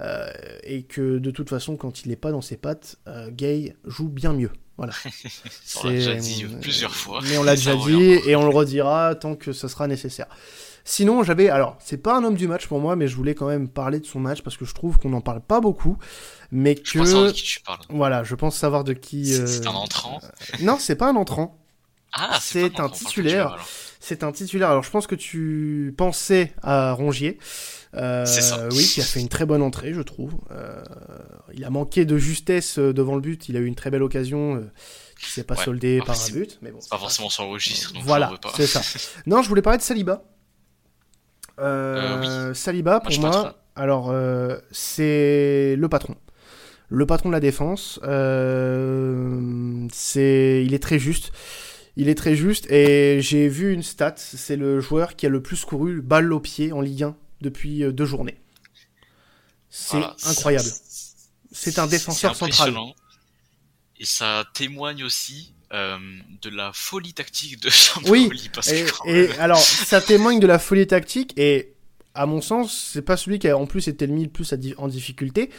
Euh, 0.00 0.28
et 0.64 0.82
que 0.82 1.18
de 1.18 1.30
toute 1.30 1.48
façon, 1.48 1.76
quand 1.76 2.02
il 2.02 2.08
n'est 2.08 2.16
pas 2.16 2.32
dans 2.32 2.42
ses 2.42 2.56
pattes, 2.56 2.96
euh, 3.06 3.30
Gay 3.30 3.76
joue 3.84 4.08
bien 4.08 4.32
mieux. 4.32 4.50
Voilà. 4.76 4.92
on 5.82 5.86
l'a 5.86 5.92
déjà 5.92 6.14
dit 6.14 6.44
plusieurs 6.60 6.94
fois. 6.94 7.20
Mais 7.24 7.38
on 7.38 7.42
l'a 7.42 7.56
déjà 7.56 7.74
dit 7.86 8.02
et 8.26 8.36
on 8.36 8.44
le 8.44 8.54
redira 8.54 9.14
tant 9.14 9.34
que 9.34 9.52
ce 9.52 9.68
sera 9.68 9.86
nécessaire. 9.86 10.26
Sinon, 10.84 11.24
j'avais. 11.24 11.48
Alors, 11.48 11.76
c'est 11.80 11.96
pas 11.96 12.16
un 12.16 12.22
homme 12.22 12.36
du 12.36 12.46
match 12.46 12.68
pour 12.68 12.78
moi, 12.78 12.94
mais 12.94 13.08
je 13.08 13.16
voulais 13.16 13.34
quand 13.34 13.48
même 13.48 13.68
parler 13.68 13.98
de 13.98 14.06
son 14.06 14.20
match 14.20 14.42
parce 14.42 14.56
que 14.56 14.64
je 14.64 14.72
trouve 14.72 14.98
qu'on 14.98 15.10
n'en 15.10 15.20
parle 15.20 15.40
pas 15.40 15.60
beaucoup. 15.60 15.98
Mais 16.52 16.76
que. 16.76 17.26
de 17.26 17.32
qui 17.32 17.42
tu 17.42 17.60
parles. 17.60 17.80
Voilà, 17.88 18.22
je 18.22 18.36
pense 18.36 18.56
savoir 18.56 18.84
de 18.84 18.92
qui. 18.92 19.26
C'est 19.26 19.66
euh, 19.66 19.70
un 19.70 19.74
entrant 19.74 20.20
Non, 20.60 20.76
c'est 20.78 20.94
pas 20.94 21.08
un 21.08 21.16
entrant. 21.16 21.58
Ah, 22.12 22.38
c'est 22.40 22.78
un, 22.78 22.88
titulaire. 22.88 23.58
C'est 23.98 24.22
un 24.22 24.30
titulaire. 24.30 24.70
Alors, 24.70 24.84
je 24.84 24.90
pense 24.90 25.08
que 25.08 25.16
tu 25.16 25.92
pensais 25.98 26.54
à 26.62 26.92
Rongier. 26.92 27.38
Euh, 27.94 28.24
ça. 28.26 28.68
Oui, 28.72 28.84
qui 28.84 29.00
a 29.00 29.04
fait 29.04 29.20
une 29.20 29.28
très 29.28 29.46
bonne 29.46 29.62
entrée, 29.62 29.94
je 29.94 30.02
trouve. 30.02 30.34
Euh, 30.50 30.82
il 31.54 31.64
a 31.64 31.70
manqué 31.70 32.04
de 32.04 32.18
justesse 32.18 32.78
euh, 32.78 32.92
devant 32.92 33.14
le 33.14 33.20
but. 33.20 33.48
Il 33.48 33.56
a 33.56 33.60
eu 33.60 33.66
une 33.66 33.74
très 33.74 33.90
belle 33.90 34.02
occasion 34.02 34.62
qui 35.20 35.30
s'est 35.30 35.44
pas 35.44 35.56
soldée 35.56 36.00
par 36.04 36.20
un 36.20 36.30
but. 36.30 36.58
Mais 36.62 36.70
bon, 36.70 36.80
pas 36.90 36.98
forcément 36.98 37.30
son 37.30 37.48
registre. 37.50 37.92
Donc 37.92 38.02
voilà, 38.04 38.32
c'est 38.56 38.66
ça. 38.66 38.82
non, 39.26 39.42
je 39.42 39.48
voulais 39.48 39.62
parler 39.62 39.78
de 39.78 39.82
Saliba. 39.82 40.24
Saliba, 42.54 43.00
pour 43.00 43.20
moi, 43.20 43.56
alors 43.74 44.14
c'est 44.70 45.76
le 45.76 45.88
patron. 45.88 46.16
Le 46.88 47.04
patron 47.04 47.30
de 47.30 47.34
la 47.34 47.40
défense, 47.40 47.98
c'est, 49.92 50.64
il 50.64 50.74
est 50.74 50.82
très 50.82 50.98
juste. 50.98 51.32
Il 51.98 52.10
est 52.10 52.14
très 52.14 52.36
juste 52.36 52.70
et 52.70 53.22
j'ai 53.22 53.48
vu 53.48 53.72
une 53.72 53.82
stat, 53.82 54.16
c'est 54.18 54.56
le 54.56 54.80
joueur 54.80 55.16
qui 55.16 55.24
a 55.24 55.30
le 55.30 55.40
plus 55.40 55.64
couru 55.64 56.02
balle 56.02 56.30
au 56.30 56.40
pied 56.40 56.70
en 56.70 56.82
Ligue 56.82 57.04
1 57.04 57.16
depuis 57.46 57.92
deux 57.92 58.04
journées. 58.04 58.38
C'est 59.70 60.02
incroyable. 60.24 60.68
C'est 61.52 61.78
un 61.78 61.86
défenseur 61.86 62.36
central. 62.36 62.74
Et 63.98 64.04
ça 64.04 64.44
témoigne 64.54 65.04
aussi 65.04 65.54
de 65.72 66.50
la 66.50 66.72
folie 66.72 67.14
tactique 67.14 67.60
de 67.60 67.70
Sampaoli. 67.70 68.28
Oui, 68.30 68.50
parce 68.52 68.70
et, 68.70 68.86
et 69.06 69.30
alors 69.38 69.58
ça 69.90 70.00
témoigne 70.00 70.40
de 70.40 70.46
la 70.46 70.58
folie 70.58 70.86
tactique 70.86 71.32
et 71.36 71.76
à 72.16 72.26
mon 72.26 72.40
sens, 72.40 72.90
c'est 72.92 73.02
pas 73.02 73.16
celui 73.16 73.38
qui 73.38 73.48
a 73.48 73.56
en 73.56 73.66
plus 73.66 73.88
été 73.88 74.06
mis 74.06 74.24
le 74.24 74.30
plus 74.30 74.54
en 74.78 74.88
difficulté, 74.88 75.50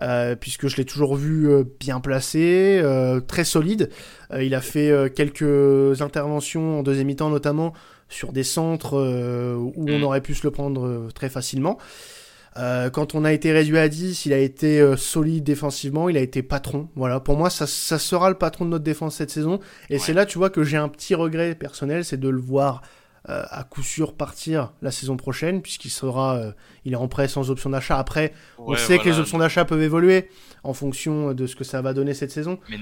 euh, 0.00 0.36
puisque 0.36 0.68
je 0.68 0.76
l'ai 0.76 0.84
toujours 0.84 1.16
vu 1.16 1.48
euh, 1.48 1.64
bien 1.80 2.00
placé, 2.00 2.80
euh, 2.82 3.20
très 3.20 3.44
solide. 3.44 3.90
il 4.40 4.54
a 4.54 4.60
fait 4.60 5.12
quelques 5.14 6.00
interventions 6.00 6.80
en 6.80 6.82
deuxième 6.82 7.08
mi-temps, 7.08 7.30
notamment 7.30 7.74
sur 8.08 8.32
des 8.32 8.44
centres 8.44 8.94
où 8.94 9.74
on 9.76 9.98
mm. 9.98 10.02
aurait 10.02 10.20
pu 10.20 10.34
se 10.34 10.46
le 10.46 10.50
prendre 10.50 11.08
très 11.14 11.28
facilement. 11.28 11.78
quand 12.56 13.14
on 13.14 13.24
a 13.24 13.32
été 13.32 13.52
réduit 13.52 13.78
à 13.78 13.88
10, 13.88 14.26
il 14.26 14.32
a 14.32 14.38
été 14.38 14.96
solide 14.96 15.44
défensivement, 15.44 16.08
il 16.08 16.16
a 16.16 16.20
été 16.20 16.42
patron. 16.42 16.88
Voilà, 16.94 17.20
pour 17.20 17.36
moi, 17.36 17.50
ça, 17.50 17.66
sera 17.66 18.28
le 18.28 18.36
patron 18.36 18.64
de 18.64 18.70
notre 18.70 18.84
défense 18.84 19.16
cette 19.16 19.30
saison. 19.30 19.60
Et 19.90 19.98
c'est 19.98 20.12
là, 20.12 20.26
tu 20.26 20.38
vois, 20.38 20.50
que 20.50 20.64
j'ai 20.64 20.76
un 20.76 20.88
petit 20.88 21.14
regret 21.14 21.54
personnel, 21.54 22.04
c'est 22.04 22.20
de 22.20 22.28
le 22.28 22.40
voir 22.40 22.82
euh, 23.30 23.42
à 23.48 23.64
coup 23.64 23.82
sûr 23.82 24.14
partir 24.14 24.74
la 24.82 24.90
saison 24.90 25.16
prochaine, 25.16 25.62
puisqu'il 25.62 25.88
sera, 25.88 26.36
euh, 26.36 26.52
il 26.84 26.92
est 26.92 26.96
en 26.96 27.08
prêt 27.08 27.26
sans 27.26 27.50
option 27.50 27.70
d'achat. 27.70 27.98
Après, 27.98 28.34
on 28.58 28.76
sait 28.76 28.98
que 28.98 29.08
les 29.08 29.18
options 29.18 29.38
d'achat 29.38 29.64
peuvent 29.64 29.80
évoluer 29.80 30.28
en 30.62 30.74
fonction 30.74 31.32
de 31.32 31.46
ce 31.46 31.56
que 31.56 31.64
ça 31.64 31.80
va 31.80 31.94
donner 31.94 32.12
cette 32.12 32.30
saison. 32.30 32.58
Mais 32.68 32.76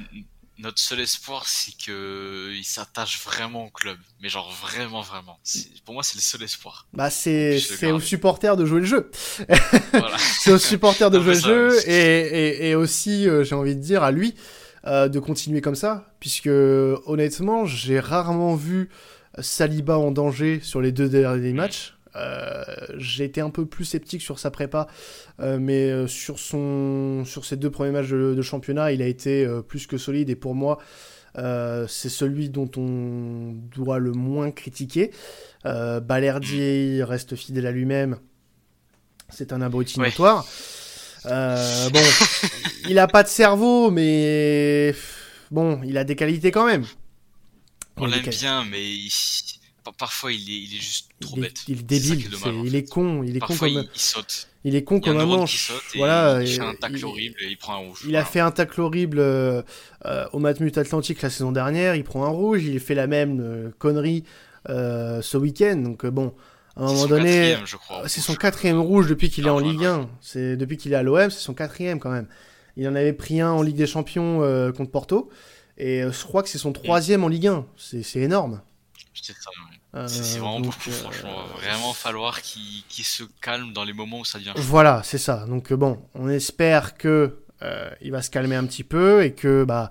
notre 0.62 0.79
seul 0.79 1.01
espoir, 1.01 1.46
c'est 1.46 1.77
que 1.77 2.53
il 2.55 2.64
s'attache 2.64 3.20
vraiment 3.25 3.66
au 3.66 3.70
club, 3.70 3.98
mais 4.22 4.29
genre 4.29 4.51
vraiment, 4.62 5.03
vraiment. 5.03 5.38
Pour 5.85 5.94
moi, 5.94 6.03
c'est 6.03 6.16
le 6.16 6.22
seul 6.22 6.42
espoir. 6.42 6.87
Bah, 6.92 7.11
c'est 7.11 7.59
c'est 7.59 7.90
aux 7.90 8.01
supporters 8.01 8.57
de 8.57 8.64
jouer 8.64 8.81
le 8.81 8.87
jeu. 8.87 9.11
c'est 10.40 10.53
aux 10.53 10.59
supporters 10.59 11.11
de 11.11 11.20
jouer 11.20 11.35
le 11.35 11.40
jeu 11.40 11.88
et, 11.88 11.92
et, 11.92 12.70
et 12.70 12.75
aussi, 12.75 13.29
euh, 13.29 13.44
j'ai 13.44 13.55
envie 13.55 13.75
de 13.75 13.81
dire 13.81 14.03
à 14.03 14.11
lui. 14.12 14.35
de 14.85 15.18
continuer 15.18 15.61
comme 15.61 15.77
ça, 15.77 16.12
puisque 16.20 16.51
honnêtement, 17.07 17.66
j'ai 17.66 18.01
rarement 18.01 18.57
vu 18.57 18.88
Saliba 19.38 19.96
en 19.98 20.11
danger 20.11 20.61
sur 20.62 20.81
les 20.81 20.92
deux 20.92 21.09
derniers 21.09 21.53
matchs. 21.53 21.94
Euh, 22.16 22.62
j'ai 22.96 23.25
été 23.25 23.40
un 23.40 23.51
peu 23.51 23.66
plus 23.66 23.85
sceptique 23.85 24.22
sur 24.22 24.38
sa 24.38 24.51
prépa, 24.51 24.87
euh, 25.40 25.59
mais 25.59 25.90
euh, 25.90 26.07
sur, 26.07 26.38
son, 26.38 27.25
sur 27.25 27.44
ses 27.44 27.57
deux 27.57 27.70
premiers 27.70 27.90
matchs 27.90 28.11
de, 28.11 28.42
championnat, 28.42 28.92
il 28.92 29.03
a 29.03 29.07
été 29.07 29.48
plus 29.68 29.87
que 29.87 29.98
solide 29.98 30.31
et 30.31 30.37
pour 30.37 30.55
moi, 30.55 30.79
c'est 31.35 32.09
celui 32.09 32.51
dont 32.51 32.70
on 32.77 33.55
doit 33.75 33.98
le 33.98 34.12
moins 34.12 34.51
critiquer. 34.51 35.11
Balerdi 35.64 37.03
reste 37.03 37.37
fidèle 37.37 37.66
à 37.66 37.70
lui-même, 37.70 38.18
c'est 39.29 39.53
un 39.53 39.62
abruti 39.62 40.01
notoire. 40.01 40.44
bon, 41.25 42.03
il 42.88 42.98
a 42.98 43.07
pas 43.07 43.22
de 43.22 43.29
cerveau, 43.29 43.90
mais 43.90 44.94
bon, 45.51 45.81
il 45.85 45.96
a 45.96 46.05
des 46.05 46.16
qualités 46.16 46.51
quand 46.51 46.66
même. 46.66 46.85
On 47.96 48.07
l'aime 48.07 48.22
bien, 48.22 48.64
mais 48.64 48.83
parfois 49.99 50.33
il 50.33 50.49
est, 50.51 50.62
il 50.62 50.77
est 50.77 50.81
juste 50.81 51.11
trop 51.21 51.37
bête. 51.37 51.64
Il 51.68 51.81
est 51.81 51.83
débile, 51.83 52.29
il 52.64 52.77
est 52.77 52.88
con, 52.88 53.23
il 53.23 53.37
est 53.37 53.40
con 53.40 53.57
comme 53.57 53.68
il, 53.68 53.88
saute. 53.95 54.49
Il 54.64 54.77
est 54.77 54.85
con 54.85 55.01
comme 55.01 55.18
un 55.18 55.27
manche. 55.27 55.73
Voilà, 55.97 56.42
il 56.42 56.49
fait 56.49 56.61
un 56.61 56.75
tacle 56.75 57.05
horrible 57.05 57.37
et 57.40 57.49
il 57.49 57.57
prend 57.57 57.75
un 57.75 57.79
rouge. 57.79 58.05
Il 58.07 58.16
a 58.16 58.25
fait 58.25 58.40
un 58.40 58.51
tacle 58.51 58.81
horrible 58.81 59.18
euh, 59.18 59.62
euh, 60.05 60.27
au 60.33 60.38
Matmut 60.38 60.77
Atlantique 60.79 61.23
la 61.23 61.31
saison 61.31 61.53
dernière, 61.53 61.97
il 61.97 62.05
prend 62.05 62.25
un 62.25 62.31
rouge, 62.31 62.64
il 62.64 62.79
fait 62.79 62.95
la 62.95 63.07
même 63.07 63.40
euh, 63.40 63.71
connerie 63.79 64.25
ce 64.68 65.37
week-end. 65.37 65.77
Donc 65.77 66.07
bon, 66.07 66.35
à 66.77 66.83
un 66.83 66.87
moment 66.87 67.07
donné, 67.07 67.57
c'est 68.07 68.21
son 68.21 68.35
quatrième 68.35 68.81
rouge 68.81 69.09
depuis 69.09 69.31
qu'il 69.31 69.47
est 69.47 69.51
en 69.51 69.59
Ligue 69.59 69.85
1. 69.85 70.09
C'est 70.21 70.57
depuis 70.57 70.77
qu'il 70.77 70.92
est 70.92 70.97
à 70.97 71.03
l'OM, 71.03 71.31
c'est 71.31 71.40
son 71.40 71.55
quatrième 71.55 71.99
quand 71.99 72.11
même. 72.11 72.29
Il 72.77 72.88
en 72.88 72.95
avait 72.95 73.12
pris 73.12 73.40
un 73.40 73.51
en 73.51 73.62
Ligue 73.62 73.77
des 73.77 73.87
Champions 73.87 74.38
contre 74.73 74.90
Porto. 74.90 75.31
Et 75.79 76.03
euh, 76.03 76.12
je 76.12 76.25
crois 76.25 76.42
que 76.42 76.49
c'est 76.49 76.59
son 76.59 76.73
troisième 76.73 77.25
en 77.25 77.29
Ligue 77.29 77.49
1. 77.49 77.66
C'est 77.77 78.21
énorme. 78.21 78.61
C'est 80.07 80.38
euh, 80.38 80.40
vraiment 80.40 80.61
beaucoup, 80.61 80.88
euh, 80.88 80.92
franchement. 80.92 81.44
Vraiment 81.61 81.92
falloir 81.92 82.40
qu'il 82.40 83.05
se 83.05 83.24
calme 83.42 83.74
dans 83.74 83.85
les 83.85 83.92
moments 83.92 84.20
où 84.20 84.24
ça 84.24 84.38
devient 84.38 84.52
Voilà, 84.57 85.02
c'est 85.05 85.18
ça. 85.18 85.44
Donc 85.46 85.72
bon, 85.72 85.98
on 86.14 86.28
espère 86.28 86.96
que 86.96 87.38
il 88.00 88.11
va 88.11 88.22
se 88.22 88.31
calmer 88.31 88.57
un 88.57 88.64
petit 88.64 88.83
peu 88.83 89.22
et 89.22 89.35
que 89.35 89.62
bah 89.62 89.88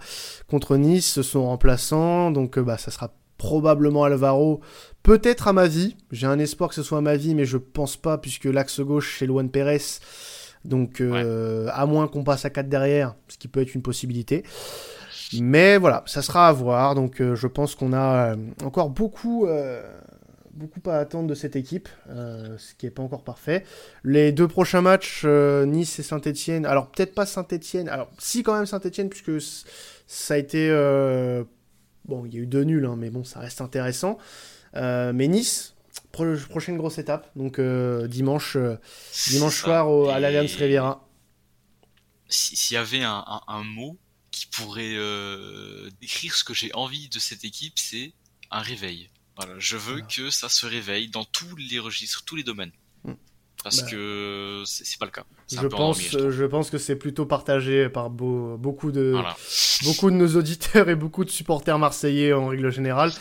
contre 0.49 0.75
Nice, 0.75 1.21
son 1.21 1.45
remplaçant, 1.45 2.29
donc 2.29 2.59
bah 2.59 2.77
ça 2.77 2.91
sera 2.91 3.13
probablement 3.37 4.03
Alvaro, 4.03 4.59
peut-être 5.03 5.47
à 5.47 5.53
ma 5.53 5.67
vie. 5.67 5.95
J'ai 6.11 6.27
un 6.27 6.37
espoir 6.37 6.69
que 6.69 6.75
ce 6.75 6.83
soit 6.83 6.97
à 6.97 7.01
ma 7.01 7.15
vie, 7.15 7.33
mais 7.33 7.45
je 7.45 7.55
pense 7.55 7.95
pas 7.95 8.17
puisque 8.17 8.43
l'axe 8.43 8.81
gauche 8.81 9.15
c'est 9.19 9.25
Luan 9.25 9.49
Pérez. 9.49 10.01
Donc 10.65 11.01
à 11.01 11.85
moins 11.85 12.09
qu'on 12.09 12.25
passe 12.25 12.43
à 12.43 12.49
4 12.49 12.67
derrière, 12.67 13.15
ce 13.29 13.37
qui 13.37 13.47
peut 13.47 13.61
être 13.61 13.73
une 13.73 13.83
possibilité. 13.83 14.43
Mais 15.39 15.77
voilà, 15.77 16.03
ça 16.05 16.21
sera 16.21 16.47
à 16.47 16.51
voir. 16.51 16.95
Donc 16.95 17.21
euh, 17.21 17.35
je 17.35 17.47
pense 17.47 17.75
qu'on 17.75 17.93
a 17.93 18.33
euh, 18.33 18.35
encore 18.63 18.89
beaucoup, 18.89 19.45
euh, 19.45 19.81
beaucoup 20.51 20.81
à 20.89 20.95
attendre 20.95 21.27
de 21.27 21.35
cette 21.35 21.55
équipe, 21.55 21.87
ce 22.07 22.75
qui 22.77 22.85
n'est 22.85 22.91
pas 22.91 23.03
encore 23.03 23.23
parfait. 23.23 23.63
Les 24.03 24.31
deux 24.31 24.47
prochains 24.47 24.81
matchs, 24.81 25.25
Nice 25.25 25.99
et 25.99 26.03
Saint-Etienne. 26.03 26.65
Alors 26.65 26.89
peut-être 26.89 27.15
pas 27.15 27.25
Saint-Etienne. 27.25 27.87
Alors 27.87 28.11
si 28.17 28.43
quand 28.43 28.55
même 28.55 28.65
Saint-Etienne, 28.65 29.09
puisque 29.09 29.41
ça 30.07 30.33
a 30.33 30.37
été... 30.37 30.69
bon, 32.05 32.25
il 32.25 32.33
y 32.33 32.37
a 32.37 32.41
eu 32.41 32.47
deux 32.47 32.63
nuls, 32.63 32.85
hein, 32.85 32.95
mais 32.97 33.09
bon, 33.09 33.23
ça 33.23 33.39
reste 33.39 33.61
intéressant. 33.61 34.17
mais 34.73 35.27
Nice, 35.27 35.75
prochaine 36.11 36.77
grosse 36.77 36.97
étape. 36.97 37.29
Donc 37.37 37.61
dimanche, 37.61 38.57
dimanche 39.29 39.61
soir 39.61 40.09
à 40.09 40.19
l'Alliance 40.19 40.55
Riviera. 40.55 41.07
S'il 42.27 42.75
y 42.75 42.77
avait 42.77 43.03
un, 43.03 43.23
un 43.47 43.63
mot 43.63 43.97
qui 44.31 44.47
pourrait 44.47 44.95
euh, 44.95 45.89
décrire 45.99 46.35
ce 46.35 46.43
que 46.43 46.53
j'ai 46.53 46.73
envie 46.73 47.09
de 47.09 47.19
cette 47.19 47.43
équipe, 47.43 47.77
c'est 47.77 48.13
un 48.49 48.61
réveil. 48.61 49.09
Voilà, 49.35 49.53
je 49.59 49.77
veux 49.77 50.01
que 50.01 50.29
ça 50.29 50.49
se 50.49 50.65
réveille 50.65 51.09
dans 51.09 51.23
tous 51.23 51.55
les 51.55 51.79
registres, 51.79 52.23
tous 52.25 52.35
les 52.35 52.43
domaines. 52.43 52.71
Hmm. 53.03 53.13
Parce 53.63 53.81
bah. 53.83 53.91
que 53.91 54.63
c'est 54.65 54.97
pas 54.97 55.05
le 55.05 55.11
cas. 55.11 55.25
Je 55.51 55.67
pense, 55.67 56.01
je, 56.01 56.45
pense 56.45 56.69
que 56.69 56.77
c'est 56.77 56.95
plutôt 56.95 57.25
partagé 57.25 57.89
par 57.89 58.09
beaucoup 58.09 58.91
de 58.91 59.15
beaucoup 59.83 60.09
de 60.09 60.15
nos 60.15 60.35
auditeurs 60.35 60.89
et 60.89 60.95
beaucoup 60.95 61.25
de 61.25 61.29
supporters 61.29 61.77
marseillais 61.77 62.33
en 62.33 62.47
règle 62.47 62.71
générale. 62.71 63.11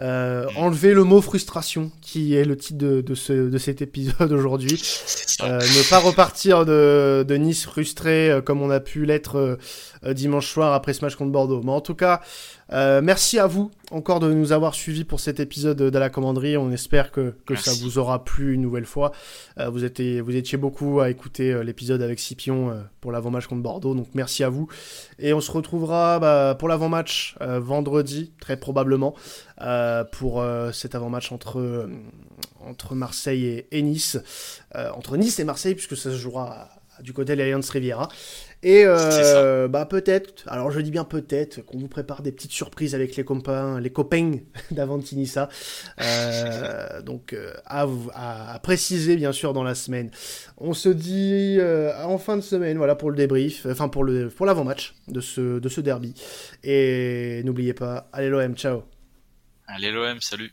Euh, 0.00 0.44
mm. 0.44 0.56
enlever 0.56 0.94
le 0.94 1.04
mot 1.04 1.20
frustration, 1.20 1.90
qui 2.00 2.34
est 2.34 2.44
le 2.44 2.56
titre 2.56 2.78
de, 2.78 3.00
de, 3.00 3.14
ce, 3.14 3.32
de 3.32 3.58
cet 3.58 3.82
épisode 3.82 4.32
aujourd'hui. 4.32 4.80
Euh, 5.42 5.58
ne 5.58 5.88
pas 5.88 6.00
repartir 6.00 6.66
de, 6.66 7.24
de 7.26 7.34
Nice 7.36 7.64
frustré 7.64 8.28
euh, 8.28 8.42
comme 8.42 8.60
on 8.60 8.68
a 8.68 8.78
pu 8.78 9.06
l'être 9.06 9.56
dimanche 10.06 10.52
soir 10.52 10.74
après 10.74 10.92
ce 10.92 11.02
match 11.02 11.14
contre 11.16 11.30
Bordeaux. 11.30 11.62
Mais 11.64 11.72
en 11.72 11.80
tout 11.80 11.94
cas, 11.94 12.20
merci 12.72 13.38
à 13.38 13.46
vous 13.46 13.70
encore 13.90 14.20
de 14.20 14.32
nous 14.32 14.52
avoir 14.52 14.74
suivis 14.74 15.02
pour 15.02 15.18
cet 15.18 15.40
épisode 15.40 15.78
de 15.78 15.98
la 15.98 16.10
commanderie. 16.10 16.56
On 16.56 16.70
espère 16.70 17.10
que, 17.10 17.34
que 17.44 17.56
ça 17.56 17.72
vous 17.80 17.98
aura 17.98 18.24
plu 18.24 18.54
une 18.54 18.60
nouvelle 18.60 18.86
fois. 18.86 19.10
vous, 19.58 19.84
étiez, 19.84 20.20
vous 20.20 20.36
étiez 20.36 20.56
beaucoup 20.56 21.00
à 21.00 21.10
écouter 21.10 21.64
l'épisode 21.64 22.00
avec 22.00 22.20
Scipion 22.20 22.84
pour 23.00 23.10
l'avant-match 23.10 23.48
contre 23.48 23.62
Bordeaux, 23.62 23.94
donc 23.94 24.06
merci 24.14 24.44
à 24.44 24.48
vous. 24.48 24.68
Et 25.18 25.32
on 25.32 25.40
se 25.40 25.50
retrouvera 25.50 26.20
bah, 26.20 26.54
pour 26.56 26.68
l'avant-match 26.68 27.36
vendredi, 27.40 28.32
très 28.40 28.56
probablement. 28.56 29.14
Euh, 29.62 30.04
pour 30.04 30.40
euh, 30.40 30.72
cet 30.72 30.94
avant-match 30.94 31.32
entre, 31.32 31.60
euh, 31.60 31.86
entre 32.60 32.94
Marseille 32.94 33.66
et, 33.70 33.82
Nice. 33.82 34.18
entre 34.94 35.18
Nice 35.18 35.38
et 35.38 35.44
Marseille, 35.44 35.74
puisque 35.74 35.96
ça 35.96 36.10
se 36.10 36.16
jouera 36.16 36.70
du 37.02 37.12
côté 37.12 37.34
de 37.34 37.38
l'Alliance 37.38 37.70
Riviera. 37.70 38.08
Et 38.62 38.84
bah 38.84 39.86
peut-être, 39.86 40.44
alors 40.46 40.70
je 40.70 40.80
dis 40.80 40.90
bien 40.90 41.04
peut-être, 41.04 41.64
qu'on 41.64 41.78
vous 41.78 41.88
prépare 41.88 42.22
des 42.22 42.30
petites 42.30 42.52
surprises 42.52 42.94
avec 42.94 43.16
les 43.16 43.24
copains, 43.24 43.80
les 43.80 43.90
copains 43.90 44.32
d'Avantinissa. 44.70 45.48
Euh, 46.00 47.00
donc 47.00 47.34
à, 47.64 47.86
à, 48.14 48.58
préciser 48.58 49.16
bien 49.16 49.32
sûr 49.32 49.52
dans 49.52 49.64
la 49.64 49.74
semaine. 49.74 50.10
On 50.58 50.74
se 50.74 50.90
dit 50.90 51.58
en 52.04 52.18
fin 52.18 52.36
de 52.36 52.42
semaine, 52.42 52.76
voilà 52.76 52.94
pour 52.94 53.10
le 53.10 53.16
débrief, 53.16 53.66
enfin 53.66 53.88
pour 53.88 54.04
le 54.04 54.28
pour 54.28 54.46
l'avant-match 54.46 54.94
de 55.08 55.20
ce 55.20 55.58
de 55.58 55.68
ce 55.68 55.80
derby. 55.80 56.14
Et 56.62 57.42
n'oubliez 57.44 57.74
pas, 57.74 58.08
allez 58.12 58.28
l'OM, 58.28 58.54
ciao. 58.54 58.82
Allez 59.66 59.90
l'OM, 59.90 60.20
salut. 60.20 60.52